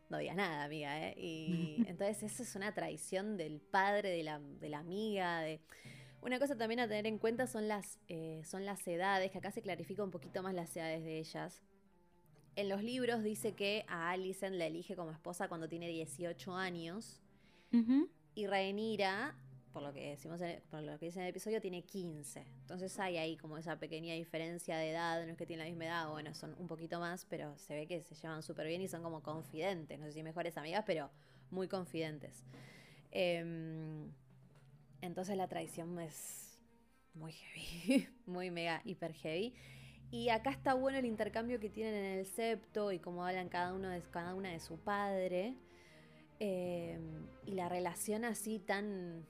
[0.10, 1.16] no digas nada, amiga, ¿eh?
[1.18, 5.62] Y entonces eso es una traición del padre, de la, de la amiga, de...
[6.22, 9.52] Una cosa también a tener en cuenta son las, eh, son las edades, que acá
[9.52, 11.62] se clarifica un poquito más las edades de ellas.
[12.56, 17.22] En los libros dice que a Alicent la elige como esposa cuando tiene 18 años
[18.34, 19.36] y Rhaenyra,
[19.74, 22.46] por lo que decimos en por lo que dice en el episodio, tiene 15.
[22.62, 25.86] Entonces hay ahí como esa pequeña diferencia de edad, no es que tienen la misma
[25.86, 28.88] edad, bueno, son un poquito más, pero se ve que se llevan súper bien y
[28.88, 31.10] son como confidentes, no sé si mejores amigas, pero
[31.52, 32.46] muy confidentes.
[33.12, 34.14] Em,
[35.02, 36.58] entonces la traición es
[37.14, 39.54] muy heavy, muy mega hiper heavy.
[40.12, 43.74] Y acá está bueno el intercambio que tienen en el septo y cómo hablan cada
[43.74, 45.56] uno de cada una de su padre.
[46.40, 47.00] Eh,
[47.46, 49.26] y la relación así tan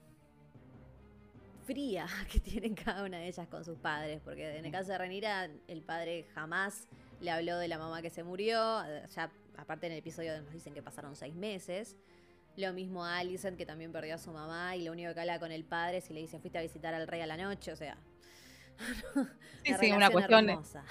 [1.64, 4.98] fría que tienen cada una de ellas con sus padres, porque en el caso de
[4.98, 6.88] Renira, el padre jamás
[7.20, 8.82] le habló de la mamá que se murió,
[9.14, 11.96] ya aparte en el episodio nos dicen que pasaron seis meses.
[12.56, 15.38] Lo mismo a Alicent, que también perdió a su mamá, y lo único que habla
[15.38, 17.72] con el padre es si le dice, fuiste a visitar al rey a la noche,
[17.72, 17.98] o sea...
[19.64, 20.84] Sí, sí, una cuestión hermosa.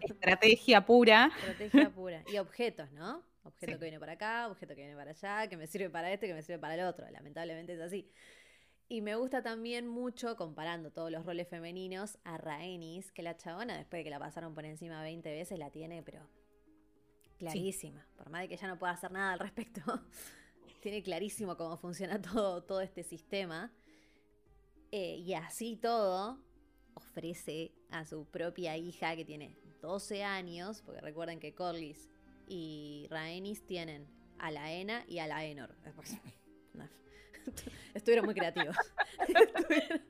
[0.00, 1.30] Estrategia pura.
[1.36, 2.24] Estrategia pura.
[2.32, 3.22] Y objetos, ¿no?
[3.42, 3.78] Objeto Sí.
[3.78, 6.32] que viene para acá, objeto que viene para allá, que me sirve para este, que
[6.32, 7.08] me sirve para el otro.
[7.10, 8.10] Lamentablemente es así.
[8.88, 13.76] Y me gusta también mucho, comparando todos los roles femeninos, a Rhaenys, que la chabona,
[13.76, 16.26] después de que la pasaron por encima 20 veces, la tiene, pero
[17.38, 18.06] clarísima.
[18.16, 19.82] Por más de que ella no pueda hacer nada al respecto,
[20.80, 23.72] tiene clarísimo cómo funciona todo, todo este sistema.
[24.92, 26.38] Eh, y así todo,
[26.96, 32.08] ofrece a su propia hija que tiene 12 años, porque recuerden que Corlys
[32.48, 34.06] y Rhaenys tienen
[34.38, 35.74] a la Ena y a la Enor.
[36.74, 36.88] No.
[37.94, 38.76] Estuvieron muy creativos.
[39.28, 40.02] Estuvieron-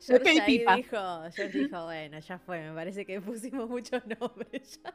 [0.00, 0.76] George Ok, ahí pipa.
[0.76, 0.96] dijo,
[1.34, 4.94] George dijo, bueno, ya fue, me parece que pusimos muchos nombres ya.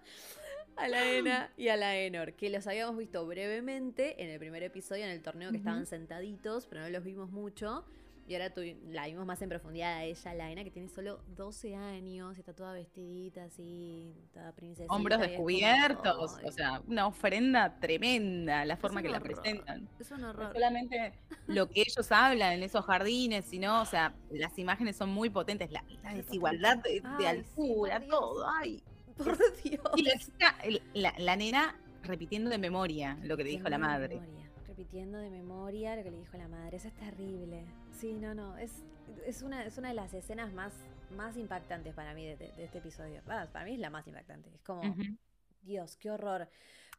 [0.75, 4.61] A la Ena y a la Enor, que los habíamos visto brevemente en el primer
[4.63, 7.83] episodio, en el torneo que estaban sentaditos, pero no los vimos mucho.
[8.27, 11.75] Y ahora tu- la vimos más en profundidad a ella, Laena, que tiene solo 12
[11.75, 14.93] años, y está toda vestidita así, toda princesita.
[14.93, 19.87] Hombros como, descubiertos, "Ay, o sea, una ofrenda tremenda, la forma que la presentan.
[19.97, 20.51] Es un No horror.
[20.51, 21.13] solamente
[21.47, 25.71] lo que ellos hablan en esos jardines, sino, o sea, las imágenes son muy potentes,
[25.71, 28.83] la, la desigualdad de, Ay, altura, todo, ay.
[29.17, 29.81] Por Dios.
[29.95, 30.13] Y la,
[30.93, 34.19] la, la nena repitiendo de memoria lo que le dijo la madre.
[34.19, 34.46] memoria,
[34.77, 36.77] repitiendo de memoria lo que le dijo la madre.
[36.77, 37.65] Eso es terrible.
[37.99, 38.55] Sí, no, no.
[38.57, 38.83] Es,
[39.25, 40.71] es, una, es una de las escenas más,
[41.15, 43.21] más impactantes para mí de, de- de este episodio.
[43.27, 44.49] Ah, para mí es la más impactante.
[44.53, 44.95] Es como.
[45.63, 46.47] Dios, qué horror.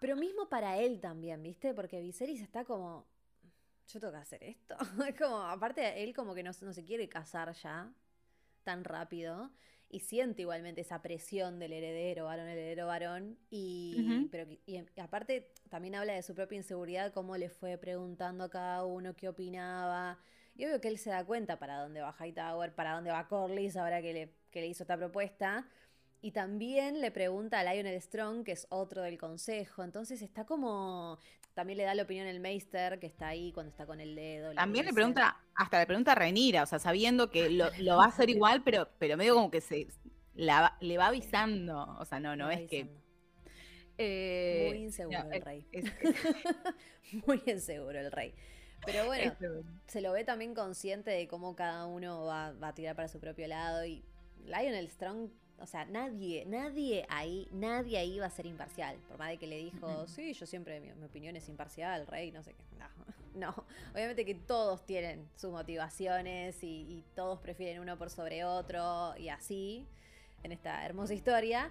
[0.00, 1.72] Pero mismo para él también, ¿viste?
[1.72, 3.06] Porque Viserys está como.
[3.92, 4.76] Yo tengo que hacer esto.
[5.08, 7.92] Es como, aparte, él como que no, no se quiere casar ya
[8.64, 9.50] tan rápido.
[9.90, 13.38] Y siente igualmente esa presión del heredero, varón, heredero, varón.
[13.50, 18.44] Y, pero, y, y aparte, también habla de su propia inseguridad, cómo le fue preguntando
[18.44, 20.18] a cada uno qué opinaba.
[20.54, 23.76] Y obvio que él se da cuenta para dónde va Hightower, para dónde va Corlys,
[23.76, 25.66] ahora que le, que le hizo esta propuesta.
[26.20, 29.84] Y también le pregunta a Lionel Strong, que es otro del consejo.
[29.84, 31.18] Entonces está como.
[31.58, 34.52] También le da la opinión el Meister, que está ahí cuando está con el dedo.
[34.54, 38.04] También le pregunta, hasta le pregunta a Renira, o sea, sabiendo que lo, lo va
[38.04, 39.88] a hacer igual, pero, pero medio como que se
[40.34, 41.96] la le va avisando.
[41.98, 42.88] O sea, no, no es que.
[43.98, 45.66] eh, Muy inseguro no, el es- rey.
[45.72, 45.92] es-
[47.26, 48.34] Muy inseguro el rey.
[48.86, 52.74] Pero bueno, es- se lo ve también consciente de cómo cada uno va, va a
[52.74, 53.84] tirar para su propio lado.
[53.84, 54.04] Y
[54.44, 55.30] Lionel Strong,
[55.60, 58.96] o sea, nadie, nadie ahí, nadie ahí va a ser imparcial.
[59.08, 62.30] Por más de que le dijo, sí, yo siempre, mi, mi opinión es imparcial, rey,
[62.32, 62.64] no sé qué.
[62.78, 62.88] No,
[63.54, 63.64] no.
[63.92, 69.28] Obviamente que todos tienen sus motivaciones y, y todos prefieren uno por sobre otro y
[69.28, 69.86] así
[70.42, 71.70] en esta hermosa historia.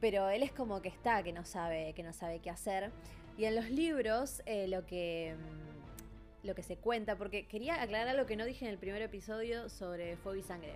[0.00, 2.90] Pero él es como que está, que no sabe, que no sabe qué hacer.
[3.38, 5.34] Y en los libros, eh, lo que.
[5.36, 9.00] mm, Lo que se cuenta, porque quería aclarar algo que no dije en el primer
[9.00, 10.74] episodio sobre Fuego y Sangre.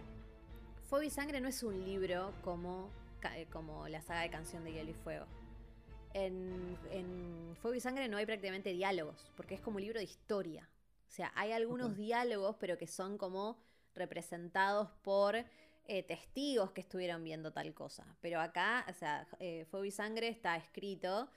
[0.88, 2.88] Fuego y Sangre no es un libro como,
[3.34, 5.26] eh, como la saga de Canción de Hielo y Fuego.
[6.14, 10.06] En, en Fuego y Sangre no hay prácticamente diálogos, porque es como un libro de
[10.06, 10.66] historia.
[11.06, 13.58] O sea, hay algunos diálogos, pero que son como
[13.94, 18.06] representados por eh, testigos que estuvieron viendo tal cosa.
[18.22, 21.28] Pero acá, o sea, eh, Fuego y Sangre está escrito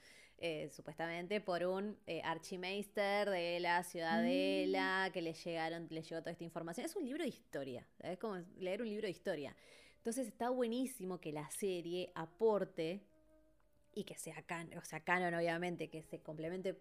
[0.44, 6.32] eh, supuestamente por un eh, archimeister de la ciudadela que le llegaron, le llegó toda
[6.32, 6.84] esta información.
[6.84, 9.56] Es un libro de historia, es como leer un libro de historia.
[9.98, 13.04] Entonces está buenísimo que la serie aporte
[13.94, 16.76] y que sea canon, o sea, canon obviamente, que se complemente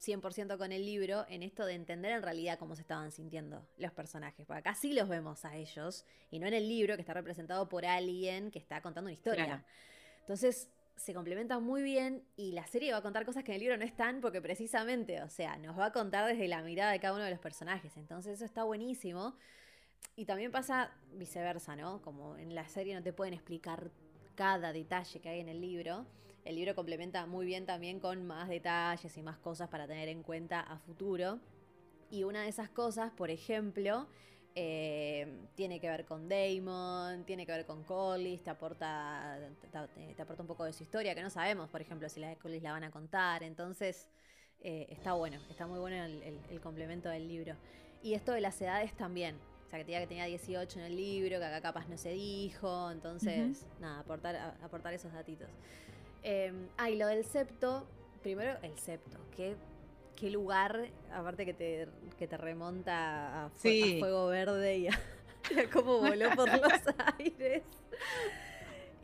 [0.00, 3.90] 100% con el libro en esto de entender en realidad cómo se estaban sintiendo los
[3.90, 4.46] personajes.
[4.46, 7.68] Porque acá sí los vemos a ellos y no en el libro que está representado
[7.68, 9.44] por alguien que está contando una historia.
[9.44, 9.64] Claro.
[10.20, 13.60] Entonces se complementan muy bien y la serie va a contar cosas que en el
[13.60, 17.00] libro no están porque precisamente, o sea, nos va a contar desde la mirada de
[17.00, 17.96] cada uno de los personajes.
[17.96, 19.36] Entonces eso está buenísimo.
[20.14, 22.00] Y también pasa viceversa, ¿no?
[22.00, 23.90] Como en la serie no te pueden explicar
[24.34, 26.06] cada detalle que hay en el libro.
[26.44, 30.22] El libro complementa muy bien también con más detalles y más cosas para tener en
[30.22, 31.40] cuenta a futuro.
[32.10, 34.06] Y una de esas cosas, por ejemplo,
[34.58, 39.38] eh, tiene que ver con Damon, tiene que ver con Collis, te aporta,
[39.94, 42.30] te, te aporta un poco de su historia, que no sabemos, por ejemplo, si la
[42.30, 43.42] de Collis la van a contar.
[43.42, 44.08] Entonces,
[44.62, 47.54] eh, está bueno, está muy bueno el, el- el complemento del libro.
[48.02, 49.36] Y esto de las edades también.
[49.66, 52.10] O sea, que tenía que tenía 18 en el libro, que acá capaz no se
[52.12, 52.90] dijo.
[52.90, 55.48] Entonces, nada, aportar, a- aportar esos datitos.
[56.22, 57.86] Eh, ah, y lo del septo.
[58.22, 59.18] Primero, el septo.
[59.36, 59.54] Qué,
[60.16, 61.88] qué lugar, aparte que te,
[62.18, 63.96] que te remonta a, fue- a Sí.
[64.00, 65.00] Fuego Verde y a,
[65.72, 66.72] cómo voló por los
[67.18, 67.62] aires.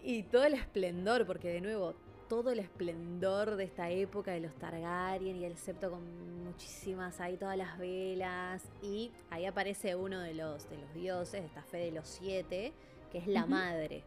[0.02, 1.94] Y todo el esplendor, porque de nuevo,
[2.28, 7.36] todo el esplendor de esta época de los Targaryen y el septo con muchísimas ahí,
[7.36, 8.62] todas las velas.
[8.82, 12.72] Y ahí aparece uno de los, de los dioses, de esta fe de los siete,
[13.12, 14.02] que es la madre.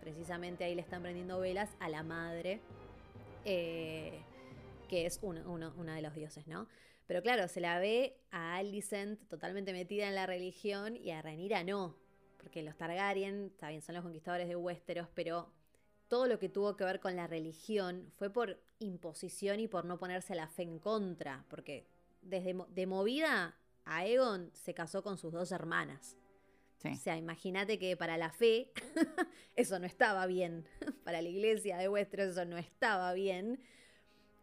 [0.00, 2.60] Precisamente ahí le están prendiendo velas a la madre,
[3.44, 4.20] eh,
[4.94, 6.68] que es uno, de los dioses, ¿no?
[7.08, 11.64] Pero claro, se la ve a Alicent totalmente metida en la religión y a Rhaenyra
[11.64, 11.96] no.
[12.38, 15.50] Porque los Targaryen, está bien, son los conquistadores de Westeros, pero
[16.06, 19.98] todo lo que tuvo que ver con la religión fue por imposición y por no
[19.98, 21.44] ponerse la fe en contra.
[21.50, 21.88] Porque
[22.22, 23.56] desde de movida,
[23.86, 26.16] Aegon se casó con sus dos hermanas.
[26.78, 26.90] Sí.
[26.92, 28.70] O sea, imagínate que para la fe
[29.56, 30.68] eso no estaba bien.
[31.04, 33.60] Para la iglesia de Westeros eso no estaba bien.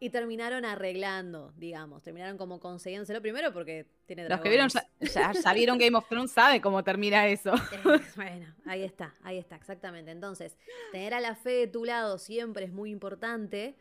[0.04, 2.02] Y terminaron arreglando, digamos.
[2.02, 5.14] Terminaron como consiguiéndoselo primero porque tiene Los que vieron dragones.
[5.14, 7.54] ya, ya- ya vieron Game of Thrones saben cómo termina eso.
[8.16, 10.10] Bueno, ahí está, ahí está, exactamente.
[10.10, 10.58] Entonces,
[10.92, 13.76] tener a la fe de tu lado siempre es muy importante.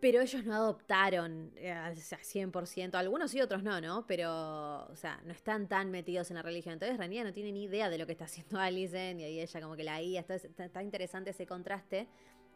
[0.00, 4.04] Pero ellos no adoptaron eh, al 100%, algunos sí, otros no, ¿no?
[4.08, 6.72] Pero, o sea, no están tan metidos en la religión.
[6.72, 9.60] Entonces Rhaenyra no tiene ni idea de lo que está haciendo Alicent y ahí ella
[9.60, 10.20] como que la guía.
[10.20, 12.08] Entonces está, está interesante ese contraste.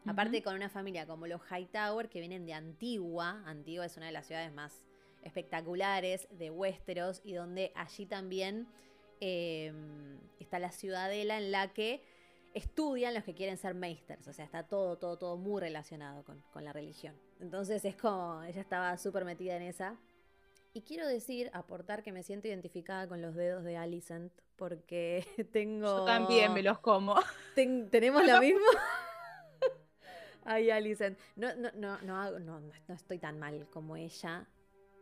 [0.07, 3.41] Aparte con una familia como los Hightower que vienen de Antigua.
[3.45, 4.85] Antigua es una de las ciudades más
[5.23, 8.67] espectaculares de Westeros y donde allí también
[9.21, 9.73] eh,
[10.39, 12.01] está la ciudadela en la que
[12.53, 14.27] estudian los que quieren ser meisters.
[14.27, 17.15] O sea, está todo, todo, todo muy relacionado con, con la religión.
[17.39, 19.95] Entonces es como, ella estaba súper metida en esa.
[20.73, 25.85] Y quiero decir, aportar que me siento identificada con los dedos de Alicent porque tengo...
[25.99, 27.15] Yo también me los como.
[27.55, 28.61] Ten- ¿Tenemos la misma?
[30.49, 31.19] Ay, Alicent.
[31.35, 34.47] No, no, no, no, no, no, estoy tan mal como ella,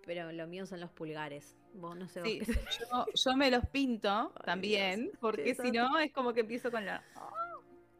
[0.06, 1.56] pero lo mío son los pulgares.
[1.76, 2.54] Vos no sé vos Sí, qué-
[2.92, 6.84] yo, yo me los pinto también, Dios, porque si no es como que empiezo con
[6.86, 7.04] la...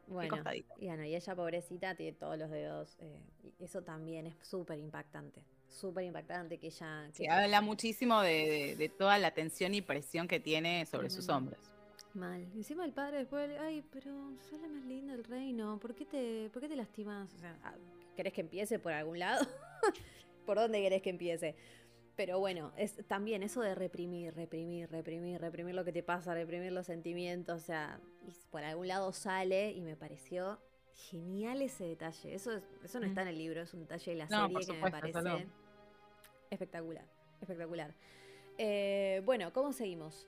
[0.08, 0.72] Bueno, costadito.
[0.78, 2.96] y bueno, y ella pobrecita tiene todos los dedos.
[3.00, 5.42] eh, y eso también es súper impactante.
[5.68, 7.08] Súper impactante que ella...
[7.12, 11.10] Sí, que- habla muchísimo de, de- de toda la tensión y presión que tiene sobre
[11.10, 11.58] sus hombros.
[12.16, 12.42] Mal.
[12.54, 14.10] Encima el padre después, ay, pero
[14.48, 15.78] sos la más linda del reino.
[15.78, 17.32] ¿Por qué te, por qué te lastimas?
[17.34, 17.74] O sea, ah,
[18.16, 19.46] ¿querés que empiece por algún lado?
[20.46, 21.54] ¿Por dónde querés que empiece?
[22.16, 26.72] Pero bueno, es también eso de reprimir, reprimir, reprimir, reprimir lo que te pasa, reprimir
[26.72, 30.58] los sentimientos, o sea, y por algún lado sale y me pareció
[31.10, 32.34] genial ese detalle.
[32.34, 33.08] Eso, es- eso no Mm.
[33.10, 35.46] está en el libro, es un detalle de la No, serie que me parece
[36.50, 37.04] espectacular,
[37.42, 37.94] espectacular.
[38.56, 40.26] Eh, bueno, ¿cómo seguimos?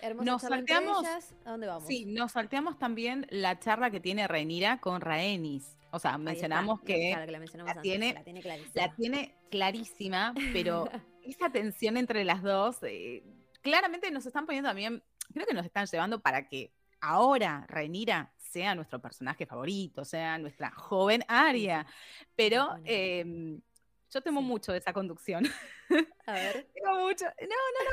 [0.00, 1.34] Hermosa Nos salteamos- ellas.
[1.44, 1.86] ¿A dónde vamos?
[1.86, 5.76] Sí, nos salteamos también la charla que tiene Rhaenyra con Rhaenys.
[5.90, 8.86] O sea, está, mencionamos que claro, que la, mencionamos la antes, tiene- la tiene clarísima.
[8.86, 10.84] la tiene clarísima, pero
[11.22, 13.22] esa tensión entre las dos, eh,
[13.60, 15.02] claramente nos están poniendo también,
[15.34, 20.70] creo que nos están llevando para que ahora Rhaenyra sea nuestro personaje favorito, sea nuestra
[20.70, 21.86] joven Aria.
[22.36, 23.58] Pero eh,
[24.10, 24.46] yo temo Sí.
[24.46, 25.44] mucho de esa conducción.
[26.26, 26.66] A ver.
[26.74, 27.24] Temo mucho.
[27.24, 27.30] No,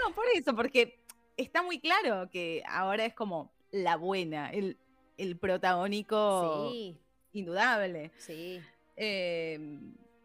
[0.02, 1.06] no, no, por eso, porque
[1.42, 4.78] está muy claro que ahora es como la buena, el,
[5.18, 6.98] el protagónico Sí,
[7.34, 8.12] indudable.
[8.18, 8.62] sí.
[8.96, 9.60] Eh,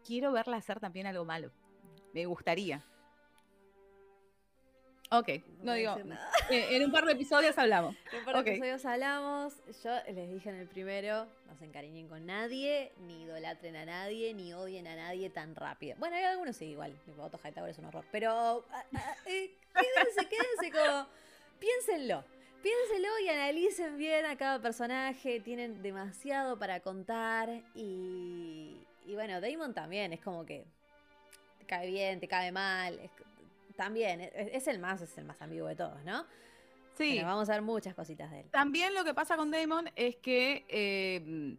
[0.05, 1.51] quiero verla hacer también algo malo.
[2.13, 2.83] Me gustaría.
[5.11, 5.29] Ok,
[5.61, 5.95] no, a digo,
[6.49, 7.95] eh, en un par de episodios hablamos.
[8.11, 9.53] En un par de episodios hablamos.
[9.83, 14.33] Yo les dije en el primero: no se encariñen con nadie, ni idolatren a nadie,
[14.33, 15.95] ni odien a nadie tan rápido.
[15.99, 16.93] Bueno, hay algunos sí, igual.
[17.05, 18.03] Tipo, Otto Hightower es un horror.
[18.11, 21.07] Pero ah, ah, eh, quédense, quédense como.
[21.59, 22.23] Piénsenlo.
[22.63, 25.39] Piénsenlo y analicen bien a cada personaje.
[25.39, 27.49] Tienen demasiado para contar.
[27.75, 28.75] Y,
[29.05, 30.65] y bueno, Damon también es como que
[31.59, 32.97] te cae bien, te cae mal.
[32.99, 33.11] es-
[33.75, 36.25] también es, es el más, es el más ambiguo de todos, ¿no?
[36.97, 38.49] Sí, vamos a ver muchas cositas de él.
[38.51, 41.57] también lo que pasa con Damon es que eh,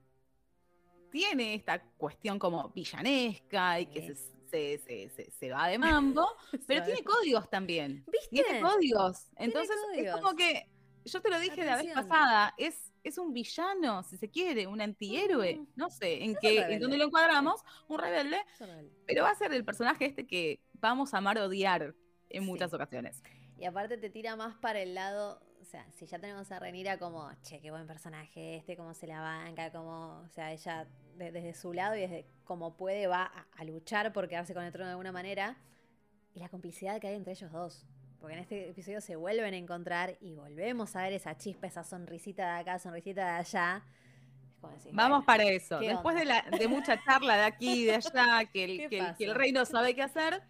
[1.10, 4.78] tiene esta cuestión como villanesca y que Sí.
[4.78, 6.26] se, se- se- va de mambo,
[6.66, 8.04] pero tiene códigos también.
[8.10, 8.28] ¿Viste?
[8.42, 9.26] Tiene códigos.
[9.36, 10.20] Entonces es códigos.
[10.20, 10.68] como que,
[11.04, 14.80] yo te lo dije la vez pasada, es, es un villano, si se quiere, un
[14.80, 15.56] antihéroe.
[15.56, 15.66] Mm.
[15.76, 18.90] No sé en un qué, en dónde lo encuadramos, un rebelde, Es rebelde.
[19.06, 21.94] pero va a ser el personaje este que vamos a amar odiar
[22.30, 22.48] en Sí.
[22.48, 23.22] muchas ocasiones.
[23.58, 26.98] Y aparte te tira más para el lado, o sea, si ya tenemos a Renira
[26.98, 30.86] como, che, qué buen personaje este, cómo se la banca, como, o sea, ella
[31.16, 34.62] de- desde su lado y desde como puede va a, a luchar por quedarse con
[34.64, 35.56] el trono de alguna manera.
[36.34, 37.86] Y la complicidad que hay entre ellos dos.
[38.20, 41.82] Porque en este episodio se vuelven a encontrar y volvemos a ver esa chispa, esa
[41.84, 43.82] sonrisita de acá, sonrisita de allá.
[44.74, 45.78] Decir, Vamos bueno, para eso.
[45.78, 48.88] ¿qué Después de, la, de mucha charla de aquí y de allá, que el, ¿Qué
[48.88, 50.42] que el- que el rey no sabe qué hacer,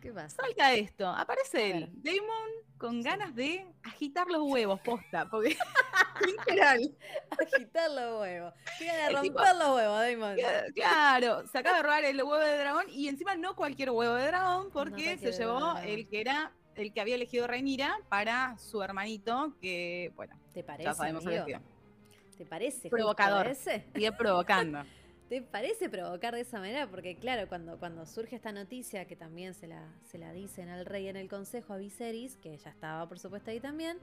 [0.00, 0.36] ¿Qué pasa?
[0.42, 1.08] salta esto.
[1.08, 1.90] Aparece él.
[1.94, 5.28] Damon, con ganas de agitar los huevos, posta.
[5.28, 5.56] Porque,
[6.26, 6.96] literal,
[7.40, 8.54] Agitar los huevos.
[8.80, 10.36] El romper tipo- los huevos, Damon.
[10.74, 14.26] claro, se acaba de robar el huevo de dragón y encima no cualquier huevo de
[14.26, 19.56] dragón, porque se llevó el que era el que había elegido Rhaenyra para su hermanito,
[19.60, 20.84] que, bueno, ¿Te parece?
[20.84, 21.24] ya sabemos.
[21.24, 23.48] ¿Te parece Provocador.
[23.48, 23.84] ese?
[23.92, 24.84] Sigue provocando.
[25.28, 26.86] ¿Te parece provocar de esa manera?
[26.88, 30.86] Porque claro, cuando, cuando surge esta noticia, que también se la, se la dicen al
[30.86, 33.98] rey en el consejo, a Viserys, que ella estaba por supuesto ahí también,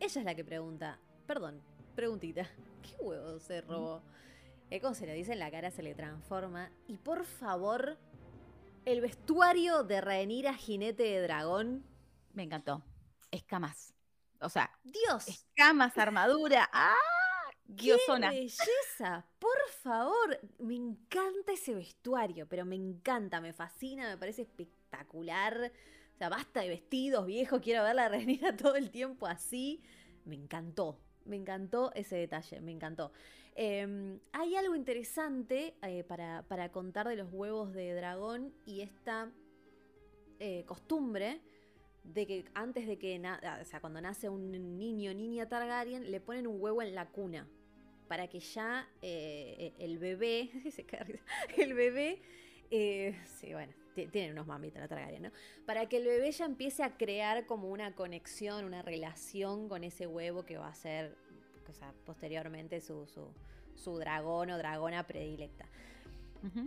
[0.00, 1.62] ella es la que pregunta, perdón,
[1.94, 2.48] preguntita,
[2.82, 4.02] ¿qué huevo se robó?
[4.68, 6.72] Es como se le dice en la cara, se le transforma.
[6.88, 7.96] Y por favor,
[8.84, 11.84] el vestuario de Rhaenyra jinete de dragón,
[12.32, 12.82] Me encantó.
[13.30, 13.94] Escamas.
[14.40, 16.68] O sea, Dios, escamas, armadura.
[16.72, 16.94] ¡Ah!
[17.76, 18.30] ¡Qué Diosona.
[18.30, 19.26] belleza!
[19.66, 25.72] Por favor, me encanta ese vestuario, pero me encanta, me fascina, me parece espectacular.
[26.14, 29.82] O sea, basta de vestidos viejos, quiero ver la Rhaenyra todo el tiempo así.
[30.24, 31.00] Me encantó.
[31.24, 33.10] Me encantó ese detalle, me encantó.
[33.56, 39.32] Em, hay algo interesante eh, para, para contar de los huevos de dragón y esta
[40.38, 41.40] eh, costumbre
[42.04, 43.20] de que antes de que,
[43.60, 47.48] o sea, cuando nace un niño niña Targaryen, le ponen un huevo en la cuna.
[48.08, 50.50] Para que ya eh, el bebé,
[51.58, 52.20] el bebé,
[52.70, 55.30] eh, sí, bueno, ti- tienen unos mamitas la Targaryen, ¿no?
[55.64, 60.06] Para que el bebé ya empiece a crear como una conexión, una relación con ese
[60.06, 61.16] huevo que va a ser,
[61.68, 63.28] o sea, posteriormente su, su,
[63.74, 65.66] su dragón o dragona predilecta.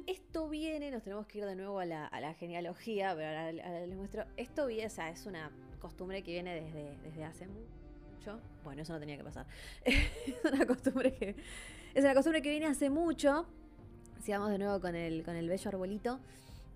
[0.08, 3.48] Esto viene, nos tenemos que ir de nuevo a la, a la genealogía, pero ahora,
[3.66, 4.26] ahora les muestro.
[4.36, 7.79] Esto viene, o sea, es una costumbre que viene desde, desde hace mucho.
[8.64, 9.46] Bueno, eso no tenía que pasar.
[9.86, 10.04] es
[10.52, 11.36] una costumbre que.
[11.94, 13.48] Es una costumbre que viene hace mucho.
[14.22, 16.20] Sigamos de nuevo con el, con el bello arbolito.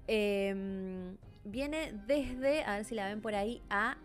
[0.07, 3.97] Em, viene desde, a ver si la ven por ahí, a.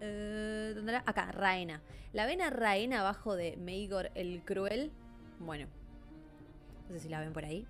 [0.00, 1.02] eh, ¿Dónde era?
[1.06, 1.80] Acá, Raena.
[2.12, 4.90] La ven a Raena abajo de Meigor el Cruel.
[5.38, 5.66] Bueno.
[6.88, 7.66] No sé si la ven por ahí.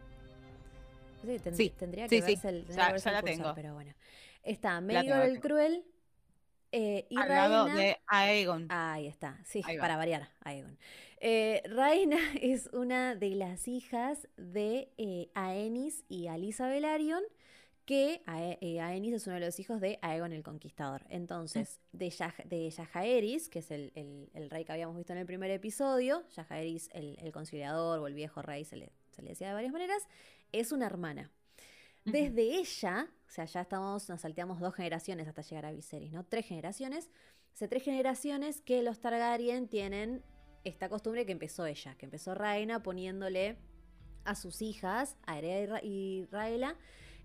[1.23, 2.27] No sé, tend- Sí, tendría que sí.
[2.33, 3.55] verse el, tendría Ya- que verse ya el la cursor, tengo.
[3.55, 3.93] pero bueno.
[4.43, 5.41] Está Meigor el.
[5.41, 5.85] Cruel
[6.73, 7.81] eh, y Al lado Raena.
[7.81, 8.67] de Aegon.
[8.71, 10.79] Ahí está, sí, para variar, Aegon.
[11.21, 17.23] Eh, Raina es una de las hijas de eh, Aenys y Alisa Velaryon,
[17.85, 21.03] que Ae- eh, Aenys es uno de los hijos de Aegon el Conquistador.
[21.09, 25.19] Entonces, de, Yaj- de Yajaeris, que es el, el- el rey que habíamos visto en
[25.19, 29.31] el primer episodio, Yajaeris el, el conciliador o el viejo rey, se le, se le
[29.31, 30.03] decía de varias maneras,
[30.53, 31.31] es una hermana.
[32.05, 36.25] Desde ella, o sea, ya estamos, nos salteamos dos generaciones hasta llegar a Viserys, ¿no?
[36.25, 37.11] Tres generaciones.
[37.55, 40.23] Hace tres generaciones que los Targaryen tienen
[40.65, 43.59] esta costumbre que empezó ella, que empezó Raina poniéndole
[44.25, 46.77] a sus hijas, a Erea y Ra- y Raela,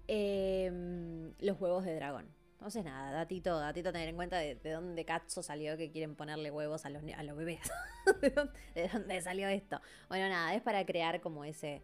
[0.07, 2.33] em, los huevos de dragón.
[2.53, 6.15] Entonces, nada, datito, datito a tener en cuenta de, de dónde Katzo salió que quieren
[6.15, 7.59] ponerle huevos a los, bebés.
[8.21, 9.79] ¿De, dónde, de dónde salió esto?
[10.07, 11.83] Bueno, nada, es para crear como ese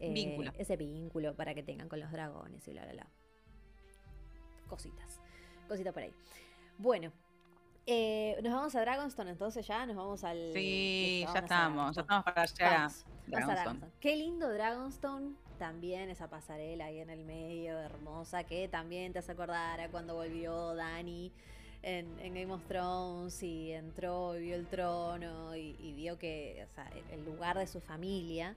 [0.00, 0.52] eh, Vínculo.
[0.58, 3.06] Ese vínculo para que tengan con los dragones y bla, bla, bla.
[4.68, 5.20] Cositas.
[5.68, 6.12] Cositas por ahí.
[6.78, 7.12] Bueno.
[7.86, 10.50] eh, nos vamos a Dragonstone entonces ya, nos vamos al...
[10.52, 13.54] Sí, listo, ya estamos, ya estamos para llegar Vamos, vamos a Dragonstone.
[13.54, 13.92] Dragonstone.
[14.00, 15.34] Qué lindo Dragonstone.
[15.58, 20.14] También esa pasarela ahí en el medio, hermosa, que también te hace acordar a cuando
[20.14, 21.32] volvió Dani
[21.82, 26.66] en, en Game of Thrones y entró y vio el trono y, y vio que,
[26.70, 28.54] o sea, el lugar de su familia,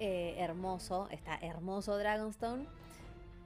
[0.00, 2.66] eh, hermoso, está hermoso Dragonstone.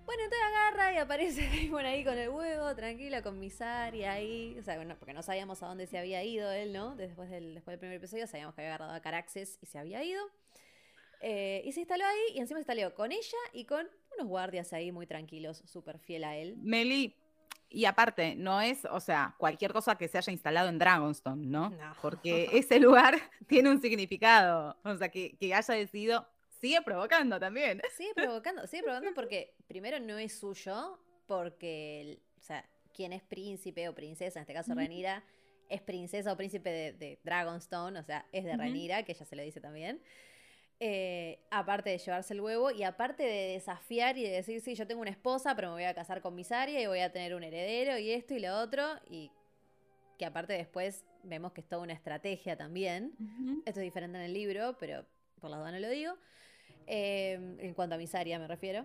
[0.06, 4.56] Bueno, entonces agarra y aparece Daemon ahí con el huevo, tranquila, con Misari ahí.
[4.58, 6.94] O sea, bueno, porque no sabíamos a dónde se había ido él, ¿no?
[6.94, 10.02] Después del, después del primer episodio sabíamos que había agarrado a Caraxes y se había
[10.04, 10.22] ido.
[11.20, 14.72] Eh, y se instaló ahí y encima se instaló con ella y con unos guardias
[14.72, 16.56] ahí muy tranquilos, súper fiel a él.
[16.58, 17.16] Meli,
[17.74, 21.70] y aparte, no es, o sea, cualquier cosa que se haya instalado en Dragonstone, ¿no?
[21.70, 21.96] No.
[22.00, 23.18] Porque ese lugar
[23.48, 24.76] tiene un significado.
[24.84, 26.26] O sea, que, que haya decidido,
[26.64, 27.82] sigue provocando también.
[27.96, 33.88] Sigue provocando, sigue provocando porque primero no es suyo, porque, o sea, quien es príncipe
[33.88, 34.80] o princesa, en este caso Ujú.
[34.80, 35.22] Renira,
[35.68, 38.60] es princesa o príncipe de, de Dragonstone, o sea, es de Ujú.
[38.60, 40.00] Renira, que ella se lo dice también.
[40.80, 44.86] Eh, aparte de llevarse el huevo y aparte de desafiar y de decir, sí, yo
[44.86, 47.44] tengo una esposa, pero me voy a casar con Misaria y voy a tener un
[47.44, 49.30] heredero y esto y lo otro, y
[50.18, 53.14] que aparte después vemos que es toda una estrategia también.
[53.66, 55.04] Esto es diferente en el libro, pero
[55.40, 56.16] por la duda no lo digo.
[56.86, 58.84] Eh, en cuanto a Misaria me refiero.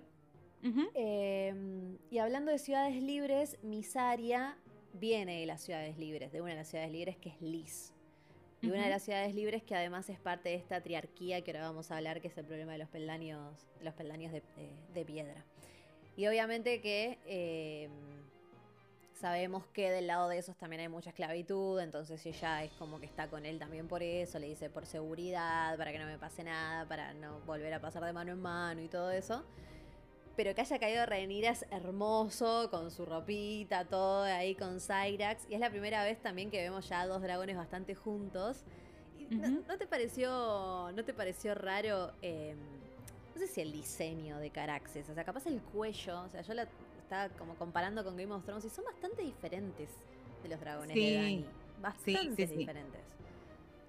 [0.96, 1.54] Eh,
[2.12, 4.58] y hablando de ciudades libres, Misaria
[4.94, 7.94] viene de las ciudades libres, de una de las ciudades libres que es Lis.
[8.62, 11.68] Y una de las ciudades libres que además es parte de esta triarquía que ahora
[11.70, 14.94] vamos a hablar, que es el problema de los peldaños, de los peldaños de, de-
[14.94, 15.46] de piedra.
[16.18, 17.88] Y obviamente que eh,
[19.20, 23.06] sabemos que del lado de esos también hay mucha esclavitud, entonces ella es como que
[23.06, 26.44] está con él también por eso, le dice por seguridad, para que no me pase
[26.44, 29.44] nada, para no volver a pasar de mano en mano y todo eso.
[30.38, 35.46] Pero que haya caído Rhaenyra es hermoso, con su ropita, todo ahí con Cyrax.
[35.50, 38.64] Y es la primera vez también que vemos ya dos dragones bastante juntos.
[39.20, 39.64] Y ¿no, Ujú.
[39.68, 42.14] no te pareció, no te pareció raro?
[42.22, 42.56] eh,
[43.36, 46.54] no sé si el diseño de Caraxes, o sea, capaz el cuello, o sea, yo
[46.54, 46.68] la
[47.10, 49.90] estaba como comparando con Game of Thrones y son bastante diferentes
[50.44, 51.10] de los dragones Sí.
[51.10, 51.46] de Dani.
[51.82, 52.56] Bastante sí.
[52.56, 53.02] diferentes.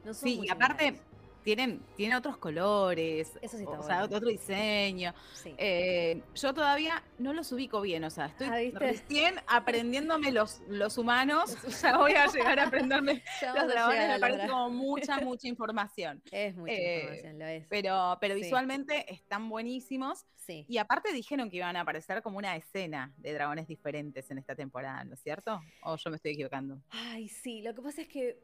[0.07, 1.10] No son Sí, muy y aparte similares.
[1.43, 4.17] Tienen, tienen otros colores, Eso sí o está sea, bueno.
[4.17, 5.15] otro diseño.
[5.35, 5.55] Sí.
[5.59, 10.99] Eh, yo todavía no los ubico bien, o sea, estoy Ah, recién aprendiéndome los, los
[10.99, 13.23] humanos, ya voy a llegar a aprenderme
[13.55, 16.23] los dragones, me parece como mucha, mucha información.
[16.31, 17.67] Es mucha eh, información, lo es.
[17.69, 18.43] Pero, pero Sí.
[18.43, 20.25] visualmente están buenísimos.
[20.37, 20.65] sí.
[20.69, 24.55] Y aparte dijeron que iban a aparecer como una escena de dragones diferentes en esta
[24.55, 25.61] temporada, ¿no es cierto?
[25.83, 26.81] ¿O yo me estoy equivocando?
[26.91, 28.43] Ay, sí, lo que pasa es que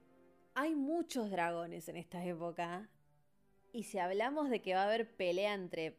[0.57, 2.89] hay muchos dragones en esta época.
[3.73, 5.99] Y si hablamos de que va a haber pelea entre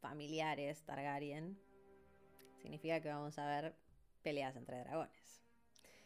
[0.00, 1.56] familiares Targaryen,
[2.60, 3.74] significa que vamos a ver
[4.22, 5.40] peleas entre dragones.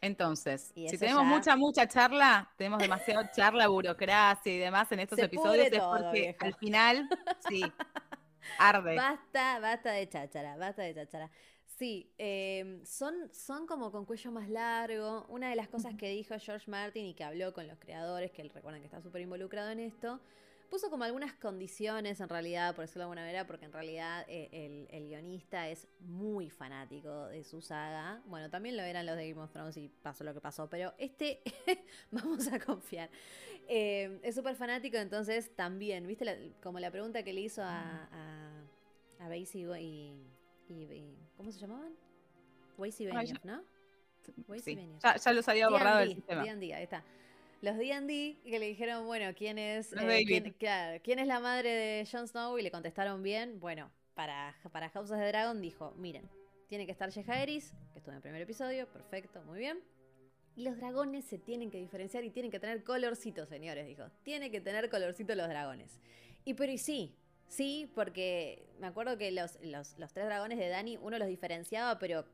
[0.01, 5.17] Entonces, si tenemos ya- mucha, mucha charla, tenemos demasiada charla, burocracia y demás en estos
[5.19, 6.45] Se episodios, es todo, porque vieja.
[6.45, 7.09] al final,
[7.49, 7.63] sí,
[8.59, 8.95] arde.
[8.95, 11.29] Basta, basta de cháchara, basta de cháchara.
[11.79, 15.25] Sí, em, son, son como con cuello más largo.
[15.29, 18.41] Una de las cosas que dijo George Martin y que habló con los creadores, que
[18.41, 20.19] él recuerden que está súper involucrado en esto,
[20.69, 24.49] puso como algunas condiciones en realidad, por decirlo de alguna manera, porque en realidad eh,
[24.51, 28.21] el, el guionista es muy fanático de su saga.
[28.25, 30.93] Bueno, también lo eran los de Game of Thrones y pasó lo que pasó, pero
[30.97, 31.41] este
[32.11, 33.09] vamos a confiar.
[33.69, 36.25] Eh, es súper fanático, entonces también, ¿viste?
[36.25, 40.13] la- como la pregunta que le hizo a, a, a Basie y,
[40.69, 41.93] y- y- ¿Cómo se llamaban?
[42.77, 43.61] Waze y Benioff, ¿no?
[44.47, 45.03] Waze Sí, y Benioff.
[45.03, 46.43] ya, ya los había borrado del sistema.
[46.43, 47.03] D&D, ahí está.
[47.61, 51.69] Los D&D que le dijeron, bueno, ¿quién es, eh, quién, claro, ¿quién es la madre
[51.69, 52.57] de Jon Snow?
[52.57, 53.59] Y le contestaron bien.
[53.59, 56.29] Bueno, para, para House of the Dragon dijo, miren,
[56.67, 59.79] tiene que estar Yehaeris, que estuvo en el primer episodio, perfecto, muy bien.
[60.55, 64.03] Y los dragones se tienen que diferenciar y tienen que tener colorcitos, señores, dijo.
[64.23, 65.99] Tiene que tener colorcitos los dragones.
[66.45, 67.15] Y pero y sí,
[67.49, 71.99] sí, porque me acuerdo que los, los, los tres dragones de Dani, uno los diferenciaba,
[71.99, 72.25] pero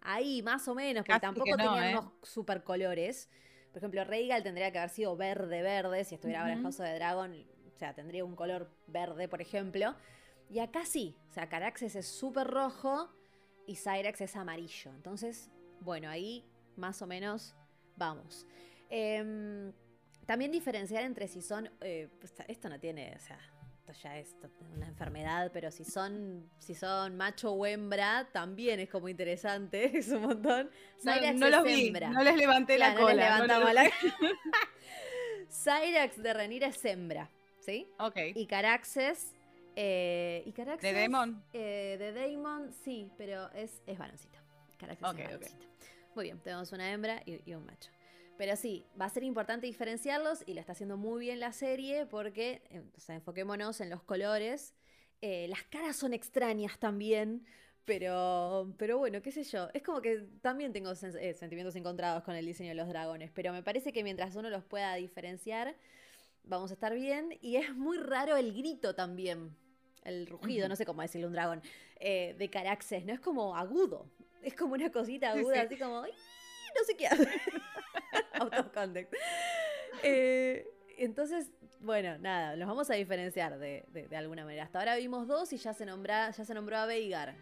[0.00, 1.98] ahí más o menos, porque Casi tampoco no, tenían ¿eh?
[1.98, 3.28] unos super colores.
[3.70, 6.62] Por ejemplo, Rhaegal tendría que haber sido verde, verde, si estuviera ahora en.
[6.62, 9.94] House of the Dragon, o sea, tendría un color verde, por ejemplo.
[10.50, 13.10] Y acá sí, o sea, Caraxes es súper rojo
[13.66, 14.90] y Cyrax es amarillo.
[14.94, 16.44] Entonces, bueno, ahí
[16.76, 17.54] más o menos
[17.96, 18.46] vamos.
[18.90, 19.72] Em,
[20.26, 21.70] también diferenciar entre si son.
[21.80, 23.14] eh, pues, esto no tiene.
[23.16, 23.38] O sea,
[23.84, 24.36] esto ya es
[24.74, 29.90] una enfermedad, pero si son, si son macho o hembra, también es como interesante.
[29.98, 30.70] Es un montón.
[31.02, 33.46] No, Cyrax no es los vi, no les levanté la no les cola.
[33.46, 33.90] no la-
[35.50, 37.28] Cyrax de Renira es hembra,
[37.60, 37.88] ¿sí?
[37.98, 38.16] Ok.
[38.34, 39.32] Y Caraxes.
[39.76, 40.82] eh, y Caraxes.
[40.82, 41.42] ¿De Daemon?
[41.52, 44.38] eh, de Daemon, sí, pero es, es varoncito.
[44.78, 45.32] Caraxes Ok, es ok.
[45.32, 45.66] varoncito.
[46.14, 47.90] Muy bien, tenemos una hembra y, y un macho.
[48.38, 52.06] Pero sí, va a ser importante diferenciarlos y lo está haciendo muy bien la serie
[52.06, 54.74] porque, eh, o sea, enfoquémonos en los colores.
[55.20, 57.44] Eh, las caras son extrañas también,
[57.84, 59.68] pero, pero bueno, qué sé yo.
[59.74, 63.52] Es como que también tengo eh, sentimientos encontrados con el diseño de los dragones, pero
[63.52, 65.76] me parece que mientras uno los pueda diferenciar,
[66.42, 67.38] vamos a estar bien.
[67.42, 69.54] Y es muy raro el grito también,
[70.04, 71.62] el rugido, no sé cómo decirle un dragón,
[72.00, 73.12] eh, de Caraxes, ¿no?
[73.12, 74.10] Es como agudo,
[74.42, 75.60] es como una cosita Sí, aguda, sí.
[75.66, 76.12] así como, "Ii",
[76.74, 77.28] no sé qué hace.
[78.42, 79.14] Out of context.
[80.04, 80.66] Eh,
[80.98, 81.50] entonces,
[81.80, 84.64] bueno, nada, los vamos a diferenciar de, de- de alguna manera.
[84.64, 87.34] Hasta ahora vimos dos y ya se, nombra, ya se nombró a Veigar.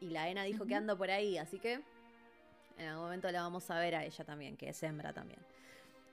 [0.00, 1.80] Y la Ena dijo que anda por ahí, así que
[2.76, 5.40] en algún momento la vamos a ver a ella también, que es hembra también.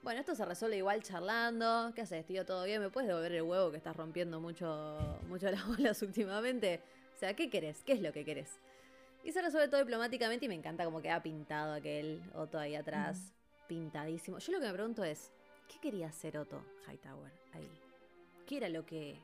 [0.01, 1.91] Bueno, esto se resuelve igual charlando.
[1.93, 2.45] ¿Qué haces, tío?
[2.45, 2.81] ¿Todo bien?
[2.81, 6.81] ¿Me puedes devolver el huevo que estás rompiendo mucho, mucho las bolas últimamente?
[7.15, 7.83] O sea, ¿qué querés?
[7.85, 8.59] ¿Qué es lo que querés?
[9.23, 13.33] Y se resuelve todo diplomáticamente y me encanta como queda pintado aquel Otto ahí atrás.
[13.67, 14.37] Pintadísimo.
[14.39, 15.31] Yo lo que me pregunto es,
[15.67, 17.69] ¿qué quería hacer Otto Hightower ahí?
[18.45, 19.19] ¿Qué era lo que...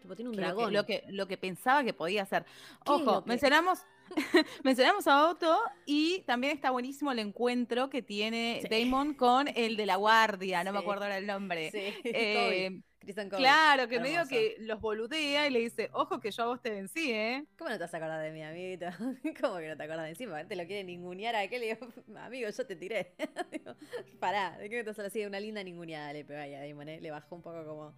[0.00, 0.72] Tipo, tiene un que lo, que, dragón.
[0.72, 2.44] lo, que, lo que pensaba que podía hacer.
[2.44, 2.50] ¿Qué
[2.94, 3.80] es Ojo, que- mencionamos,
[4.64, 5.56] mencionamos a Otto
[5.86, 8.68] y también está buenísimo el encuentro que tiene Sí.
[8.84, 11.70] Damon con el de la guardia, no me acuerdo ahora el nombre.
[11.70, 13.42] Sí, Eh, Kristen Cole.
[13.42, 16.70] claro, que medio que los boludea y le dice, ojo que yo a vos te
[16.70, 17.44] vencí, ¿eh?
[17.58, 18.86] ¿Cómo no te vas a acordar de mi amiguito?
[19.40, 20.46] ¿Cómo que no te acuerdas de encima?
[20.46, 21.88] Te lo quiere ningunear a aquel y le digo,
[22.18, 23.14] amigo, yo te tiré.
[23.50, 23.74] Digo,
[24.18, 25.12] Pará, ¿de qué me estás hablando?
[25.12, 27.00] Sí, una linda ninguneada le pegó ahí a Damon, ¿eh?
[27.00, 27.94] Le bajó un poco como...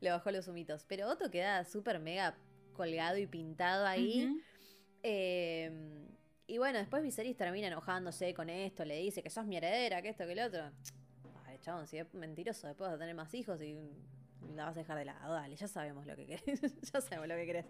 [0.00, 0.84] Le bajó los humitos.
[0.86, 2.36] Pero Otto queda súper mega
[2.74, 4.42] colgado y pintado ahí.
[5.02, 5.70] Eh,
[6.48, 10.10] y bueno, después Viserys termina enojándose con esto, le dice que sos mi heredera, que
[10.10, 10.70] esto, que lo otro.
[11.44, 13.76] Ay, chabón, si es mentiroso, después vas a tener más hijos y
[14.54, 15.34] la vas a dejar de lado.
[15.34, 16.60] Dale, ya sabemos lo que querés.
[16.92, 17.66] ya sabemos lo que querés.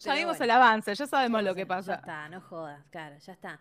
[0.00, 0.44] Ya vimos bueno.
[0.44, 1.94] el avance, ya sabemos lo Ya que Ya pasa.
[1.96, 3.60] está, no jodas, claro, ya está.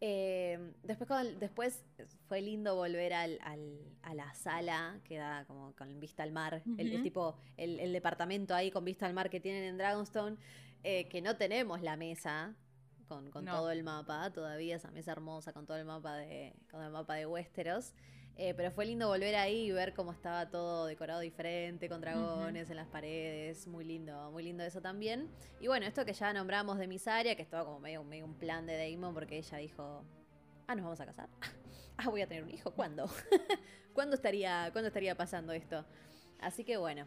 [0.00, 1.82] Eh, después, después
[2.28, 6.62] fue lindo volver al, al- a la sala que da como con vista al mar,
[6.76, 10.36] el, tipo, el, el departamento ahí con vista al mar que tienen en Dragonstone,
[10.84, 12.54] eh, que no tenemos la mesa
[13.08, 13.52] con, con No.
[13.52, 17.14] todo el mapa, todavía esa mesa hermosa con todo el mapa de, con el mapa
[17.14, 17.94] de Westeros.
[18.38, 22.68] Eh, pero fue lindo volver ahí y ver cómo estaba todo decorado diferente, con dragones
[22.68, 23.66] en las paredes.
[23.66, 25.30] Muy lindo, muy lindo eso también.
[25.58, 28.66] Y bueno, esto que ya nombramos de Misaria, que estaba como medio, medio un plan
[28.66, 30.04] de Damon, porque ella dijo:
[30.66, 31.28] Ah, nos vamos a casar.
[31.98, 32.72] Ah, voy a tener un hijo.
[32.72, 33.08] ¿Cuándo?
[33.94, 35.86] ¿Cuándo estaría, ¿Cuándo estaría pasando esto?
[36.38, 37.06] Así que bueno.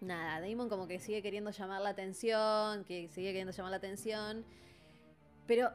[0.00, 4.44] Nada, Damon como que sigue queriendo llamar la atención, que sigue queriendo llamar la atención.
[5.46, 5.70] Pero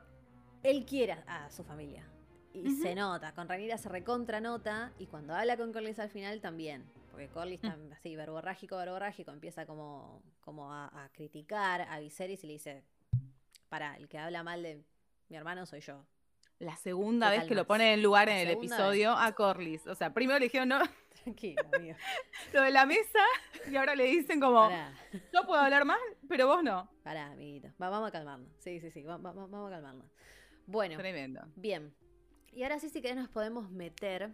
[0.63, 2.10] él quiere a su familia.
[2.53, 6.41] Y se nota, con Rhaenyra se recontra nota, y cuando habla con Corlys al final
[6.41, 6.83] también.
[7.11, 12.47] Porque Corlys está así, verborrágico, verborrágico, empieza como, como a, a criticar a Viserys y
[12.47, 12.83] le dice,
[13.69, 14.83] para, el que habla mal de
[15.29, 16.05] mi hermano soy yo.
[16.59, 19.87] La segunda ¿Qué vez que lo pone en lugar en el episodio a Corlys.
[19.87, 20.79] O sea, primero le dijeron no,
[21.23, 21.95] Tranquilo, amigo.
[22.53, 23.19] lo de la mesa
[23.69, 24.93] y ahora le dicen como, Pará,
[25.33, 26.89] yo puedo hablar mal, pero vos no.
[27.03, 27.69] pará, amiguito.
[27.81, 28.49] Va- vamos a calmarnos.
[28.59, 30.05] Sí, sí, sí, va- va- vamos a calmarnos.
[30.67, 31.41] Bueno, Tremendo.
[31.55, 31.93] bien.
[32.53, 34.29] Y ahora sí, sí que nos podemos meter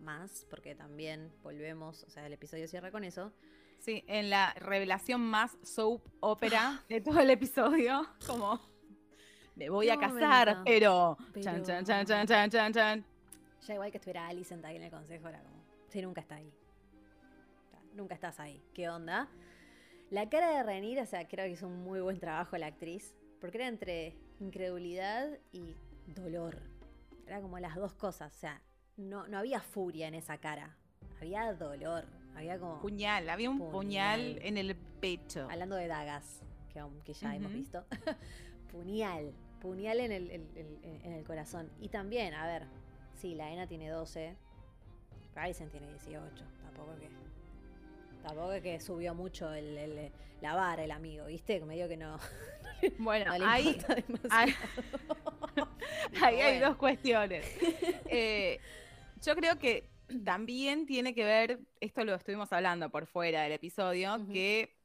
[0.00, 3.32] más, porque también volvemos, o sea, el episodio cierra con eso.
[3.78, 8.60] Sí, en la revelación más soap opera de todo el episodio, como
[9.56, 13.04] me voy a casar, pero, Pero- chan chan chan chan chan chan chan.
[13.66, 16.52] Ya igual que estuviera Alicent ahí en el consejo, era como, sí, nunca está ahí.
[17.94, 18.62] Nunca estás ahí.
[18.74, 19.28] ¿Qué onda?
[20.10, 23.14] La cara de Renir, o sea, creo que hizo un muy buen trabajo la actriz,
[23.40, 25.76] porque era entre incredulidad y
[26.06, 26.71] dolor.
[27.26, 28.60] Era como las dos cosas, o sea,
[28.96, 30.76] no, no había furia en esa cara,
[31.20, 32.04] había dolor,
[32.34, 32.80] había como...
[32.80, 34.38] Puñal, había un puñal, Puñal.
[34.46, 35.48] en el pecho.
[35.50, 36.40] Hablando de dagas,
[36.72, 37.84] que, que ya hemos visto.
[38.72, 41.70] puñal, puñal en el, el- el- en el corazón.
[41.80, 42.66] Y también, a ver,
[43.14, 44.36] sí, la Ena tiene 12,
[45.34, 47.08] Ryzen tiene 18, tampoco que...
[48.22, 51.60] Tampoco que subió mucho el, el- la vara el amigo, ¿viste?
[51.64, 52.18] Medio que no,
[52.98, 53.78] Bueno, no le ahí,
[54.30, 54.54] ahí-
[56.22, 57.44] ahí hay dos cuestiones.
[58.06, 58.58] Eh,
[59.22, 59.90] yo creo que
[60.24, 64.76] también tiene que ver, esto lo estuvimos hablando por fuera del episodio, que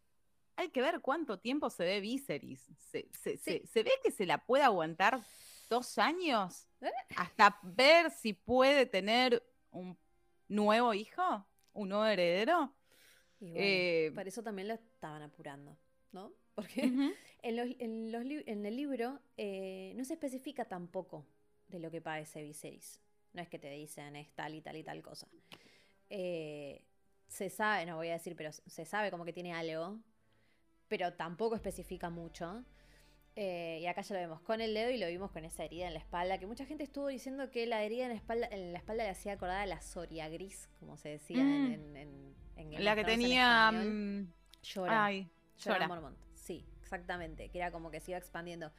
[0.56, 2.62] hay que ver cuánto tiempo se ve Viserys.
[2.92, 3.60] ¿Se, se- Sí.
[3.62, 5.20] se- se ve que se la puede aguantar
[5.70, 6.68] dos años?
[6.82, 6.90] ¿Eh?
[7.16, 9.98] Hasta ver si puede tener un
[10.48, 12.74] nuevo hijo, un nuevo heredero.
[13.40, 15.78] Y bueno, Eh, para eso también lo estaban apurando,
[16.12, 16.32] ¿no?
[16.58, 16.82] Porque.
[17.44, 21.24] En, los- en los li- en el libro eh, no se especifica tampoco
[21.68, 23.00] de lo que padece Viserys.
[23.34, 25.28] No es que te dicen es tal y tal y tal cosa.
[26.10, 26.82] Eh,
[27.28, 30.00] se sabe, no voy a decir, pero se sabe como que tiene algo,
[30.88, 32.66] pero tampoco especifica mucho.
[33.36, 35.88] Eh, y acá ya lo vemos con el dedo y lo vimos con esa herida
[35.88, 38.74] en la espalda, que mucha gente estuvo diciendo que la herida en la espalda, en
[38.74, 41.98] la espalda le hacía acordar a la Soria gris, como se decía en, Mm.
[41.98, 42.36] en-
[42.74, 43.72] en- La que tenía...
[43.72, 45.06] mm, Llora.
[45.06, 45.30] Ay,
[45.64, 45.88] llora.
[45.88, 46.18] Mormont.
[46.48, 47.50] Sí, exactamente.
[47.50, 48.72] Que era como que se iba expandiendo.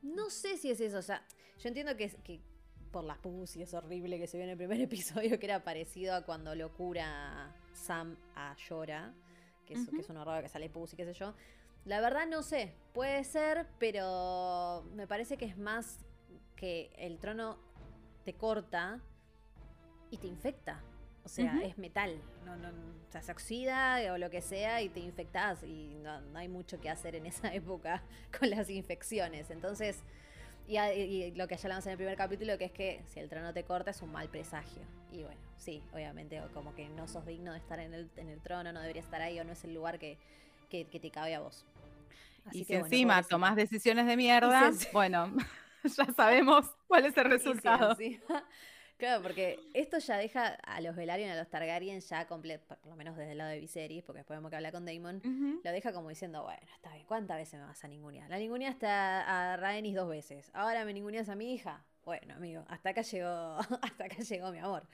[0.00, 0.98] No sé si es eso.
[0.98, 1.26] O sea,
[1.58, 2.40] yo entiendo que, que
[2.92, 6.14] por la pussy es horrible que se vio en el primer episodio, que era parecido
[6.14, 9.12] a cuando lo cura Sam a Llora.
[9.66, 11.34] Que es, que es una rara que sale pussy, qué sé yo.
[11.84, 12.72] La verdad no sé.
[12.94, 16.06] Puede ser, pero me parece que es más
[16.54, 17.58] que el trono
[18.24, 19.00] te corta
[20.12, 20.80] y te infecta.
[21.26, 22.18] O sea, es metal.
[22.44, 25.62] No, no, o sea, se oxida o lo que sea y te infectas.
[25.64, 28.02] Y no, no hay mucho que hacer en esa época
[28.38, 29.50] con las infecciones.
[29.50, 29.98] Entonces,
[30.68, 33.20] y, a- y lo que ya hablamos en el primer capítulo, que es que si
[33.20, 34.82] el trono te corta es un mal presagio.
[35.12, 38.40] Y bueno, sí, obviamente, como que no sos digno de estar en el, en el
[38.40, 40.18] trono, no deberías estar ahí o no es el lugar que,
[40.70, 41.64] que, que te cabe a vos.
[42.44, 45.32] Así y si que, bueno, encima tomás decisiones de mierda, bueno,
[45.84, 47.92] ya sabemos cuál es el resultado.
[47.92, 48.44] encima-
[48.96, 52.96] claro, porque esto ya deja a los Velaryon a los Targaryen ya completo, por lo
[52.96, 55.60] menos desde el lado de Viserys, porque después vemos que habla con Daemon, Ujú.
[55.62, 58.28] lo deja como diciendo, bueno, está bien, ¿cuántas veces me vas a ningunear?
[58.30, 61.84] La ninguneaste a, a Rhaenys dos veces, ahora me ninguneas a mi hija.
[62.04, 63.28] Bueno, amigo, hasta acá llegó,
[63.82, 64.86] hasta acá llegó mi amor.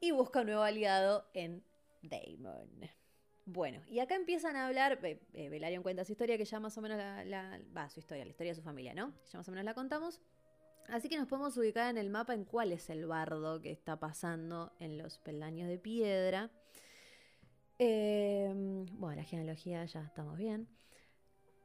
[0.00, 1.64] Y busca un nuevo aliado en
[2.02, 2.68] Daemon.
[3.46, 6.76] Bueno, y acá empiezan a hablar, eh, eh, Velaryon cuenta su historia, que ya más
[6.78, 9.12] o menos la, la- va, su historia, la historia de su familia, ¿no?
[9.30, 10.20] Ya más o menos la contamos.
[10.88, 13.98] Así que nos podemos ubicar en el mapa en cuál es el bardo que está
[13.98, 16.50] pasando en los peldaños de piedra.
[17.78, 18.52] Eh,
[18.92, 20.68] bueno, la genealogía ya estamos bien.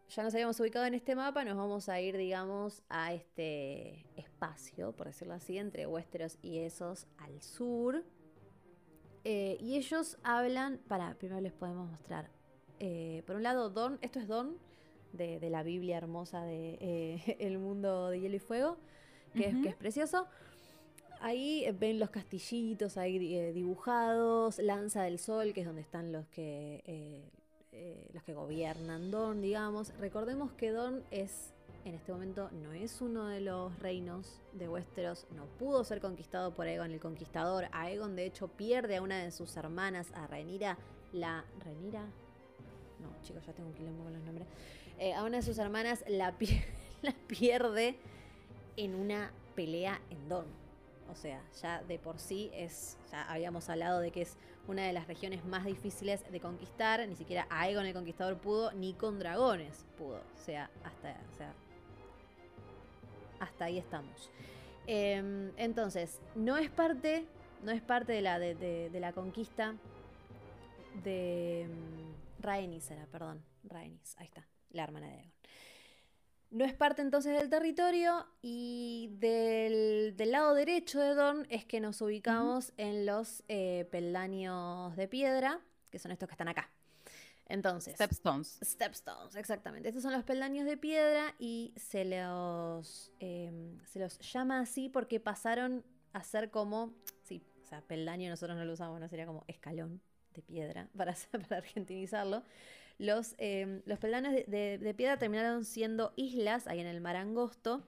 [0.10, 4.91] Ya nos habíamos ubicado en este mapa, nos vamos a ir, digamos, a este espacio,
[4.94, 8.04] por decirlo así, entre Westeros y Esos al sur.
[9.24, 12.32] Eh, y ellos hablan, para, primero les podemos mostrar.
[12.80, 14.58] Eh, por un lado, Don, esto es Don,
[15.14, 18.78] de, de la Biblia hermosa de eh, El mundo de hielo y fuego,
[19.34, 19.64] que, es, Ujú.
[19.64, 20.27] que es precioso.
[21.22, 26.11] Ahí eh, ven los castillitos ahí eh, dibujados, Lanza del Sol, que es donde están
[26.14, 27.23] los que, eh,
[27.73, 29.93] eh, los que gobiernan Dorn, digamos.
[29.99, 31.53] Recordemos que Dorn es,
[31.84, 36.53] en este momento, no es uno de los reinos de Westeros, no pudo ser conquistado
[36.56, 37.65] por Aegon el Conquistador.
[37.73, 40.77] Aegon, de hecho, pierde a una de sus hermanas, a Rhaenyra,
[41.11, 41.43] la...
[41.65, 42.03] ¿Rhaenyra?
[43.01, 44.47] No, chicos, ya tengo un quilombo con los nombres.
[45.15, 46.61] A una de sus hermanas la, pi-
[47.01, 47.97] la pierde
[48.80, 50.47] en una pelea en Dorn.
[51.11, 54.38] O sea, ya de por sí es, ya habíamos hablado de que es
[54.68, 57.06] una de las regiones más difíciles de conquistar.
[57.07, 60.18] Ni siquiera Aegon el Conquistador pudo, ni con dragones pudo.
[60.18, 61.53] O sea, hasta, o sea,
[63.39, 64.30] hasta ahí estamos.
[64.88, 67.26] Em, entonces, no es parte,
[67.64, 69.76] no es parte de la, de, la conquista
[71.03, 75.34] de mm, Rhaenys, era, perdón, Rhaenys, ahí está, la hermana de Aegon.
[76.51, 81.80] No es parte entonces del territorio y del, del lado derecho de Dorn es que
[81.80, 85.59] nos ubicamos en los eh, peldaños de piedra,
[85.91, 86.71] que son estos que están acá.
[87.45, 88.59] Entonces, Stepstones.
[88.63, 89.89] Stepstones, exactamente.
[89.89, 95.19] Estos son los peldaños de piedra y se los, em, se los llama así porque
[95.19, 96.93] pasaron a ser como,
[97.23, 100.01] sí, o sea, peldaño nosotros no lo usamos, no sería como escalón
[100.34, 101.15] de piedra para,
[101.49, 102.43] para argentinizarlo.
[102.99, 107.15] Los, em, los peldaños de, de- de piedra terminaron siendo islas ahí en el mar
[107.15, 107.81] angosto,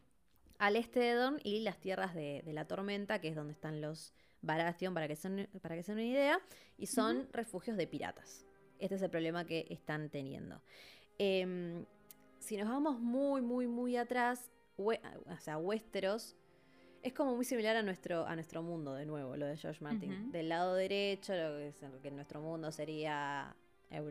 [0.57, 3.81] al este de Dorn y las tierras de, de la tormenta, que es donde están
[3.81, 6.39] los Baratheon, para que se, para que se den una idea,
[6.77, 8.45] y son refugios de piratas.
[8.79, 10.61] Este es el problema que están teniendo.
[11.19, 11.85] Em,
[12.39, 16.35] si nos vamos muy, muy, muy atrás, We- o sea, Westeros
[17.03, 20.11] es como muy similar a nuestro, a nuestro mundo, de nuevo, lo de George Martin.
[20.31, 23.55] Del lado derecho, lo que, es- lo que en nuestro mundo sería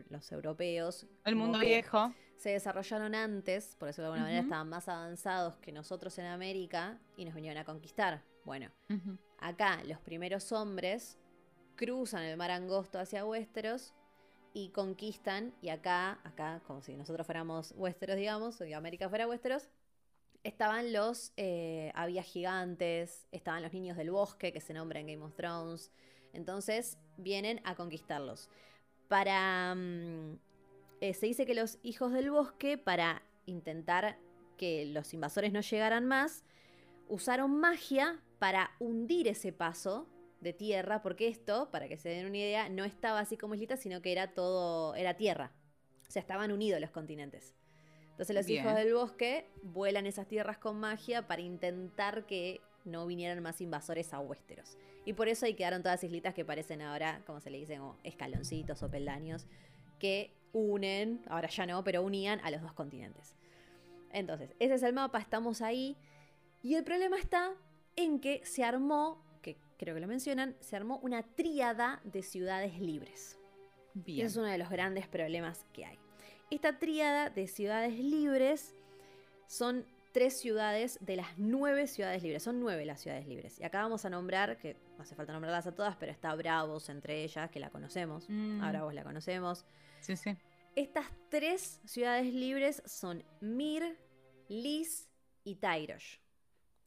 [0.09, 1.07] los europeos.
[1.25, 2.13] El mundo viejo.
[2.37, 4.47] Se desarrollaron antes, por eso de alguna manera Ujú.
[4.47, 8.23] estaban más avanzados que nosotros en América y nos vinieron a conquistar.
[8.45, 8.71] Bueno,
[9.37, 11.19] acá los primeros hombres
[11.75, 13.93] cruzan el mar angosto hacia Westeros
[14.53, 19.69] y conquistan, y acá, acá, como si nosotros fuéramos Westeros, digamos, o América fuera Westeros,
[20.43, 25.23] estaban los, eh, había gigantes, estaban los niños del bosque, que se nombra en Game
[25.23, 25.91] of Thrones,
[26.33, 28.49] entonces vienen a conquistarlos.
[29.11, 30.39] Para, mm,
[31.01, 34.17] eh, se dice que los hijos del bosque, para intentar
[34.57, 36.45] que los invasores no llegaran más,
[37.09, 40.07] usaron magia para hundir ese paso
[40.39, 43.75] de tierra, porque esto, para que se den una idea, no estaba así como islita,
[43.75, 45.51] sino que era todo, era tierra.
[46.07, 47.53] O sea, estaban unidos los continentes.
[48.11, 48.63] Entonces los Bien.
[48.63, 54.13] hijos del bosque vuelan esas tierras con magia para intentar que no vinieran más invasores
[54.13, 54.77] a Westeros.
[55.05, 57.97] Y por eso ahí quedaron todas islitas que parecen ahora, como se le dicen, como
[58.03, 59.47] escaloncitos o peldaños,
[59.99, 63.35] que unen, ahora ya no, pero unían a los dos continentes.
[64.11, 65.97] Entonces, ese es el mapa, estamos ahí.
[66.61, 67.53] Y el problema está
[67.95, 72.79] en que se armó, que creo que lo mencionan, se armó una tríada de ciudades
[72.79, 73.37] libres.
[73.93, 74.19] Bien.
[74.19, 75.97] Ese es uno de los grandes problemas que hay.
[76.49, 78.75] Esta tríada de ciudades libres
[79.47, 82.43] son tres ciudades de las nueve ciudades libres.
[82.43, 83.59] Son nueve las ciudades libres.
[83.59, 86.89] Y acá vamos a nombrar, que no hace falta nombrarlas a todas, pero está Bravos
[86.89, 88.25] entre ellas, que la conocemos.
[88.29, 89.65] Mm, A Bravos la conocemos.
[90.01, 90.35] Sí, sí.
[90.75, 93.97] Estas tres ciudades libres son Mir,
[94.47, 95.07] Lis
[95.43, 96.17] y Tyrosh.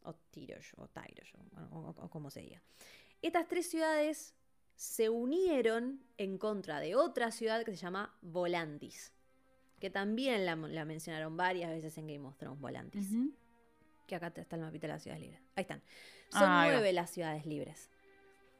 [0.02, 2.62] O Tyrosh, o, o- o como se diga.
[3.22, 4.34] Estas tres ciudades
[4.76, 9.13] se unieron en contra de otra ciudad que se llama Volantis.
[9.84, 13.06] Que también la, la mencionaron varias veces en Game of Thrones, Volantis.
[14.06, 15.42] Que acá está el mapita de las ciudades libres.
[15.56, 15.82] Ahí están.
[16.30, 16.68] Son Ah, va.
[16.72, 17.90] nueve las ciudades libres.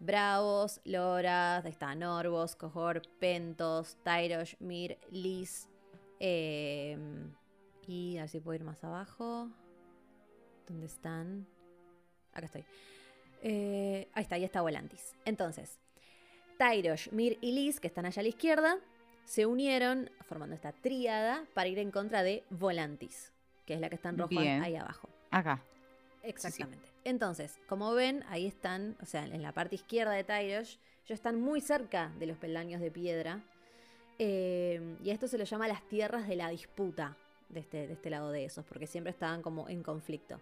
[0.01, 5.67] Bravos, Loras, ahí está Norvos, Cohor, Pentos, Tyrosh, Mir, Lis.
[6.21, 6.99] eh,
[7.87, 9.49] y a ver si puedo ir más abajo.
[10.69, 11.47] ¿Dónde están?
[12.35, 12.67] Acá estoy.
[13.41, 15.15] Eh, ahí está, ahí está Volantis.
[15.25, 15.79] Entonces,
[16.59, 18.79] Tyrosh, Mir y Lis, que están allá a la izquierda,
[19.25, 23.33] se unieron formando esta tríada para ir en contra de Volantis,
[23.67, 24.63] que es la que está en rojo Bien.
[24.63, 25.09] ahí abajo.
[25.31, 25.63] Acá.
[26.23, 26.89] Exactamente.
[27.05, 31.39] Entonces, como ven, ahí están, o sea, en la parte izquierda de Tyrosh, ellos están
[31.41, 33.43] muy cerca de los peldaños de piedra.
[34.19, 37.17] eh, y a esto se lo llama las tierras de la disputa
[37.49, 40.41] de este, de este lado de esos, porque siempre estaban como en conflicto.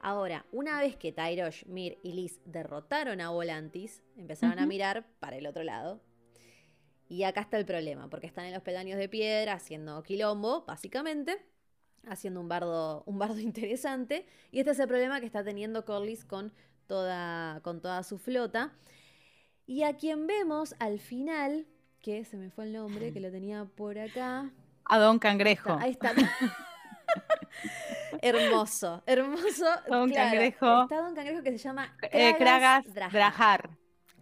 [0.00, 5.36] Ahora, una vez que Tyrosh, Mir y Liz derrotaron a Volantis, empezaron a mirar para
[5.36, 6.00] el otro lado.
[7.08, 11.38] Y acá está el problema, porque están en los peldaños de piedra haciendo quilombo, básicamente,
[12.06, 14.26] haciendo un bardo, un bardo interesante.
[14.50, 16.52] Y este es el problema que está teniendo Corlys con
[16.86, 18.72] toda, con toda su flota.
[19.66, 21.66] Y a quien vemos al final,
[22.00, 24.50] que se me fue el nombre, que lo tenía por acá.
[24.84, 25.76] A Don Cangrejo.
[25.80, 26.12] Ahí está.
[28.22, 29.66] hermoso, hermoso.
[29.88, 30.30] Don claro.
[30.30, 30.82] Cangrejo.
[30.82, 32.84] Está Don Cangrejo que se llama Eh, Kragas.
[32.92, 33.70] Drahar.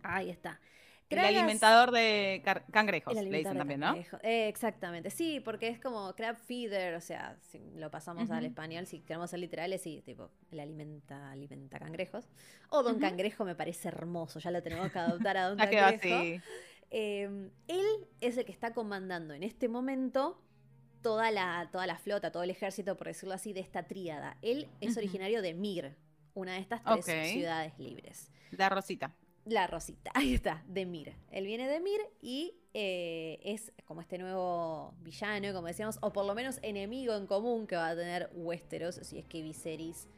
[0.03, 0.61] Ahí está.
[1.09, 2.43] El alimentador de
[2.73, 3.95] cangrejos, le dicen también, ¿no?
[4.23, 8.87] Eh, exactamente, sí, porque es como crab feeder, o sea, si lo pasamos al español,
[8.87, 12.29] si queremos ser literales, sí, tipo, el alimenta, alimenta cangrejos.
[12.71, 13.03] O Don Ujú.
[13.03, 16.17] Cangrejo me parece hermoso, ya lo tenemos que adoptar a Don quedado Cangrejo.
[16.17, 16.41] así.
[16.91, 17.87] Eh, él
[18.21, 20.41] es el que está comandando en este momento
[21.03, 24.39] toda la, toda la flota, todo el ejército, por decirlo así, de esta tríada.
[24.43, 25.97] Él es originario de Mir,
[26.35, 28.31] una de estas tres ciudades libres.
[28.51, 29.13] La Rosita.
[29.47, 31.15] La Rosita, ahí está, de Mir.
[31.31, 36.27] Él viene de Mir y eh, es como este nuevo villano, como decíamos, o por
[36.27, 40.09] lo menos enemigo en común que va a tener Westeros, si es que Viserys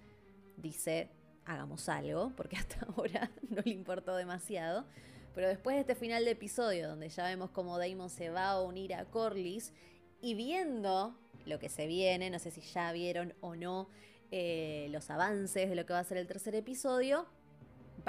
[0.57, 1.11] dice
[1.45, 4.87] hagamos algo, porque hasta ahora no le importó demasiado.
[5.35, 8.63] Pero después de este final de episodio, donde ya vemos cómo Damon se va a
[8.63, 9.75] unir a Corlys,
[10.23, 11.15] y viendo
[11.45, 13.89] lo que se viene, no sé si ya vieron o no
[14.31, 17.27] eh, los avances de lo que va a ser el tercer episodio,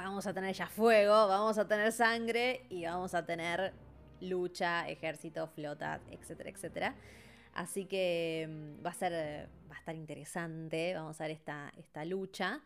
[0.02, 3.74] vamos a tener ya fuego, vamos a tener sangre y vamos a tener
[4.22, 6.96] lucha, ejército, flota, etcétera, etcétera.
[7.54, 12.06] Así que mm, va a ser, va a estar interesante, vamos a ver esta, esta
[12.06, 12.62] lucha.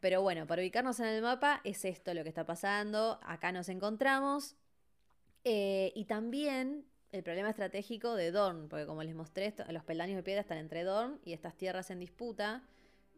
[0.00, 3.68] Pero bueno, para ubicarnos en el mapa es esto lo que está pasando, acá nos
[3.68, 4.56] encontramos.
[5.44, 10.22] Eh, y también el problema estratégico de Dorn, porque como les mostré, los peldaños de
[10.22, 12.62] piedra están entre Dorn y estas tierras en disputa.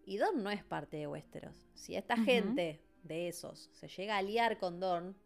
[0.05, 1.67] Y Dorn no es parte de Westeros.
[1.75, 5.17] Si esta gente de esos se llega a aliar con Dorn,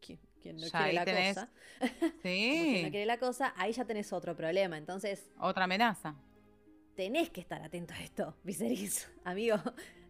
[0.00, 3.54] quien, quien no Ya quiere la tenés- cosa, como quien no Sí, quiere la cosa,
[3.56, 4.76] ahí ya tenés otro problema.
[4.78, 6.14] Entonces, otra amenaza.
[6.94, 9.10] tenés que estar atento a esto, Viserys.
[9.24, 9.56] Amigo,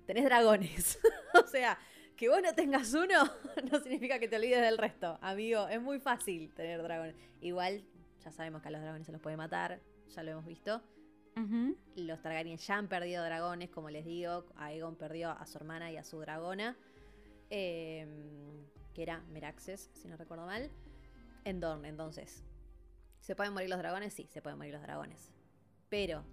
[0.06, 0.98] tenés dragones.
[1.44, 1.78] o sea,
[2.16, 3.24] que vos no tengas uno
[3.70, 5.18] no significa que te olvides del resto.
[5.20, 7.14] Amigo, es muy fácil tener dragones.
[7.40, 7.84] Igual,
[8.24, 9.80] ya sabemos que a los dragones se los puede matar,
[10.14, 10.82] ya lo hemos visto.
[11.96, 14.46] Los Targaryen ya han perdido dragones, como les digo.
[14.56, 16.78] Aegon perdió a su hermana y a su dragona.
[17.51, 18.06] Eh,
[18.94, 20.70] que era Meraxes, si no recuerdo mal.
[21.44, 22.43] En Dorne, entonces.
[23.20, 24.12] ¿Se pueden morir los dragones?
[24.14, 25.32] Sí, se pueden morir los dragones.
[25.89, 26.24] Pero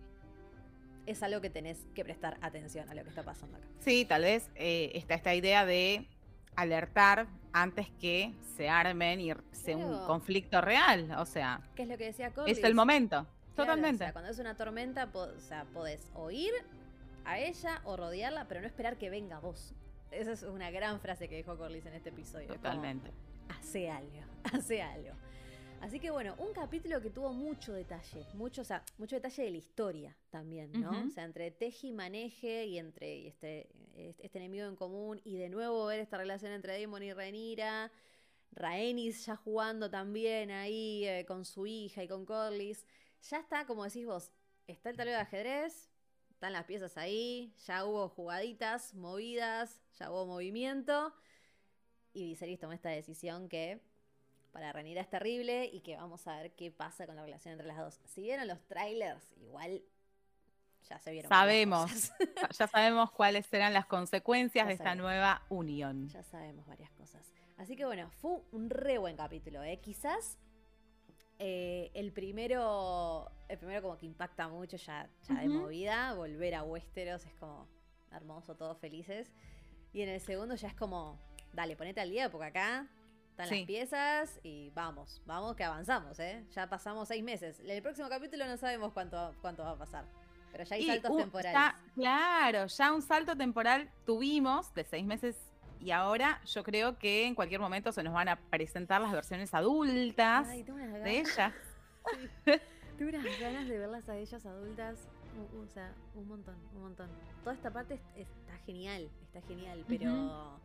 [1.06, 3.68] es algo que tenés que prestar atención a lo que está pasando acá.
[3.80, 6.08] Sí, tal vez eh, está esta idea de
[6.56, 11.12] alertar antes que se armen y sea un conflicto real.
[11.18, 12.58] O sea, ¿Qué es lo que decía Corlys?
[12.58, 13.28] es el momento.
[13.56, 14.04] Claro, Totalmente.
[14.04, 16.52] O sea, cuando es una tormenta, po- o sea, podés oír
[17.26, 19.74] a ella o rodearla, pero no esperar que venga vos.
[20.14, 22.48] Esa es una gran frase que dijo Corlys en este episodio.
[22.48, 23.12] como, Totalmente.
[23.50, 24.20] hace algo,
[24.54, 25.12] hace algo.
[25.84, 29.52] Así que bueno, un capítulo que tuvo mucho detalle, mucho, o sea, mucho detalle de
[29.52, 30.92] la historia también, ¿no?
[31.06, 35.50] O sea, entre teje y maneje y entre este, este, enemigo en común y de
[35.50, 37.92] nuevo ver esta relación entre Daemon y Rhaenyra,
[38.52, 42.86] Rhaenys ya jugando también ahí eh, con su hija y con Corlys.
[43.30, 44.32] Ya está, como decís vos,
[44.68, 45.92] está el tablero de ajedrez,
[46.44, 51.14] están las piezas ahí, ya hubo jugaditas, movidas, ya hubo movimiento.
[52.12, 53.80] Y Viserys tomó esta decisión que
[54.52, 57.66] para Rhaenyra es terrible y que vamos a ver qué pasa con la relación entre
[57.66, 58.02] las dos.
[58.04, 59.84] Si vieron los trailers, igual
[60.90, 61.30] ya se vieron.
[61.30, 62.12] Sabemos.
[62.60, 65.06] ya sabemos cuáles serán las consecuencias Ya de esta sabemos.
[65.06, 66.10] nueva unión.
[66.10, 67.26] Ya sabemos varias cosas.
[67.56, 69.80] Así que bueno, fue un re buen capítulo, ¿eh?
[69.80, 70.38] Quizás
[71.40, 76.64] eh, el primero, el primero como que impacta mucho ya, ya de movida, volver a
[76.64, 77.68] Westeros es como
[78.12, 79.32] hermoso, todos felices.
[79.94, 81.20] Y en el segundo ya es como,
[81.54, 82.88] dale, ponete al día porque acá
[83.32, 83.58] están Sí.
[83.60, 86.46] las piezas y vamos, vamos que avanzamos, ¿eh?
[86.54, 87.60] Ya pasamos seis meses.
[87.60, 90.06] En el próximo capítulo no sabemos cuánto, cuánto va a pasar.
[90.52, 91.54] Pero ya hay Y saltos temporales.
[91.54, 95.36] ya- claro, ya un salto temporal tuvimos de seis meses
[95.80, 99.54] y ahora yo creo que en cualquier momento se nos van a presentar las versiones
[99.54, 101.04] adultas Ay, tengo unas ganas.
[101.06, 101.54] de ellas.
[102.98, 105.08] Tengo unas ganas de verlas a ellas adultas.
[105.60, 107.10] O sea, un montón, un montón.
[107.44, 110.60] Toda esta parte es- está genial, está genial, pero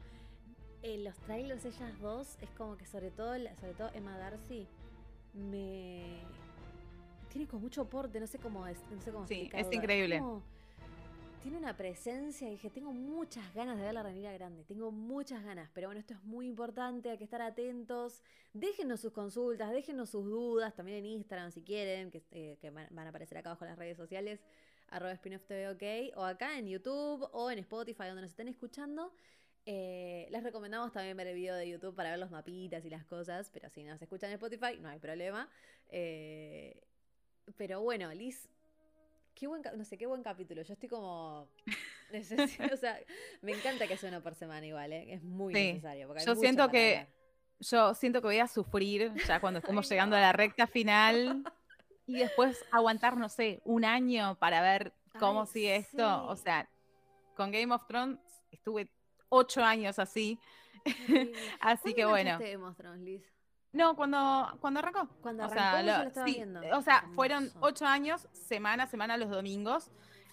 [0.83, 4.69] en los trailers ellas dos es como que sobre todo, sobre todo Emma Darcy
[5.33, 6.21] me
[7.31, 10.19] tiene como mucho porte, no sé cómo es, no sé cómo Sí, es increíble.
[10.19, 10.43] como-
[11.43, 15.71] tiene una presencia dije, tengo muchas ganas de ver la Ranira grande, tengo muchas ganas,
[15.73, 18.23] pero bueno, esto es muy importante, hay que estar atentos.
[18.53, 22.99] Déjenos sus consultas, déjenos sus dudas, también en Instagram si quieren, que, eh, que van
[22.99, 24.41] a aparecer acá abajo en las redes sociales,
[24.89, 29.13] arroba spinoff TV OK, o acá en YouTube o en Spotify, donde nos estén escuchando.
[29.67, 33.05] Eh, les recomendamos también ver el video de YouTube para ver los mapitas y las
[33.05, 35.49] cosas, pero si nos escuchan en Spotify, no hay problema.
[35.89, 36.81] Eh,
[37.57, 38.49] pero bueno, Liz,
[39.39, 40.63] qué buen, no sé, qué buen capítulo.
[40.63, 41.49] Yo estoy como...
[42.13, 42.99] necesito- o sea,
[43.43, 45.13] me encanta que sea uno por semana igual, ¿eh?
[45.15, 46.07] es muy Sí, necesario.
[46.09, 47.19] porque hay yo siento que- hablar.
[47.61, 50.19] Yo siento que voy a sufrir ya cuando estemos Ay, llegando no.
[50.23, 51.43] a la recta final
[52.07, 56.27] y después aguantar, no sé, un año para ver cómo Ay, sigue esto.
[56.27, 56.69] O sea,
[57.37, 58.21] con Game of Thrones
[58.53, 58.89] estuve
[59.29, 60.39] ocho años así.
[61.61, 62.39] Así que ¿Cuándo bueno.
[62.39, 63.23] Game of Thrones, Liz?
[63.73, 65.09] No, cuando, cuando arrancó.
[65.21, 66.61] Cuando o sea, arrancó, lo- lo estaba sí, viendo.
[66.77, 69.91] o sea, fueron ocho años, semana a semana los domingos.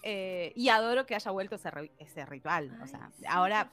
[0.08, 1.68] eh, y adoro que haya vuelto ese,
[1.98, 2.70] ese ritual.
[2.80, 3.72] o sea, sí, ahora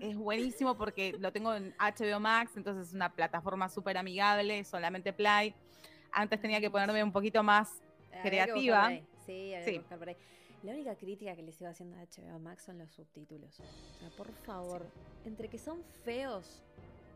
[0.00, 5.12] es buenísimo porque lo tengo en HBO Max, entonces es una plataforma súper amigable, solamente
[5.12, 5.54] Play.
[6.10, 7.80] Antes tenía que ponerme un poquito más
[8.22, 8.88] creativa.
[9.24, 9.72] Sí, habría Sí.
[9.72, 10.16] que buscar por ahí.
[10.64, 13.60] La única crítica que le sigo haciendo a HBO Max son los subtítulos.
[13.60, 14.84] O sea, por favor,
[15.24, 16.64] entre que son feos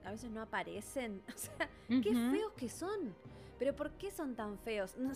[0.05, 1.23] a veces no aparecen.
[1.35, 3.15] O sea, qué feos que son.
[3.59, 4.95] Pero ¿por qué son tan feos?
[4.99, 5.13] No,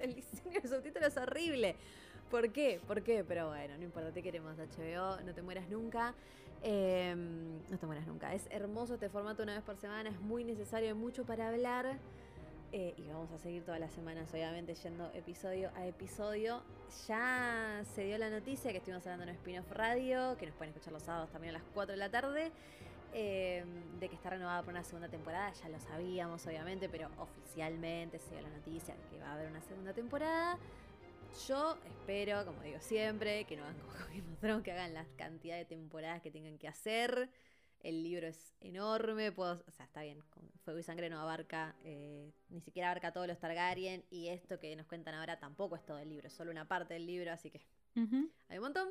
[0.00, 1.76] el diseño de subtítulos es horrible.
[2.30, 2.80] ¿Por qué?
[2.86, 3.24] ¿Por qué?
[3.24, 6.14] Pero bueno, no importa, te queremos HBO, no te mueras nunca.
[6.62, 7.14] Eh,
[7.68, 8.32] no te mueras nunca.
[8.34, 11.98] Es hermoso este formato una vez por semana, es muy necesario, hay mucho para hablar.
[12.72, 16.60] Eh, y vamos a seguir todas las semanas, obviamente, yendo episodio a episodio.
[17.06, 20.92] Ya se dio la noticia que estuvimos hablando en Spin-off Radio, que nos pueden escuchar
[20.92, 22.50] los sábados también a las 4 de la tarde,
[23.16, 23.64] eh,
[24.00, 25.52] de que está renovada por una segunda temporada.
[25.52, 29.48] Ya lo sabíamos, obviamente, pero oficialmente se dio la noticia de que va a haber
[29.48, 30.58] una segunda temporada.
[31.46, 35.06] Yo espero, como digo siempre, que no hagan como Game of Thrones, que hagan la
[35.16, 37.30] cantidad de temporadas que tengan que hacer.
[37.78, 41.76] El libro es enorme, puedo, o sea, está bien, con Fuego y Sangre no abarca,
[41.84, 45.84] eh, ni siquiera abarca todos los Targaryen, y esto que nos cuentan ahora tampoco es
[45.84, 47.60] todo el libro, es solo una parte del libro, así que
[48.48, 48.88] hay un montón.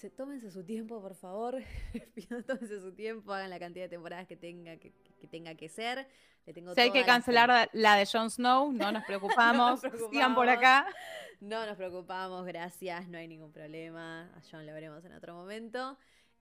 [0.00, 1.58] Se, tómense su tiempo, por favor.
[2.46, 6.08] Tómense su tiempo, hagan la cantidad de temporadas que tenga que, que tenga que ser.
[6.46, 9.80] Le tengo Si hay que la cancelar la de Jon Snow, no nos preocupamos.
[9.80, 10.10] preocupamos.
[10.10, 10.86] Sigan por acá.
[11.40, 14.22] No nos preocupamos, gracias, no hay ningún problema.
[14.34, 15.98] A John lo veremos en otro momento.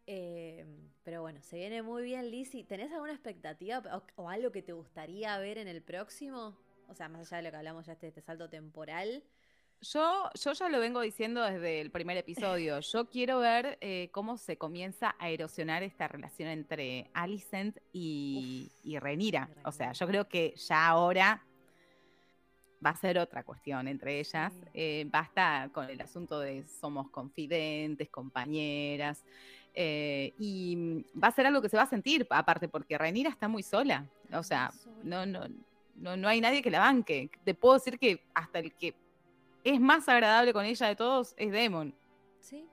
[0.07, 0.65] Eh,
[1.03, 2.64] pero bueno, se viene muy bien, Lizzy.
[2.64, 6.57] ¿Tenés alguna expectativa o, o algo que te gustaría ver en el próximo?
[6.88, 9.22] O sea, más allá de lo que hablamos ya este, este salto temporal.
[9.81, 12.81] Yo, yo ya lo vengo diciendo desde el primer episodio.
[12.81, 18.97] Yo quiero ver eh, cómo se comienza a erosionar esta relación entre Alicent y, y
[19.64, 21.41] O sea, yo creo que ya ahora
[22.85, 24.51] va a ser otra cuestión entre ellas.
[24.53, 24.60] Sí.
[24.73, 29.23] Eh, basta con el asunto de somos confidentes, compañeras.
[29.73, 33.30] eh, y mm, va a ser algo que se va a sentir, aparte, porque Rhaenyra
[33.30, 34.06] está muy sola.
[34.34, 34.73] O sea,
[35.03, 35.47] no, no,
[35.95, 37.30] no, no hay nadie que la banque.
[37.45, 38.93] Te puedo decir que hasta el que
[39.64, 41.95] es más agradable con ella de todos es Demon.
[42.40, 42.68] Sí,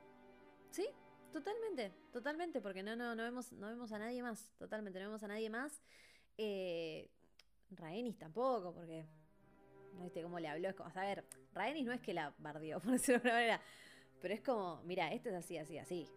[0.70, 0.86] sí,
[1.32, 5.22] totalmente, totalmente, porque no, no, no vemos, no vemos a nadie más, totalmente, no vemos
[5.22, 5.82] a nadie más.
[6.38, 7.10] Eh,
[7.70, 9.04] Rhaenys tampoco, porque
[9.94, 12.80] no viste cómo le habló, es como, a ver, Rhaenys no es que la bardeó,
[12.80, 13.60] por decirlo de alguna manera,
[14.20, 16.08] pero es como, mira, esto es así, así, así.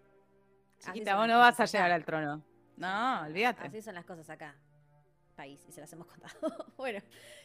[0.83, 1.95] Así Chiquita, son vos no vas a llegar acá.
[1.95, 2.43] al trono.
[2.77, 3.67] No, olvídate.
[3.67, 4.55] Así son las cosas acá.
[5.35, 6.73] País, y se las hemos contado.
[6.77, 7.01] bueno,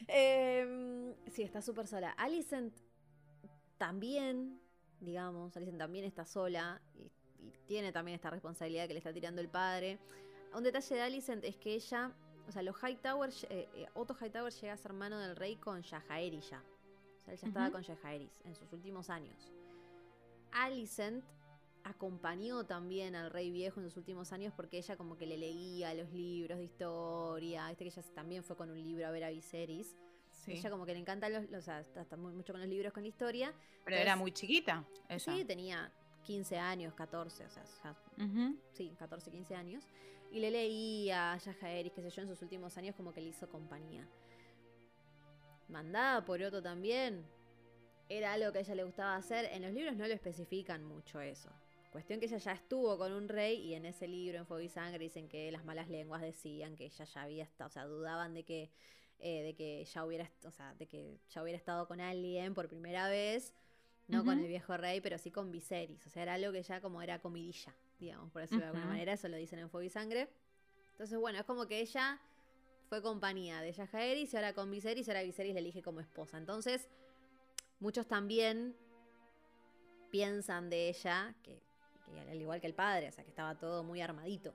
[0.06, 2.10] eh, sí, está súper sola.
[2.10, 2.72] Alicent
[3.78, 4.60] también,
[5.01, 7.10] digamos, Alicent también está sola y,
[7.44, 9.98] y tiene también esta responsabilidad que le está tirando el padre.
[10.55, 12.12] Un detalle de Alicent es que ella,
[12.48, 15.82] o sea, los Hightower, eh, eh, Otto Hightower llega a ser hermano del rey con
[15.82, 16.62] Yajaeri ya.
[17.20, 19.52] O sea, él ya estaba con Yajaeris en sus últimos años.
[20.52, 21.24] Alicent
[21.82, 25.92] acompañó también al rey viejo en sus últimos años porque ella como que le leía
[25.94, 29.30] los libros de historia, viste que ella también fue con un libro a ver a
[29.30, 29.96] Viserys.
[30.44, 30.52] Sí.
[30.52, 32.68] Ella como que le encantan los, los- o sea, está, está muy- mucho con los
[32.68, 33.52] libros, con la historia.
[33.84, 34.84] Pero era muy chiquita.
[35.08, 35.18] Ella.
[35.18, 35.90] Sí, tenía
[36.24, 37.96] 15 años, 14, o sea, ya-
[38.72, 39.84] sí, 14, 15 años.
[40.30, 43.28] Y le leía a Yajaeris, qué sé yo, en sus últimos años como que le
[43.28, 44.06] hizo compañía.
[45.68, 47.24] Mandada por Otto también.
[48.08, 49.46] Era algo que a ella le gustaba hacer.
[49.46, 51.48] En los libros no lo especifican mucho eso.
[51.92, 54.68] Cuestión que ella ya estuvo con un rey y en ese libro, en Fuego y
[54.68, 58.34] Sangre, dicen que las malas lenguas decían que ella ya había estado, o sea, dudaban
[58.34, 58.70] de que,
[59.19, 62.69] eh, de que ya hubiera, o sea, de que ya hubiera estado con alguien por
[62.69, 63.55] primera vez,
[64.07, 66.07] no con el viejo rey, pero sí con Viserys.
[66.07, 69.15] O sea, era algo que ya como era comidilla, digamos, por decirlo de alguna manera,
[69.15, 70.28] eso lo dicen en Fuego y Sangre.
[70.93, 72.20] Entonces, bueno, es como que ella
[72.89, 76.36] fue compañía de Yajaeris y ahora con Viserys, y ahora Viserys le elige como esposa.
[76.36, 76.89] Entonces,
[77.81, 78.77] muchos también
[80.11, 81.61] piensan de ella que,
[82.05, 84.55] que al igual que el padre, o sea, que estaba todo muy armadito.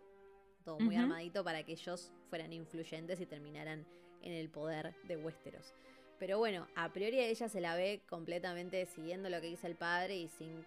[0.63, 3.87] Todo muy armadito para que ellos fueran influyentes y terminaran
[4.21, 5.73] en el poder de Westeros.
[6.19, 10.17] Pero bueno, a priori ella se la ve completamente siguiendo lo que dice el padre
[10.17, 10.65] y sin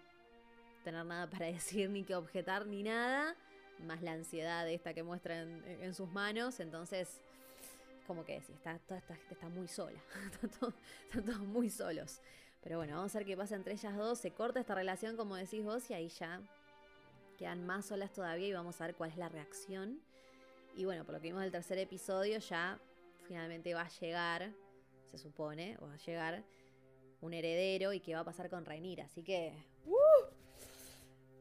[0.82, 3.36] tener nada para decir, ni que objetar, ni nada.
[3.86, 6.60] Más la ansiedad esta que muestra en, sus manos.
[6.60, 7.20] Entonces,
[8.06, 9.98] como que sí, está, toda esta gente está muy sola.
[10.42, 10.74] Están
[11.04, 12.20] están todos muy solos.
[12.62, 14.18] Pero bueno, vamos a ver qué pasa entre ellas dos.
[14.18, 16.40] Se corta esta relación, como decís vos, y ahí ya
[17.38, 20.00] quedan más solas todavía y vamos a ver cuál es la reacción.
[20.76, 22.78] Y bueno, por lo que vimos del tercer episodio, ya
[23.32, 24.52] finalmente va a llegar,
[25.10, 26.44] se supone, va a llegar
[27.22, 29.06] un heredero y qué va a pasar con Rhaenyra.
[29.06, 29.54] Así que...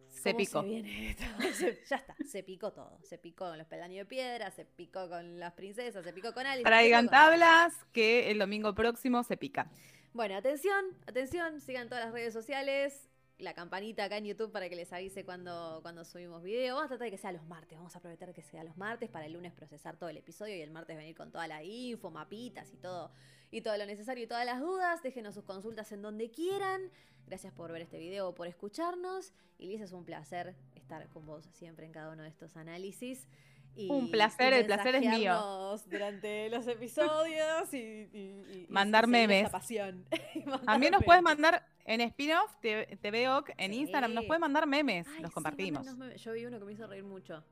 [0.08, 0.62] Se ¿cómo picó.
[0.62, 1.24] Se viene esto?
[1.54, 2.98] Se- ya está, se picó todo.
[3.04, 6.46] Se picó con los peldaños de piedra, se picó con las princesas, se picó con
[6.46, 6.64] Alice.
[6.64, 9.70] Traigan picó con- tablas que el domingo próximo se pica.
[10.14, 13.10] bueno, atención, atención, sigan todas las redes sociales,
[13.42, 16.76] la campanita acá en YouTube para que les avise cuando, cuando subimos video.
[16.76, 19.10] Vamos a tratar de que sea los martes, vamos a aprovechar que sea los martes
[19.10, 22.12] para el lunes procesar todo el episodio y el martes venir con toda la info,
[22.12, 23.12] mapitas y todo,
[23.50, 25.02] y todo lo necesario y todas las dudas.
[25.04, 26.82] Déjenos sus consultas en donde quieran.
[27.28, 29.34] Gracias por ver este video, por escucharnos.
[29.58, 33.28] Y Liz, es un placer estar con vos siempre en cada uno de estos análisis.
[33.76, 35.78] Y, Un placer, y el placer es mío.
[35.88, 39.50] Durante los episodios y, y- y- y Mandar memes.
[39.50, 40.06] pasión.
[40.46, 43.80] Nos puedes mandar en spin-off, veo en Sí.
[43.80, 45.86] Instagram, nos puedes mandar memes, Ay, los compartimos.
[45.86, 46.22] memes.
[46.24, 47.44] Yo vi uno que me hizo reír mucho.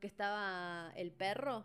[0.00, 1.64] Que estaba el perro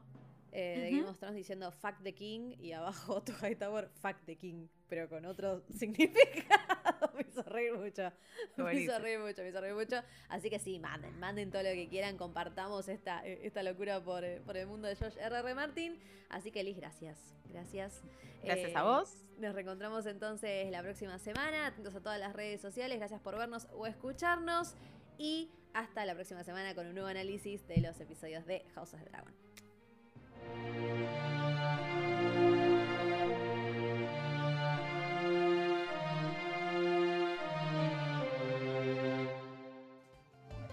[0.58, 0.98] eh, de Ujú.
[1.00, 5.10] Game of Thrones diciendo fuck the king y abajo Otto Hightower fuck the king, pero
[5.10, 7.12] con otro significado.
[7.16, 8.12] me hizo reír mucho.
[8.58, 9.98] Me hizo reír mucho, me hizo reír mucho.
[10.30, 14.24] Así que sí, manden, manden todo lo que quieran, compartamos esta, eh, esta locura por,
[14.24, 15.54] eh, por el mundo de George R.R.
[15.56, 16.00] Martin.
[16.30, 17.20] Así que Liz, gracias.
[17.50, 18.02] Gracias.
[18.44, 19.24] Gracias Eh, a vos.
[19.40, 21.68] nos reencontramos entonces la próxima semana.
[21.68, 22.98] Atentos a todas las redes sociales.
[22.98, 24.76] Gracias por vernos o escucharnos.
[25.18, 29.02] Y hasta la próxima semana con un nuevo análisis de los episodios de House of
[29.04, 29.34] the Dragon.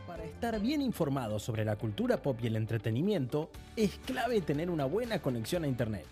[0.06, 4.84] Para estar bien informado sobre la cultura pop y el entretenimiento, es clave tener una
[4.84, 6.06] buena conexión a Internet.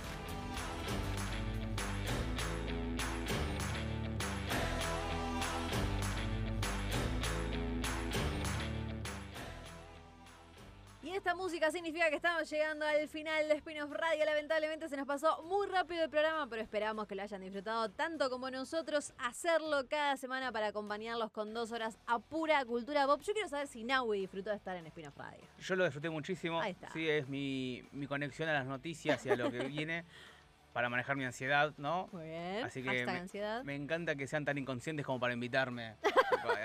[11.70, 14.24] Significa que estamos llegando al final de Spin-off Radio.
[14.24, 18.28] Lamentablemente se nos pasó muy rápido el programa, pero esperamos que lo hayan disfrutado tanto
[18.30, 19.12] como nosotros.
[19.18, 23.20] Hacerlo cada semana para acompañarlos con dos horas a pura cultura pop.
[23.22, 25.44] Yo quiero saber si Naui disfrutó de estar en Spin-off Radio.
[25.59, 26.60] Yo lo disfruté muchísimo.
[26.60, 26.90] Ahí está.
[26.93, 30.05] Sí, es mi, mi conexión a las noticias y a lo que viene
[30.72, 32.09] para manejar mi ansiedad, ¿no?
[32.12, 32.64] Muy bien.
[32.64, 33.62] Así que me- ansiedad.
[33.62, 35.97] Me encanta que sean tan inconscientes como para invitarme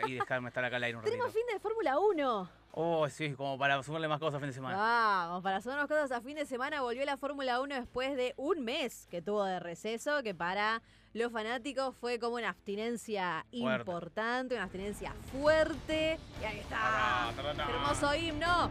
[0.07, 1.11] y dejarme estar acá al aire un ratito.
[1.18, 2.49] Tenemos fin de Fórmula 1.
[2.80, 4.78] Oh, sí, como para sumarle más cosas fin de semana.
[4.78, 8.64] Vamos, para sumarnos cosas a fin de semana volvió la Fórmula 1 después de un
[8.64, 10.84] mes que tuvo de receso, que para
[11.14, 13.80] los fanáticos fue como una abstinencia Fuerte.
[13.82, 16.20] importante, una abstinencia fuerte.
[16.40, 16.76] Y ahí está.
[16.76, 17.74] Tará, tará, tará.
[17.74, 18.70] Hermoso himno.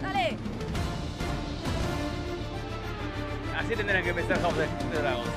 [0.00, 0.36] Dale.
[3.56, 5.28] Así tendrán que empezar House the Dragons.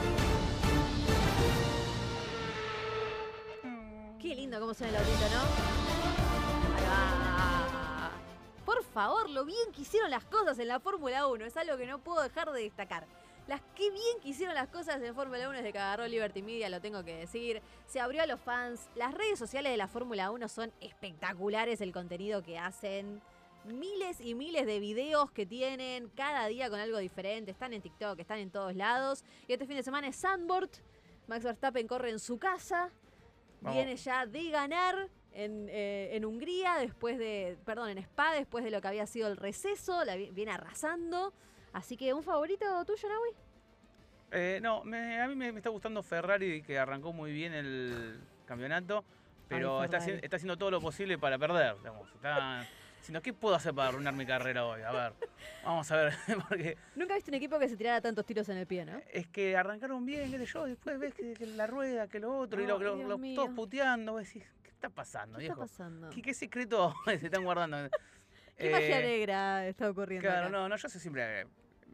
[4.22, 5.89] Qué lindo cómo suena el autito, ¿no?
[9.00, 12.00] Favor, lo bien que hicieron las cosas en la Fórmula 1 es algo que no
[12.00, 13.08] puedo dejar de destacar.
[13.48, 16.68] Las que bien que hicieron las cosas en Fórmula 1 desde que agarró Liberty Media,
[16.68, 17.62] lo tengo que decir.
[17.88, 18.90] Se abrió a los fans.
[18.96, 23.22] Las redes sociales de la Fórmula 1 son espectaculares el contenido que hacen.
[23.64, 27.52] Miles y miles de videos que tienen cada día con algo diferente.
[27.52, 29.24] Están en TikTok, están en todos lados.
[29.48, 30.72] Y este fin de semana es Sandboard.
[31.28, 32.92] Max Verstappen corre en su casa.
[33.62, 33.78] Vamos.
[33.78, 38.72] Viene ya de ganar en, eh, en Hungría, después de, perdón, en Spa, después de
[38.72, 41.34] lo que había sido el receso, la vi- viene arrasando.
[41.74, 43.30] Así que, ¿un favorito tuyo, Naui?
[44.32, 48.20] Eh, no, me- a mí me, me está gustando Ferrari, que arrancó muy bien el
[48.46, 49.04] campeonato,
[49.48, 51.76] pero Ay, está, está haciendo todo lo posible para perder.
[51.78, 52.08] Digamos.
[52.14, 54.82] Está diciendo, ¿qué puedo hacer para arruinar mi carrera hoy?
[54.82, 55.14] A ver,
[55.64, 56.14] vamos a ver,
[56.50, 59.02] porque Nunca viste un equipo que se tirara tantos tiros en el pie, ¿no?
[59.12, 62.38] es que arrancaron bien, qué sé yo, después ves que, que la rueda, que lo
[62.38, 66.10] otro, y lo, lo- lo- todos puteando, vos decís, ¿qué está pasando, ¿Qué está pasando?
[66.10, 67.78] ¿Qué, qué secreto se están guardando?
[68.58, 70.28] ¿Qué magia Eh, negra está ocurriendo?
[70.28, 70.50] Claro, acá?
[70.50, 71.46] no, no, yo soy siempre.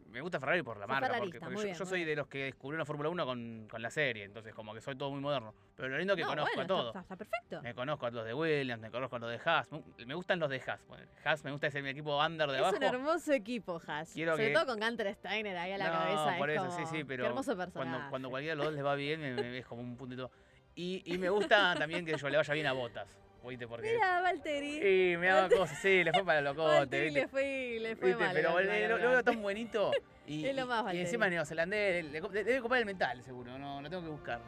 [0.08, 2.08] Me gusta Ferrari por la Sos marca, porque, porque muy yo, bien, yo soy bien.
[2.10, 4.96] de los que descubrió la Fórmula 1 con, con la serie, entonces como que soy
[4.96, 5.52] todo muy moderno.
[5.74, 6.86] Pero lo lindo es que No, conozco bueno, a todos.
[6.86, 7.62] Está, está perfecto.
[7.62, 9.68] Me conozco a los de Williams, me conozco a los de Haas.
[10.06, 10.80] Me- gustan los de Haas.
[10.88, 12.76] Bueno, Haas me gusta ese mi equipo under de Es abajo.
[12.76, 14.12] un hermoso equipo, Haas.
[14.12, 16.38] Quiero Sobre que- todo con Gunter Steiner ahí a la no, cabeza.
[16.38, 17.90] por es eso, sí, sí, pero Qué hermoso personaje.
[17.90, 20.30] cuando, cuando cualquiera de los dos les va bien, me- me- es como un puntito.
[20.76, 23.08] Y, y me gusta también que yo le vaya bien a Botas.
[23.48, 23.68] ¿Viste?
[23.68, 23.92] Porque.
[23.92, 25.12] Mira, Valtteri.
[25.12, 27.20] y me haga cosas, sí, le fue para locote, ¿viste?
[27.20, 28.24] le fue, le fue ¿Viste?
[28.24, 28.34] mal.
[28.34, 29.92] Pero lo, lo veo tan bonito.
[30.26, 33.56] Y, Es lo más, y- y encima neozelandés, le, le- debe comprar el mental, seguro.
[33.56, 34.40] No, lo tengo que buscar.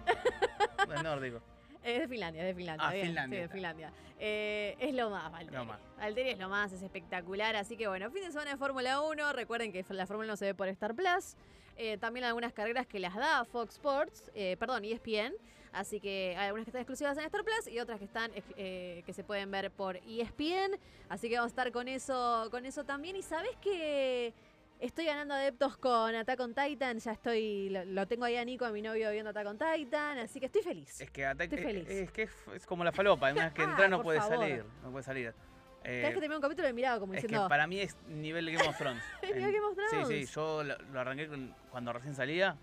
[0.88, 1.40] No es nórdico.
[1.84, 2.88] Es de Finlandia, es de Finlandia.
[2.88, 3.48] Ah, bien, Finlandia, Sí, de.
[3.48, 3.92] Finlandia.
[4.18, 5.56] Eh, es lo más, Valtteri.
[5.56, 5.78] Lo más.
[5.96, 7.54] Valtteri es lo más, es espectacular.
[7.54, 9.32] Así que bueno, fin de semana de Fórmula 1.
[9.32, 11.36] Recuerden que la Fórmula 1 se ve por Star Plus.
[11.76, 15.34] Eh, también algunas carreras que las da Fox Sports, eh, perdón, ESPN.
[15.72, 19.02] Así que hay algunas que están exclusivas en Star Plus y otras que están eh,
[19.06, 20.78] que se pueden ver por ESPN.
[21.08, 23.16] Así que vamos a estar con eso, con eso también.
[23.16, 24.32] Y sabes que
[24.80, 26.98] estoy ganando adeptos con Attack on Titan.
[26.98, 30.18] Ya estoy, lo, lo tengo ahí a Nico, a mi novio, viendo Attack on Titan.
[30.18, 31.00] Así que estoy feliz.
[31.00, 31.88] Es que, ata- Estoy es, feliz.
[31.90, 32.22] es que
[32.54, 34.38] es, como la falopa, una vez que Ah, entra no puede favor.
[34.38, 34.64] salir.
[34.82, 35.34] No puede salir.
[35.82, 37.96] Cada Eh, vez que termina un capítulo me miraba como es que para mí es
[38.08, 39.02] nivel Game of Thrones.
[39.22, 40.30] Es nivel Game of Sí, sí, Thrones.
[40.34, 41.28] yo lo, lo arranqué
[41.70, 42.56] cuando recién salía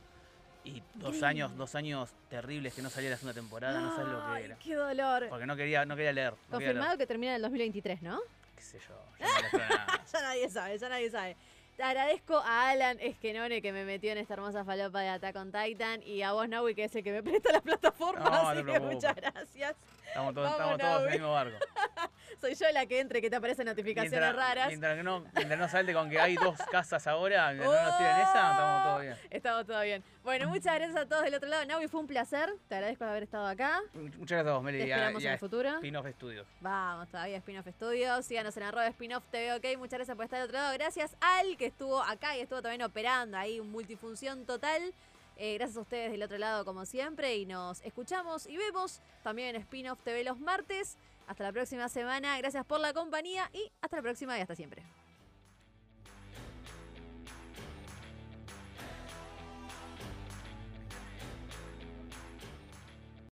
[0.65, 4.33] Y dos años, dos años terribles que no salía la segunda temporada, no sabes lo
[4.33, 4.55] que era.
[4.57, 5.27] qué dolor.
[5.29, 6.33] Porque no quería, no quería leer.
[6.49, 6.75] No quería leer.
[6.75, 8.19] Confirmado que termina en el 2023, ¿no?
[8.55, 8.95] Qué sé yo.
[9.19, 10.01] yo no nada.
[10.11, 11.37] Ya nadie sabe, ya nadie sabe.
[11.77, 15.51] Te agradezco a Alan Esquenone que me metió en esta hermosa falopa de Attack on
[15.51, 18.23] Titan y a vos, Naui, que es el que me presta la plataforma.
[18.23, 19.75] No, así que muchas gracias.
[20.07, 21.57] Estamos todos, Vamos, estamos todos en el mismo barco.
[22.45, 24.67] Soy yo la que entre que te aparecen notificaciones Mientras, raras.
[24.67, 28.17] mientras no, mientras no salte con que hay dos casas ahora, mientras no nos tiren
[28.17, 29.15] esa, estamos todos bien.
[29.31, 30.03] Estamos todo bien.
[30.23, 31.65] Bueno, muchas gracias a todos del otro lado.
[31.65, 32.53] Naui, fue un placer.
[32.69, 33.81] Te agradezco por haber estado acá.
[33.93, 34.77] Muchas gracias a vos, Meli.
[34.79, 35.69] Te y a- esperamos en el futuro.
[35.75, 36.47] Spin-off Studios.
[36.61, 38.25] Vamos, todavía Spin-off Studios.
[38.27, 39.77] Síganos en arroba Spin-off TV, ok.
[39.79, 40.73] Muchas gracias por estar del otro lado.
[40.73, 44.93] Gracias al que estuvo acá y estuvo también operando ahí, un multifunción total.
[45.37, 47.35] Eh, gracias a ustedes del otro lado, como siempre.
[47.35, 50.95] Y nos escuchamos y vemos también en Spin-off TV los martes.
[51.27, 52.37] Hasta la próxima semana.
[52.37, 54.83] Gracias por la compañía y hasta la próxima y hasta siempre.